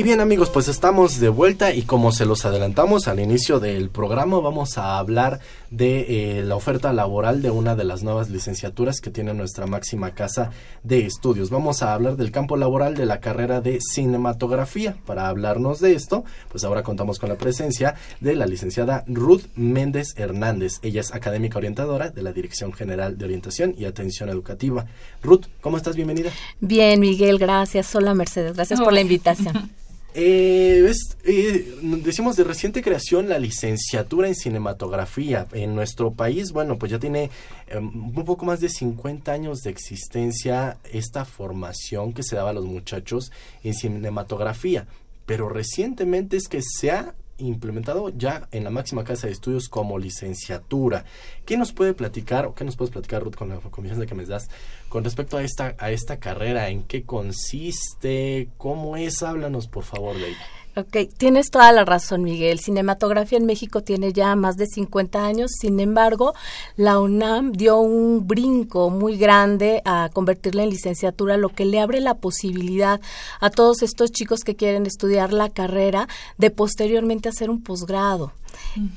Bien 0.08 0.20
amigos, 0.22 0.48
pues 0.48 0.68
estamos 0.68 1.20
de 1.20 1.28
vuelta 1.28 1.74
y 1.74 1.82
como 1.82 2.12
se 2.12 2.24
los 2.24 2.46
adelantamos 2.46 3.08
al 3.08 3.20
inicio 3.20 3.60
del 3.60 3.90
programa, 3.90 4.40
vamos 4.40 4.78
a 4.78 4.96
hablar 4.96 5.38
de 5.70 6.38
eh, 6.38 6.42
la 6.44 6.56
oferta 6.56 6.94
laboral 6.94 7.42
de 7.42 7.50
una 7.50 7.76
de 7.76 7.84
las 7.84 8.02
nuevas 8.02 8.30
licenciaturas 8.30 9.02
que 9.02 9.10
tiene 9.10 9.34
nuestra 9.34 9.66
máxima 9.66 10.14
casa 10.14 10.50
de 10.82 11.04
estudios. 11.04 11.50
Vamos 11.50 11.82
a 11.82 11.92
hablar 11.92 12.16
del 12.16 12.30
campo 12.30 12.56
laboral 12.56 12.94
de 12.94 13.04
la 13.04 13.20
carrera 13.20 13.60
de 13.60 13.80
cinematografía. 13.82 14.96
Para 15.04 15.28
hablarnos 15.28 15.78
de 15.78 15.92
esto, 15.92 16.24
pues 16.50 16.64
ahora 16.64 16.82
contamos 16.82 17.18
con 17.18 17.28
la 17.28 17.36
presencia 17.36 17.94
de 18.20 18.34
la 18.34 18.46
licenciada 18.46 19.04
Ruth 19.08 19.42
Méndez 19.56 20.14
Hernández. 20.16 20.78
Ella 20.80 21.02
es 21.02 21.12
académica 21.12 21.58
orientadora 21.58 22.08
de 22.08 22.22
la 22.22 22.32
Dirección 22.32 22.72
General 22.72 23.18
de 23.18 23.26
Orientación 23.26 23.74
y 23.76 23.84
Atención 23.84 24.30
Educativa. 24.30 24.86
Ruth, 25.22 25.48
¿cómo 25.60 25.76
estás? 25.76 25.96
Bienvenida. 25.96 26.30
Bien, 26.60 26.98
Miguel, 26.98 27.38
gracias. 27.38 27.94
Hola, 27.94 28.14
Mercedes. 28.14 28.54
Gracias 28.54 28.80
por 28.80 28.94
la 28.94 29.02
invitación. 29.02 29.70
Eh, 30.20 30.92
eh, 31.26 31.78
decimos 32.02 32.34
de 32.34 32.42
reciente 32.42 32.82
creación 32.82 33.28
la 33.28 33.38
licenciatura 33.38 34.26
en 34.26 34.34
cinematografía 34.34 35.46
en 35.52 35.76
nuestro 35.76 36.10
país. 36.10 36.50
Bueno, 36.50 36.76
pues 36.76 36.90
ya 36.90 36.98
tiene 36.98 37.30
em, 37.68 37.86
un 37.86 38.24
poco 38.24 38.44
más 38.44 38.58
de 38.58 38.68
50 38.68 39.30
años 39.30 39.60
de 39.60 39.70
existencia 39.70 40.78
esta 40.92 41.24
formación 41.24 42.12
que 42.14 42.24
se 42.24 42.34
daba 42.34 42.50
a 42.50 42.52
los 42.52 42.64
muchachos 42.64 43.30
en 43.62 43.74
cinematografía. 43.74 44.88
Pero 45.24 45.48
recientemente 45.48 46.36
es 46.36 46.48
que 46.48 46.62
se 46.62 46.90
ha 46.90 47.14
implementado 47.38 48.10
ya 48.10 48.48
en 48.52 48.64
la 48.64 48.70
máxima 48.70 49.04
casa 49.04 49.26
de 49.26 49.32
estudios 49.32 49.68
como 49.68 49.98
licenciatura. 49.98 51.04
¿Qué 51.46 51.56
nos 51.56 51.72
puede 51.72 51.94
platicar 51.94 52.46
o 52.46 52.54
qué 52.54 52.64
nos 52.64 52.76
puedes 52.76 52.92
platicar 52.92 53.22
Ruth 53.22 53.36
con 53.36 53.48
la 53.48 53.56
confianza 53.56 54.06
que 54.06 54.14
me 54.14 54.24
das 54.24 54.48
con 54.88 55.04
respecto 55.04 55.36
a 55.36 55.42
esta 55.42 55.74
a 55.78 55.90
esta 55.90 56.18
carrera? 56.18 56.68
¿En 56.68 56.82
qué 56.82 57.04
consiste? 57.04 58.48
¿Cómo 58.56 58.96
es? 58.96 59.22
Háblanos 59.22 59.68
por 59.68 59.84
favor 59.84 60.16
de 60.16 60.30
ella. 60.30 60.57
Ok, 60.78 60.96
tienes 61.16 61.50
toda 61.50 61.72
la 61.72 61.84
razón, 61.84 62.22
Miguel. 62.22 62.60
Cinematografía 62.60 63.36
en 63.36 63.46
México 63.46 63.82
tiene 63.82 64.12
ya 64.12 64.36
más 64.36 64.56
de 64.56 64.66
50 64.66 65.24
años. 65.26 65.50
Sin 65.60 65.80
embargo, 65.80 66.34
la 66.76 67.00
UNAM 67.00 67.50
dio 67.50 67.78
un 67.78 68.28
brinco 68.28 68.88
muy 68.88 69.16
grande 69.16 69.82
a 69.84 70.08
convertirla 70.12 70.62
en 70.62 70.70
licenciatura, 70.70 71.36
lo 71.36 71.48
que 71.48 71.64
le 71.64 71.80
abre 71.80 72.00
la 72.00 72.14
posibilidad 72.14 73.00
a 73.40 73.50
todos 73.50 73.82
estos 73.82 74.12
chicos 74.12 74.44
que 74.44 74.54
quieren 74.54 74.86
estudiar 74.86 75.32
la 75.32 75.48
carrera 75.48 76.06
de 76.36 76.50
posteriormente 76.50 77.28
hacer 77.28 77.50
un 77.50 77.60
posgrado. 77.60 78.30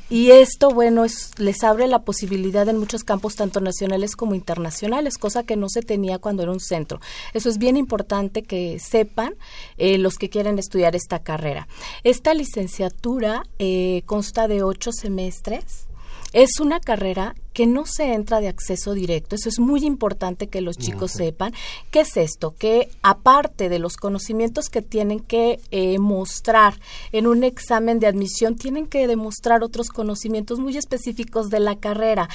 Y 0.10 0.32
esto, 0.32 0.70
bueno, 0.70 1.06
es, 1.06 1.32
les 1.38 1.64
abre 1.64 1.88
la 1.88 2.04
posibilidad 2.04 2.68
en 2.70 2.78
muchos 2.78 3.04
campos, 3.04 3.36
tanto 3.36 3.62
nacionales 3.62 4.16
como 4.16 4.36
internacionales, 4.36 5.18
cosa 5.18 5.44
que 5.44 5.56
no 5.56 5.70
se 5.70 5.82
tenía 5.82 6.20
cuando 6.20 6.44
era 6.44 6.52
un 6.52 6.60
centro. 6.60 7.00
Eso 7.34 7.50
es 7.50 7.58
bien 7.58 7.78
importante 7.78 8.44
que 8.44 8.80
sepan 8.80 9.36
eh, 9.78 9.98
los 9.98 10.16
que 10.16 10.30
quieren 10.30 10.60
estudiar 10.60 10.96
esta 10.96 11.20
carrera. 11.20 11.68
Esta 12.04 12.34
licenciatura 12.34 13.44
eh, 13.60 14.04
consta 14.06 14.48
de 14.48 14.64
ocho 14.64 14.92
semestres 14.92 15.88
es 16.34 16.60
una 16.60 16.80
carrera 16.80 17.36
que 17.54 17.68
no 17.68 17.86
se 17.86 18.14
entra 18.14 18.40
de 18.40 18.48
acceso 18.48 18.94
directo. 18.94 19.36
Eso 19.36 19.50
es 19.50 19.60
muy 19.60 19.86
importante 19.86 20.48
que 20.48 20.62
los 20.62 20.78
chicos 20.78 21.12
sepan. 21.12 21.54
¿Qué 21.92 22.02
es 22.02 22.16
esto? 22.16 22.56
Que 22.58 22.90
aparte 23.02 23.68
de 23.68 23.80
los 23.80 23.98
conocimientos 23.98 24.70
que 24.70 24.82
tienen 24.82 25.20
que 25.20 25.60
eh, 25.72 26.00
mostrar 26.00 26.80
en 27.12 27.28
un 27.28 27.44
examen 27.44 28.00
de 28.00 28.08
admisión, 28.08 28.56
tienen 28.56 28.88
que 28.88 29.08
demostrar 29.08 29.64
otros 29.64 29.90
conocimientos 29.90 30.60
muy 30.60 30.78
específicos 30.78 31.50
de 31.50 31.60
la 31.60 31.76
carrera. 31.76 32.30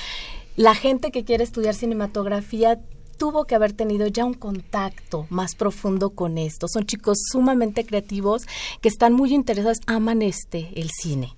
La 0.57 0.75
gente 0.75 1.11
que 1.11 1.25
quiere 1.25 1.45
estudiar 1.45 1.75
cinematografía 1.75 2.79
tuvo 3.17 3.45
que 3.45 3.55
haber 3.55 3.73
tenido 3.73 4.07
ya 4.07 4.25
un 4.25 4.35
contacto 4.35 5.27
más 5.31 5.55
profundo 5.55 6.11
con 6.11 6.37
esto. 6.37 6.69
Son 6.69 6.85
chicos 6.85 7.19
sumamente 7.31 7.87
creativos 7.87 8.43
que 8.83 8.89
están 8.89 9.15
muy 9.15 9.33
interesados, 9.35 9.79
aman 9.87 10.21
este, 10.21 10.69
el 10.75 10.91
cine. 10.91 11.35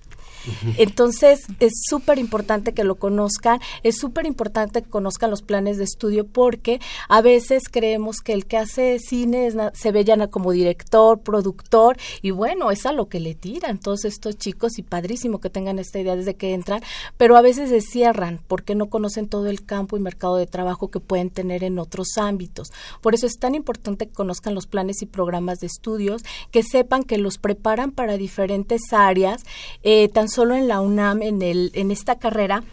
Entonces, 0.77 1.41
es 1.59 1.73
súper 1.87 2.19
importante 2.19 2.73
que 2.73 2.83
lo 2.83 2.95
conozcan, 2.95 3.59
es 3.83 3.97
súper 3.97 4.25
importante 4.25 4.81
que 4.81 4.89
conozcan 4.89 5.29
los 5.29 5.41
planes 5.41 5.77
de 5.77 5.83
estudio 5.83 6.27
porque 6.27 6.79
a 7.07 7.21
veces 7.21 7.63
creemos 7.69 8.17
que 8.17 8.33
el 8.33 8.45
que 8.45 8.57
hace 8.57 8.99
cine 8.99 9.51
se 9.73 9.91
ve 9.91 10.03
ya 10.03 10.15
como 10.27 10.51
director, 10.51 11.19
productor 11.19 11.97
y 12.21 12.31
bueno, 12.31 12.71
es 12.71 12.85
a 12.85 12.91
lo 12.91 13.07
que 13.07 13.19
le 13.19 13.35
tiran 13.35 13.79
todos 13.79 14.05
estos 14.05 14.37
chicos 14.37 14.77
y 14.79 14.83
padrísimo 14.83 15.39
que 15.39 15.49
tengan 15.49 15.79
esta 15.79 15.99
idea 15.99 16.15
desde 16.15 16.35
que 16.35 16.53
entran, 16.53 16.81
pero 17.17 17.37
a 17.37 17.41
veces 17.41 17.69
se 17.69 17.81
cierran 17.81 18.41
porque 18.47 18.75
no 18.75 18.89
conocen 18.89 19.27
todo 19.27 19.47
el 19.47 19.65
campo 19.65 19.97
y 19.97 19.99
mercado 19.99 20.37
de 20.37 20.47
trabajo 20.47 20.89
que 20.89 20.99
pueden 20.99 21.29
tener 21.29 21.63
en 21.63 21.79
otros 21.79 22.17
ámbitos. 22.17 22.69
Por 23.01 23.13
eso 23.13 23.27
es 23.27 23.37
tan 23.37 23.55
importante 23.55 24.07
que 24.07 24.13
conozcan 24.13 24.55
los 24.55 24.67
planes 24.67 25.01
y 25.01 25.05
programas 25.05 25.59
de 25.59 25.67
estudios, 25.67 26.23
que 26.51 26.63
sepan 26.63 27.03
que 27.03 27.17
los 27.17 27.37
preparan 27.37 27.91
para 27.91 28.17
diferentes 28.17 28.81
áreas, 28.91 29.43
eh, 29.83 30.09
tan 30.09 30.28
solo 30.29 30.55
en 30.55 30.67
la 30.67 30.81
UNAM, 30.81 31.21
en, 31.21 31.41
el, 31.41 31.71
en 31.73 31.91
esta 31.91 32.17
carrera, 32.17 32.63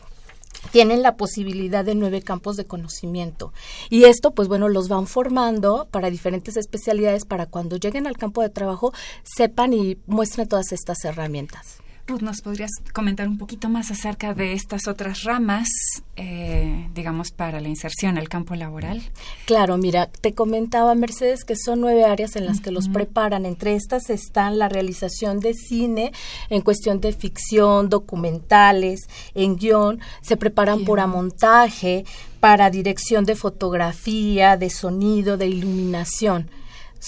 tienen 0.71 1.03
la 1.03 1.17
posibilidad 1.17 1.85
de 1.85 1.95
nueve 1.95 2.23
campos 2.23 2.57
de 2.57 2.65
conocimiento. 2.65 3.53
Y 3.91 4.05
esto, 4.05 4.33
pues 4.33 4.49
bueno, 4.49 4.69
los 4.69 4.89
van 4.89 5.07
formando 5.07 5.89
para 5.91 6.11
diferentes 6.11 6.57
especialidades 6.57 7.25
para 7.25 7.47
cuando 7.47 7.77
lleguen 7.77 8.07
al 8.07 8.17
campo 8.17 8.43
de 8.43 8.51
trabajo 8.51 8.93
sepan 9.23 9.73
y 9.73 9.99
muestren 10.07 10.49
todas 10.49 10.73
estas 10.73 11.05
herramientas. 11.05 11.79
Ruth, 12.09 12.21
¿nos 12.21 12.41
podrías 12.41 12.71
comentar 12.93 13.27
un 13.27 13.37
poquito 13.37 13.69
más 13.69 13.91
acerca 13.91 14.33
de 14.33 14.53
estas 14.53 14.87
otras 14.87 15.25
ramas, 15.25 15.67
eh, 16.15 16.89
digamos, 16.95 17.33
para 17.33 17.61
la 17.61 17.67
inserción 17.67 18.17
al 18.17 18.29
campo 18.29 18.55
laboral? 18.55 19.03
Claro, 19.45 19.77
mira, 19.77 20.07
te 20.07 20.33
comentaba 20.33 20.95
Mercedes 20.95 21.45
que 21.45 21.57
son 21.57 21.81
nueve 21.81 22.05
áreas 22.05 22.37
en 22.37 22.47
las 22.47 22.61
que 22.61 22.71
los 22.71 22.89
preparan. 22.89 23.45
Entre 23.45 23.75
estas 23.75 24.09
están 24.09 24.57
la 24.59 24.69
realización 24.69 25.41
de 25.41 25.55
cine 25.55 26.13
en 26.49 26.63
cuestión 26.63 27.01
de 27.01 27.13
ficción, 27.13 27.89
documentales, 27.89 29.09
en 29.35 29.57
guion, 29.57 29.99
se 30.23 30.37
preparan 30.37 30.85
por 30.85 31.05
montaje, 31.09 32.05
para 32.39 32.71
dirección 32.71 33.25
de 33.25 33.35
fotografía, 33.35 34.57
de 34.57 34.71
sonido, 34.71 35.37
de 35.37 35.49
iluminación 35.49 36.49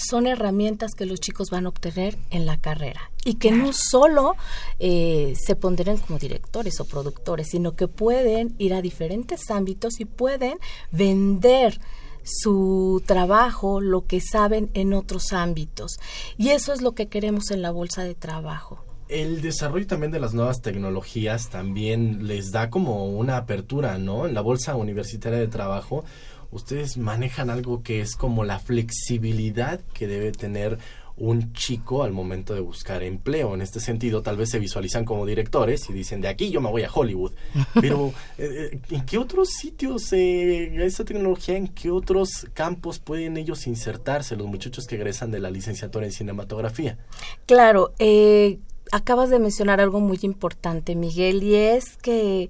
son 0.07 0.27
herramientas 0.27 0.91
que 0.95 1.05
los 1.05 1.19
chicos 1.19 1.49
van 1.49 1.65
a 1.65 1.69
obtener 1.69 2.17
en 2.29 2.45
la 2.45 2.59
carrera 2.59 3.11
y 3.25 3.35
que 3.35 3.51
no 3.51 3.71
solo 3.73 4.35
eh, 4.79 5.33
se 5.39 5.55
pondrán 5.55 5.97
como 5.97 6.19
directores 6.19 6.79
o 6.79 6.85
productores, 6.85 7.49
sino 7.49 7.75
que 7.75 7.87
pueden 7.87 8.55
ir 8.57 8.73
a 8.73 8.81
diferentes 8.81 9.49
ámbitos 9.49 9.99
y 9.99 10.05
pueden 10.05 10.57
vender 10.91 11.79
su 12.23 13.01
trabajo, 13.05 13.81
lo 13.81 14.05
que 14.05 14.21
saben 14.21 14.69
en 14.73 14.93
otros 14.93 15.33
ámbitos. 15.33 15.99
Y 16.37 16.49
eso 16.49 16.73
es 16.73 16.81
lo 16.81 16.93
que 16.93 17.07
queremos 17.07 17.51
en 17.51 17.61
la 17.61 17.71
bolsa 17.71 18.03
de 18.03 18.15
trabajo. 18.15 18.83
El 19.07 19.41
desarrollo 19.41 19.87
también 19.87 20.11
de 20.11 20.19
las 20.19 20.35
nuevas 20.35 20.61
tecnologías 20.61 21.49
también 21.49 22.27
les 22.27 22.51
da 22.51 22.69
como 22.69 23.07
una 23.07 23.37
apertura, 23.37 23.97
¿no? 23.97 24.27
En 24.27 24.35
la 24.35 24.41
bolsa 24.41 24.75
universitaria 24.75 25.39
de 25.39 25.47
trabajo 25.47 26.05
ustedes 26.51 26.97
manejan 26.97 27.49
algo 27.49 27.83
que 27.83 28.01
es 28.01 28.15
como 28.15 28.43
la 28.43 28.59
flexibilidad 28.59 29.79
que 29.93 30.07
debe 30.07 30.31
tener 30.31 30.79
un 31.19 31.51
chico 31.51 32.03
al 32.03 32.13
momento 32.13 32.53
de 32.53 32.61
buscar 32.61 33.03
empleo. 33.03 33.53
En 33.53 33.61
este 33.61 33.79
sentido, 33.79 34.21
tal 34.21 34.37
vez 34.37 34.49
se 34.49 34.59
visualizan 34.59 35.03
como 35.03 35.25
directores 35.25 35.89
y 35.89 35.93
dicen, 35.93 36.21
de 36.21 36.29
aquí 36.29 36.49
yo 36.49 36.61
me 36.61 36.69
voy 36.69 36.83
a 36.83 36.91
Hollywood. 36.91 37.33
Pero, 37.81 38.13
eh, 38.37 38.69
eh, 38.71 38.79
¿en 38.89 39.05
qué 39.05 39.17
otros 39.17 39.49
sitios, 39.49 40.11
eh, 40.13 40.85
esa 40.85 41.03
tecnología, 41.03 41.57
en 41.57 41.67
qué 41.67 41.91
otros 41.91 42.47
campos 42.53 42.99
pueden 42.99 43.35
ellos 43.35 43.67
insertarse, 43.67 44.37
los 44.37 44.47
muchachos 44.47 44.87
que 44.87 44.95
egresan 44.95 45.29
de 45.29 45.39
la 45.39 45.51
licenciatura 45.51 46.05
en 46.05 46.13
cinematografía? 46.13 46.97
Claro, 47.45 47.93
eh, 47.99 48.59
acabas 48.91 49.29
de 49.29 49.39
mencionar 49.39 49.81
algo 49.81 49.99
muy 49.99 50.19
importante, 50.21 50.95
Miguel, 50.95 51.43
y 51.43 51.55
es 51.55 51.97
que 51.97 52.49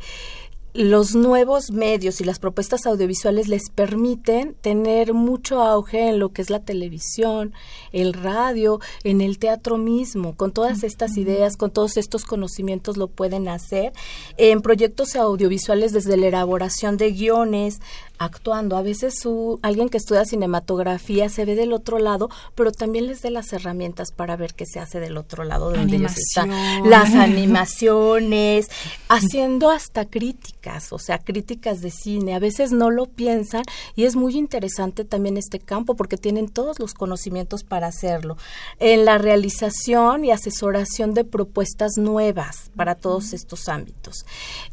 los 0.74 1.16
nuevos 1.16 1.72
medios 1.72 2.22
y 2.22 2.24
las 2.24 2.40
propuestas 2.40 2.86
audiovisuales 2.86 3.48
les 3.48 3.70
permiten 3.70 4.56
tener 4.62 5.14
mucho 5.14 5.62
auge 5.62 6.10
en 6.10 6.20
lo 6.20 6.30
que 6.30 6.42
es 6.42 6.50
la 6.50 6.60
televisión, 6.60 7.54
el 7.92 8.14
radio, 8.14 8.80
en 9.04 9.22
el 9.22 9.40
teatro 9.40 9.78
mismo. 9.78 10.36
Con 10.36 10.52
todas 10.52 10.84
estas 10.84 11.18
ideas, 11.18 11.58
con 11.58 11.72
todos 11.72 11.98
estos 11.98 12.26
conocimientos 12.26 12.98
lo 12.98 13.08
pueden 13.08 13.48
hacer. 13.48 13.94
En 14.38 14.62
proyectos 14.62 15.16
audiovisuales 15.16 15.94
desde 15.94 16.18
la 16.18 16.28
elaboración 16.28 16.98
de 16.98 17.12
guiones, 17.12 17.80
actuando. 18.20 18.78
A 18.78 18.82
veces 18.82 19.18
su, 19.20 19.60
alguien 19.64 19.90
que 19.90 19.98
estudia 19.98 20.26
cinematografía 20.26 21.30
se 21.30 21.46
ve 21.46 21.56
del 21.56 21.74
otro 21.74 21.98
lado, 21.98 22.30
pero 22.54 22.72
también 22.72 23.08
les 23.08 23.22
da 23.22 23.32
las 23.32 23.52
herramientas 23.54 24.12
para 24.12 24.36
ver 24.36 24.54
qué 24.54 24.66
se 24.66 24.80
hace 24.80 25.00
del 25.00 25.18
otro 25.18 25.44
lado 25.44 25.72
donde 25.72 25.98
ellos 25.98 26.16
están. 26.18 26.50
Las 26.88 27.14
animaciones, 27.16 28.70
haciendo 29.08 29.72
hasta 29.72 30.06
críticas, 30.06 30.92
o 30.92 31.00
sea, 31.00 31.18
críticas 31.18 31.82
de 31.82 31.90
cine. 31.90 32.36
A 32.36 32.40
veces 32.40 32.72
no 32.72 32.92
lo 32.92 33.06
piensan 33.06 33.64
y 33.96 34.04
es 34.04 34.16
muy 34.16 34.38
interesante 34.38 35.06
también 35.06 35.38
este 35.38 35.60
campo 35.60 35.96
porque 35.96 36.18
tienen 36.18 36.50
todos 36.50 36.80
los 36.80 36.94
conocimientos 36.94 37.64
para 37.64 37.79
hacerlo. 37.88 38.38
En 38.80 39.06
la 39.06 39.18
realización 39.18 40.26
y 40.26 40.32
asesoración 40.32 41.14
de 41.14 41.24
propuestas 41.24 41.98
nuevas 41.98 42.72
para 42.76 42.96
todos 42.96 43.34
estos 43.34 43.68
ámbitos. 43.68 44.26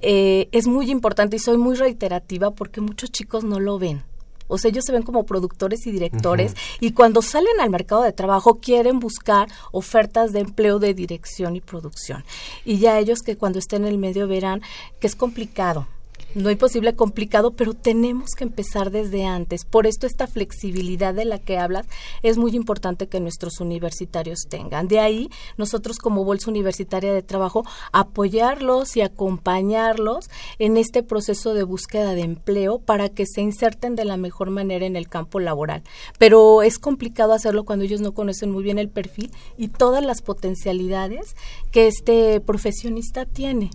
Eh, 0.02 0.48
es 0.52 0.66
muy 0.66 0.90
importante 0.90 1.36
y 1.36 1.40
soy 1.40 1.56
muy 1.56 1.76
reiterativa 1.76 2.50
porque 2.50 2.80
muchos 2.80 3.10
chicos 3.10 3.44
no 3.44 3.60
lo 3.60 3.78
ven. 3.78 4.04
O 4.48 4.58
sea, 4.58 4.70
ellos 4.70 4.84
se 4.84 4.92
ven 4.92 5.02
como 5.02 5.26
productores 5.26 5.86
y 5.86 5.92
directores 5.92 6.54
y 6.80 6.92
cuando 6.92 7.22
salen 7.22 7.60
al 7.60 7.70
mercado 7.70 8.02
de 8.02 8.12
trabajo 8.12 8.60
quieren 8.60 9.00
buscar 9.00 9.48
ofertas 9.72 10.32
de 10.32 10.40
empleo 10.40 10.78
de 10.78 10.94
dirección 10.94 11.56
y 11.56 11.60
producción. 11.60 12.24
Y 12.64 12.78
ya 12.78 12.98
ellos 12.98 13.22
que 13.22 13.36
cuando 13.36 13.58
estén 13.58 13.84
en 13.84 13.88
el 13.88 13.98
medio 13.98 14.28
verán 14.28 14.62
que 15.00 15.06
es 15.06 15.16
complicado, 15.16 15.88
no 16.36 16.50
hay 16.50 16.56
posible 16.56 16.94
complicado, 16.94 17.52
pero 17.52 17.72
tenemos 17.72 18.32
que 18.36 18.44
empezar 18.44 18.90
desde 18.90 19.24
antes. 19.24 19.64
Por 19.64 19.86
esto 19.86 20.06
esta 20.06 20.26
flexibilidad 20.26 21.14
de 21.14 21.24
la 21.24 21.38
que 21.38 21.56
hablas 21.56 21.86
es 22.22 22.36
muy 22.36 22.54
importante 22.54 23.06
que 23.06 23.20
nuestros 23.20 23.58
universitarios 23.58 24.40
tengan. 24.50 24.86
De 24.86 25.00
ahí 25.00 25.30
nosotros 25.56 25.96
como 25.96 26.24
Bolsa 26.24 26.50
Universitaria 26.50 27.14
de 27.14 27.22
Trabajo 27.22 27.64
apoyarlos 27.90 28.98
y 28.98 29.00
acompañarlos 29.00 30.28
en 30.58 30.76
este 30.76 31.02
proceso 31.02 31.54
de 31.54 31.62
búsqueda 31.62 32.12
de 32.12 32.20
empleo 32.20 32.80
para 32.80 33.08
que 33.08 33.24
se 33.24 33.40
inserten 33.40 33.96
de 33.96 34.04
la 34.04 34.18
mejor 34.18 34.50
manera 34.50 34.84
en 34.84 34.96
el 34.96 35.08
campo 35.08 35.40
laboral. 35.40 35.84
Pero 36.18 36.62
es 36.62 36.78
complicado 36.78 37.32
hacerlo 37.32 37.64
cuando 37.64 37.86
ellos 37.86 38.02
no 38.02 38.12
conocen 38.12 38.50
muy 38.50 38.62
bien 38.62 38.78
el 38.78 38.90
perfil 38.90 39.32
y 39.56 39.68
todas 39.68 40.04
las 40.04 40.20
potencialidades 40.20 41.34
que 41.72 41.86
este 41.86 42.42
profesionista 42.42 43.24
tiene. 43.24 43.70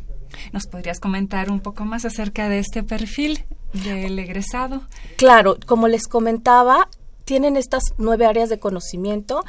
¿Nos 0.51 0.67
podrías 0.67 0.99
comentar 0.99 1.49
un 1.51 1.59
poco 1.59 1.85
más 1.85 2.05
acerca 2.05 2.49
de 2.49 2.59
este 2.59 2.83
perfil 2.83 3.43
del 3.73 4.17
egresado? 4.19 4.81
Claro, 5.17 5.57
como 5.65 5.87
les 5.87 6.07
comentaba, 6.07 6.89
tienen 7.25 7.57
estas 7.57 7.83
nueve 7.97 8.25
áreas 8.25 8.49
de 8.49 8.59
conocimiento 8.59 9.43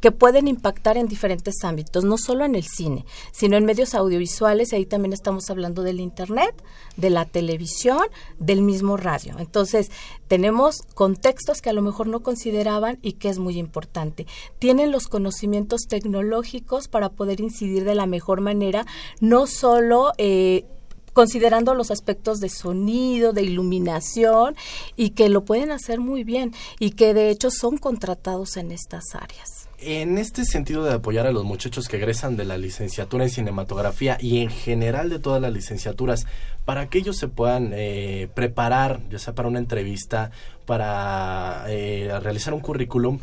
que 0.00 0.12
pueden 0.12 0.48
impactar 0.48 0.96
en 0.96 1.06
diferentes 1.06 1.62
ámbitos, 1.62 2.04
no 2.04 2.16
solo 2.18 2.44
en 2.44 2.54
el 2.54 2.64
cine, 2.64 3.04
sino 3.32 3.56
en 3.56 3.64
medios 3.64 3.94
audiovisuales, 3.94 4.72
y 4.72 4.76
ahí 4.76 4.86
también 4.86 5.12
estamos 5.12 5.50
hablando 5.50 5.82
del 5.82 6.00
Internet, 6.00 6.54
de 6.96 7.10
la 7.10 7.24
televisión, 7.24 8.02
del 8.38 8.62
mismo 8.62 8.96
radio. 8.96 9.36
Entonces, 9.38 9.90
tenemos 10.28 10.82
contextos 10.94 11.60
que 11.60 11.70
a 11.70 11.74
lo 11.74 11.82
mejor 11.82 12.06
no 12.06 12.20
consideraban 12.20 12.98
y 13.02 13.12
que 13.14 13.28
es 13.28 13.38
muy 13.38 13.58
importante. 13.58 14.26
Tienen 14.58 14.92
los 14.92 15.06
conocimientos 15.06 15.82
tecnológicos 15.88 16.88
para 16.88 17.10
poder 17.10 17.40
incidir 17.40 17.84
de 17.84 17.94
la 17.94 18.06
mejor 18.06 18.40
manera, 18.40 18.86
no 19.20 19.46
solo... 19.46 20.12
Eh, 20.18 20.64
considerando 21.12 21.74
los 21.74 21.90
aspectos 21.90 22.38
de 22.38 22.48
sonido, 22.48 23.32
de 23.32 23.42
iluminación 23.42 24.54
y 24.96 25.10
que 25.10 25.28
lo 25.28 25.44
pueden 25.44 25.72
hacer 25.72 25.98
muy 25.98 26.22
bien 26.22 26.54
y 26.78 26.92
que 26.92 27.14
de 27.14 27.30
hecho 27.30 27.50
son 27.50 27.78
contratados 27.78 28.56
en 28.56 28.70
estas 28.70 29.14
áreas. 29.14 29.59
En 29.82 30.18
este 30.18 30.44
sentido 30.44 30.84
de 30.84 30.92
apoyar 30.92 31.26
a 31.26 31.32
los 31.32 31.44
muchachos 31.44 31.88
que 31.88 31.96
egresan 31.96 32.36
de 32.36 32.44
la 32.44 32.58
licenciatura 32.58 33.24
en 33.24 33.30
cinematografía 33.30 34.18
y 34.20 34.40
en 34.40 34.50
general 34.50 35.08
de 35.08 35.18
todas 35.18 35.40
las 35.40 35.54
licenciaturas, 35.54 36.26
para 36.66 36.90
que 36.90 36.98
ellos 36.98 37.16
se 37.16 37.28
puedan 37.28 37.70
eh, 37.72 38.28
preparar, 38.34 39.00
ya 39.08 39.18
sea 39.18 39.34
para 39.34 39.48
una 39.48 39.58
entrevista, 39.58 40.32
para 40.66 41.64
eh, 41.68 42.12
realizar 42.22 42.52
un 42.52 42.60
currículum, 42.60 43.20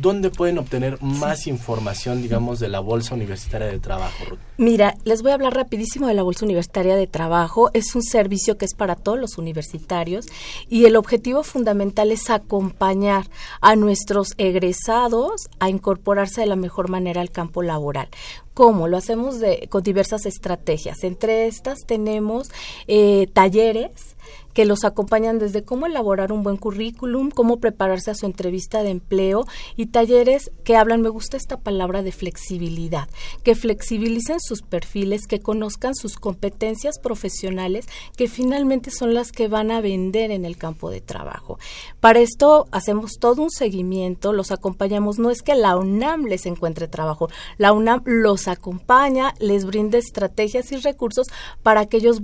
¿dónde 0.00 0.30
pueden 0.30 0.58
obtener 0.58 1.00
más 1.02 1.46
información, 1.46 2.22
digamos, 2.22 2.60
de 2.60 2.68
la 2.68 2.80
Bolsa 2.80 3.14
Universitaria 3.14 3.68
de 3.68 3.78
Trabajo? 3.78 4.24
Mira, 4.56 4.96
les 5.04 5.22
voy 5.22 5.30
a 5.30 5.34
hablar 5.34 5.54
rapidísimo 5.54 6.06
de 6.06 6.14
la 6.14 6.22
Bolsa 6.22 6.44
Universitaria 6.44 6.96
de 6.96 7.06
Trabajo. 7.06 7.70
Es 7.72 7.94
un 7.94 8.02
servicio 8.02 8.58
que 8.58 8.64
es 8.64 8.74
para 8.74 8.96
todos 8.96 9.18
los 9.18 9.38
universitarios 9.38 10.26
y 10.68 10.84
el 10.86 10.96
objetivo 10.96 11.42
fundamental 11.42 12.12
es 12.12 12.30
acompañar 12.30 13.26
a 13.60 13.76
nuestros 13.76 14.34
egresados 14.38 15.48
a 15.58 15.68
incorporarse 15.68 16.40
de 16.40 16.46
la 16.46 16.56
mejor 16.56 16.88
manera 16.88 17.20
al 17.20 17.30
campo 17.30 17.62
laboral. 17.62 18.08
¿Cómo? 18.54 18.88
Lo 18.88 18.96
hacemos 18.96 19.40
de, 19.40 19.68
con 19.70 19.82
diversas 19.82 20.26
estrategias. 20.26 21.04
Entre 21.04 21.46
estas 21.46 21.78
tenemos 21.86 22.50
eh, 22.86 23.28
talleres 23.32 24.16
que 24.52 24.64
los 24.64 24.84
acompañan 24.84 25.38
desde 25.38 25.62
cómo 25.62 25.86
elaborar 25.86 26.32
un 26.32 26.42
buen 26.42 26.56
currículum, 26.56 27.30
cómo 27.30 27.58
prepararse 27.58 28.10
a 28.10 28.14
su 28.14 28.26
entrevista 28.26 28.82
de 28.82 28.90
empleo 28.90 29.44
y 29.76 29.86
talleres 29.86 30.50
que 30.64 30.76
hablan, 30.76 31.00
me 31.00 31.08
gusta 31.08 31.36
esta 31.36 31.58
palabra 31.58 32.02
de 32.02 32.12
flexibilidad, 32.12 33.08
que 33.42 33.54
flexibilicen 33.54 34.40
sus 34.40 34.62
perfiles, 34.62 35.26
que 35.26 35.40
conozcan 35.40 35.94
sus 35.94 36.16
competencias 36.16 36.98
profesionales, 36.98 37.86
que 38.16 38.28
finalmente 38.28 38.90
son 38.90 39.14
las 39.14 39.32
que 39.32 39.48
van 39.48 39.70
a 39.70 39.80
vender 39.80 40.30
en 40.30 40.44
el 40.44 40.56
campo 40.56 40.90
de 40.90 41.00
trabajo. 41.00 41.58
Para 42.00 42.20
esto 42.20 42.66
hacemos 42.70 43.18
todo 43.18 43.42
un 43.42 43.50
seguimiento, 43.50 44.32
los 44.32 44.50
acompañamos, 44.50 45.18
no 45.18 45.30
es 45.30 45.42
que 45.42 45.54
la 45.54 45.76
UNAM 45.76 46.24
les 46.24 46.46
encuentre 46.46 46.88
trabajo, 46.88 47.28
la 47.58 47.72
UNAM 47.72 48.02
los 48.04 48.48
acompaña, 48.48 49.34
les 49.38 49.64
brinda 49.64 49.98
estrategias 49.98 50.72
y 50.72 50.76
recursos 50.76 51.28
para 51.62 51.86
que 51.86 51.98
ellos 51.98 52.20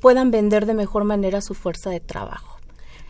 puedan 0.00 0.30
vender 0.30 0.66
de 0.66 0.74
mejor 0.74 1.04
manera 1.04 1.40
su 1.40 1.54
de 1.76 2.00
trabajo. 2.00 2.58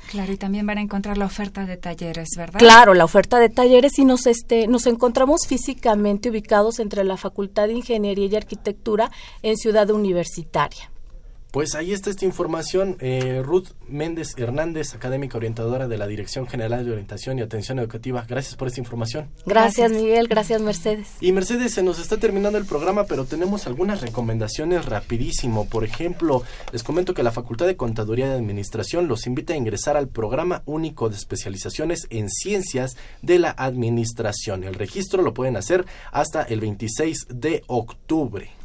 Claro, 0.09 0.32
y 0.32 0.38
también 0.38 0.65
van 0.65 0.78
a 0.78 0.82
encontrar 0.82 1.17
la 1.17 1.25
oferta 1.25 1.65
de 1.65 1.75
talleres, 1.75 2.30
¿verdad? 2.38 2.59
Claro, 2.59 2.93
la 2.93 3.03
oferta 3.03 3.39
de 3.39 3.49
talleres 3.49 3.99
y 3.99 4.05
nos 4.05 4.25
este 4.25 4.67
nos 4.67 4.88
encontramos 4.88 5.41
físicamente 5.47 6.30
ubicados 6.30 6.80
entre 6.80 7.03
la 7.03 7.17
Facultad 7.17 7.67
de 7.67 7.73
Ingeniería 7.73 8.28
y 8.28 8.36
Arquitectura 8.36 9.11
en 9.41 9.57
Ciudad 9.57 9.89
Universitaria. 9.89 10.89
Pues 11.58 11.74
ahí 11.74 11.91
está 11.91 12.12
esta 12.12 12.24
información. 12.24 12.97
Eh, 12.99 13.41
Ruth 13.43 13.70
Méndez 13.88 14.36
Hernández, 14.38 14.93
académica 14.93 15.38
orientadora 15.39 15.88
de 15.88 15.97
la 15.97 16.05
Dirección 16.05 16.45
General 16.45 16.86
de 16.86 16.91
Orientación 16.91 17.39
y 17.39 17.41
Atención 17.41 17.80
Educativa. 17.80 18.24
Gracias 18.30 18.55
por 18.55 18.68
esta 18.68 18.80
información. 18.80 19.32
Gracias, 19.43 19.91
Miguel. 19.91 20.28
Gracias, 20.28 20.62
Mercedes. 20.62 21.08
Y 21.20 21.32
Mercedes, 21.32 21.74
se 21.74 21.82
nos 21.82 21.97
está 21.97 22.18
terminando 22.18 22.60
el 22.60 22.66
programa, 22.66 23.05
pero 23.05 23.26
tenemos 23.26 23.66
algunas 23.66 24.01
recomendaciones 24.01 24.86
rapidísimo. 24.86 25.66
Por 25.66 25.84
ejemplo, 25.84 26.43
les 26.72 26.84
comento 26.84 27.16
que 27.16 27.24
la 27.24 27.32
Facultad 27.32 27.66
de 27.66 27.76
Contaduría 27.76 28.28
y 28.28 28.38
Administración 28.38 29.08
los 29.08 29.26
invita 29.26 29.53
a 29.53 29.58
ingresar 29.58 29.97
al 29.97 30.10
Programa 30.10 30.62
Único 30.68 31.10
de 31.10 31.16
Especializaciones 31.16 32.05
en 32.12 32.30
Ciencias 32.30 32.97
de 33.24 33.39
la 33.39 33.49
Administración. 33.49 34.64
El 34.64 34.76
registro 34.76 35.24
lo 35.24 35.34
pueden 35.34 35.58
hacer 35.58 35.88
hasta 36.12 36.43
el 36.43 36.60
26 36.60 37.26
de 37.30 37.64
octubre. 37.66 38.57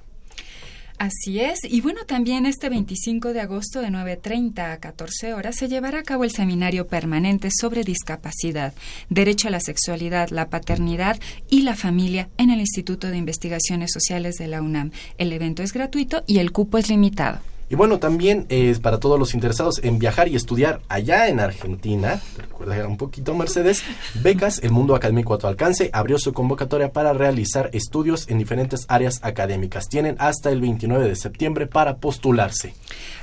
Así 1.02 1.40
es. 1.40 1.58
Y 1.64 1.80
bueno, 1.80 2.04
también 2.06 2.46
este 2.46 2.68
25 2.68 3.32
de 3.32 3.40
agosto 3.40 3.80
de 3.80 3.88
9.30 3.88 4.72
a 4.72 4.76
14 4.78 5.34
horas 5.34 5.56
se 5.56 5.66
llevará 5.66 5.98
a 5.98 6.02
cabo 6.04 6.22
el 6.22 6.30
seminario 6.30 6.86
permanente 6.86 7.48
sobre 7.50 7.82
discapacidad, 7.82 8.72
derecho 9.08 9.48
a 9.48 9.50
la 9.50 9.58
sexualidad, 9.58 10.28
la 10.28 10.48
paternidad 10.48 11.18
y 11.50 11.62
la 11.62 11.74
familia 11.74 12.28
en 12.38 12.50
el 12.50 12.60
Instituto 12.60 13.08
de 13.08 13.16
Investigaciones 13.16 13.90
Sociales 13.92 14.36
de 14.36 14.46
la 14.46 14.62
UNAM. 14.62 14.92
El 15.18 15.32
evento 15.32 15.64
es 15.64 15.72
gratuito 15.72 16.22
y 16.28 16.38
el 16.38 16.52
cupo 16.52 16.78
es 16.78 16.88
limitado. 16.88 17.40
Y 17.72 17.74
bueno, 17.74 17.98
también 17.98 18.44
es 18.50 18.80
para 18.80 19.00
todos 19.00 19.18
los 19.18 19.32
interesados 19.32 19.80
en 19.82 19.98
viajar 19.98 20.28
y 20.28 20.36
estudiar 20.36 20.82
allá 20.90 21.28
en 21.28 21.40
Argentina, 21.40 22.20
recuerda 22.36 22.86
un 22.86 22.98
poquito 22.98 23.34
Mercedes, 23.34 23.82
Becas, 24.22 24.62
el 24.62 24.72
mundo 24.72 24.94
académico 24.94 25.32
a 25.32 25.38
tu 25.38 25.46
alcance, 25.46 25.88
abrió 25.94 26.18
su 26.18 26.34
convocatoria 26.34 26.92
para 26.92 27.14
realizar 27.14 27.70
estudios 27.72 28.28
en 28.28 28.36
diferentes 28.36 28.84
áreas 28.88 29.20
académicas. 29.22 29.88
Tienen 29.88 30.16
hasta 30.18 30.50
el 30.50 30.60
29 30.60 31.08
de 31.08 31.16
septiembre 31.16 31.66
para 31.66 31.96
postularse. 31.96 32.74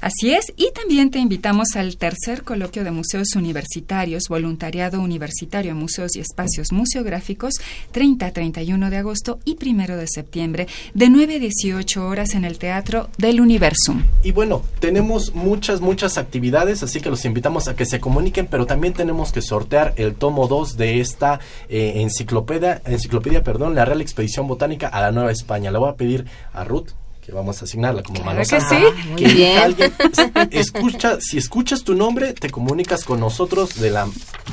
Así 0.01 0.33
es, 0.33 0.51
y 0.57 0.71
también 0.71 1.11
te 1.11 1.19
invitamos 1.19 1.75
al 1.75 1.97
tercer 1.97 2.41
coloquio 2.41 2.83
de 2.83 2.89
museos 2.89 3.35
universitarios, 3.35 4.23
voluntariado 4.29 4.99
universitario, 4.99 5.75
museos 5.75 6.15
y 6.15 6.21
espacios 6.21 6.71
museográficos, 6.71 7.53
30-31 7.93 8.89
de 8.89 8.97
agosto 8.97 9.37
y 9.45 9.57
1 9.63 9.95
de 9.95 10.07
septiembre, 10.07 10.67
de 10.95 11.09
9 11.11 11.35
a 11.35 11.39
18 11.39 12.07
horas 12.07 12.33
en 12.33 12.45
el 12.45 12.57
Teatro 12.57 13.09
del 13.19 13.41
Universum. 13.41 14.05
Y 14.23 14.38
bueno, 14.39 14.63
tenemos 14.79 15.35
muchas, 15.35 15.81
muchas 15.81 16.17
actividades, 16.17 16.81
así 16.81 17.01
que 17.01 17.09
los 17.09 17.25
invitamos 17.25 17.67
a 17.67 17.75
que 17.75 17.85
se 17.85 17.99
comuniquen, 17.99 18.47
pero 18.47 18.65
también 18.65 18.93
tenemos 18.93 19.33
que 19.33 19.41
sortear 19.41 19.91
el 19.97 20.15
tomo 20.15 20.47
2 20.47 20.77
de 20.77 21.01
esta 21.01 21.41
eh, 21.67 21.95
enciclopedia, 21.97 22.81
enciclopedia, 22.85 23.43
perdón, 23.43 23.75
la 23.75 23.83
Real 23.83 23.99
Expedición 23.99 24.47
Botánica 24.47 24.87
a 24.87 25.01
la 25.01 25.11
Nueva 25.11 25.29
España. 25.29 25.71
Le 25.71 25.77
voy 25.77 25.89
a 25.89 25.95
pedir 25.95 26.23
a 26.53 26.63
Ruth 26.63 26.91
que 27.21 27.33
vamos 27.33 27.61
a 27.61 27.65
asignarla 27.65 28.01
como 28.01 28.21
claro 28.21 28.39
que 28.39 28.61
sí. 28.61 28.77
Muy 29.09 29.25
bien. 29.25 29.75
escucha, 30.51 31.19
si 31.19 31.37
escuchas 31.37 31.83
tu 31.83 31.93
nombre, 31.93 32.31
te 32.31 32.49
comunicas 32.49 33.03
con 33.03 33.19
nosotros 33.19 33.77
de 33.77 33.89
la 33.89 34.07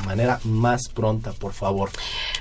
manera 0.05 0.41
más 0.43 0.89
pronta, 0.93 1.31
por 1.31 1.53
favor. 1.53 1.91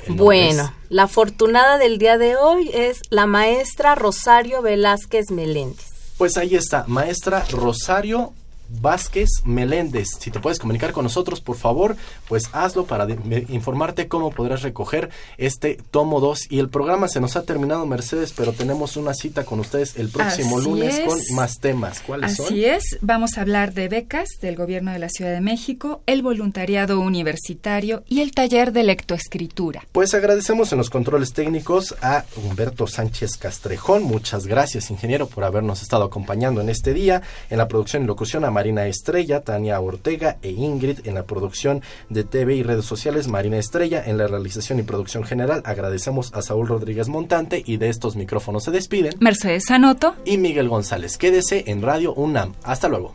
Bueno, 0.08 0.74
la 0.88 1.04
afortunada 1.04 1.78
del 1.78 1.98
día 1.98 2.18
de 2.18 2.34
hoy 2.34 2.72
es 2.74 3.02
la 3.08 3.26
maestra 3.26 3.94
Rosario 3.94 4.62
Velázquez 4.62 5.30
Meléndez. 5.30 5.95
Pues 6.16 6.38
ahí 6.38 6.54
está, 6.54 6.84
maestra 6.86 7.44
Rosario 7.50 8.32
Vázquez 8.68 9.28
Meléndez. 9.44 10.08
Si 10.18 10.30
te 10.30 10.40
puedes 10.40 10.58
comunicar 10.58 10.92
con 10.92 11.04
nosotros, 11.04 11.40
por 11.40 11.56
favor, 11.56 11.96
pues 12.28 12.48
hazlo 12.52 12.86
para 12.86 13.06
informarte 13.48 14.08
cómo 14.08 14.30
podrás 14.30 14.62
recoger 14.62 15.10
este 15.38 15.78
tomo 15.90 16.20
2. 16.20 16.50
Y 16.50 16.58
el 16.58 16.68
programa 16.68 17.08
se 17.08 17.20
nos 17.20 17.36
ha 17.36 17.42
terminado, 17.42 17.86
Mercedes, 17.86 18.32
pero 18.36 18.52
tenemos 18.52 18.96
una 18.96 19.14
cita 19.14 19.44
con 19.44 19.60
ustedes 19.60 19.96
el 19.96 20.08
próximo 20.08 20.60
lunes 20.60 21.00
con 21.06 21.18
más 21.34 21.58
temas. 21.60 22.00
¿Cuáles 22.00 22.32
Así 22.32 22.36
son? 22.36 22.46
Así 22.46 22.64
es, 22.64 22.98
vamos 23.00 23.38
a 23.38 23.42
hablar 23.42 23.74
de 23.74 23.88
becas 23.88 24.28
del 24.40 24.56
Gobierno 24.56 24.92
de 24.92 24.98
la 24.98 25.08
Ciudad 25.08 25.32
de 25.32 25.40
México, 25.40 26.02
el 26.06 26.22
voluntariado 26.22 27.00
universitario 27.00 28.02
y 28.08 28.20
el 28.20 28.32
taller 28.32 28.72
de 28.72 28.82
lectoescritura. 28.82 29.84
Pues 29.92 30.14
agradecemos 30.14 30.72
en 30.72 30.78
los 30.78 30.90
controles 30.90 31.32
técnicos 31.32 31.94
a 32.02 32.24
Humberto 32.36 32.86
Sánchez 32.86 33.36
Castrejón. 33.36 34.02
Muchas 34.02 34.46
gracias, 34.46 34.90
ingeniero, 34.90 35.26
por 35.26 35.44
habernos 35.44 35.82
estado 35.82 36.04
acompañando 36.04 36.60
en 36.60 36.68
este 36.68 36.94
día. 36.94 37.22
En 37.50 37.58
la 37.58 37.68
producción 37.68 38.02
y 38.02 38.06
locución 38.06 38.44
a 38.44 38.50
Marina 38.56 38.86
Estrella, 38.86 39.42
Tania 39.42 39.78
Ortega 39.80 40.38
e 40.40 40.50
Ingrid. 40.50 41.06
En 41.06 41.14
la 41.14 41.24
producción 41.24 41.82
de 42.08 42.24
TV 42.24 42.54
y 42.54 42.62
redes 42.62 42.86
sociales, 42.86 43.28
Marina 43.28 43.58
Estrella. 43.58 44.02
En 44.06 44.16
la 44.16 44.28
realización 44.28 44.78
y 44.78 44.82
producción 44.82 45.24
general, 45.24 45.60
agradecemos 45.66 46.32
a 46.32 46.40
Saúl 46.40 46.66
Rodríguez 46.66 47.08
Montante 47.08 47.62
y 47.66 47.76
de 47.76 47.90
estos 47.90 48.16
micrófonos 48.16 48.64
se 48.64 48.70
despiden. 48.70 49.12
Mercedes 49.20 49.64
Sanoto 49.66 50.14
y 50.24 50.38
Miguel 50.38 50.70
González. 50.70 51.18
Quédese 51.18 51.64
en 51.66 51.82
Radio 51.82 52.14
UNAM. 52.14 52.54
Hasta 52.62 52.88
luego. 52.88 53.14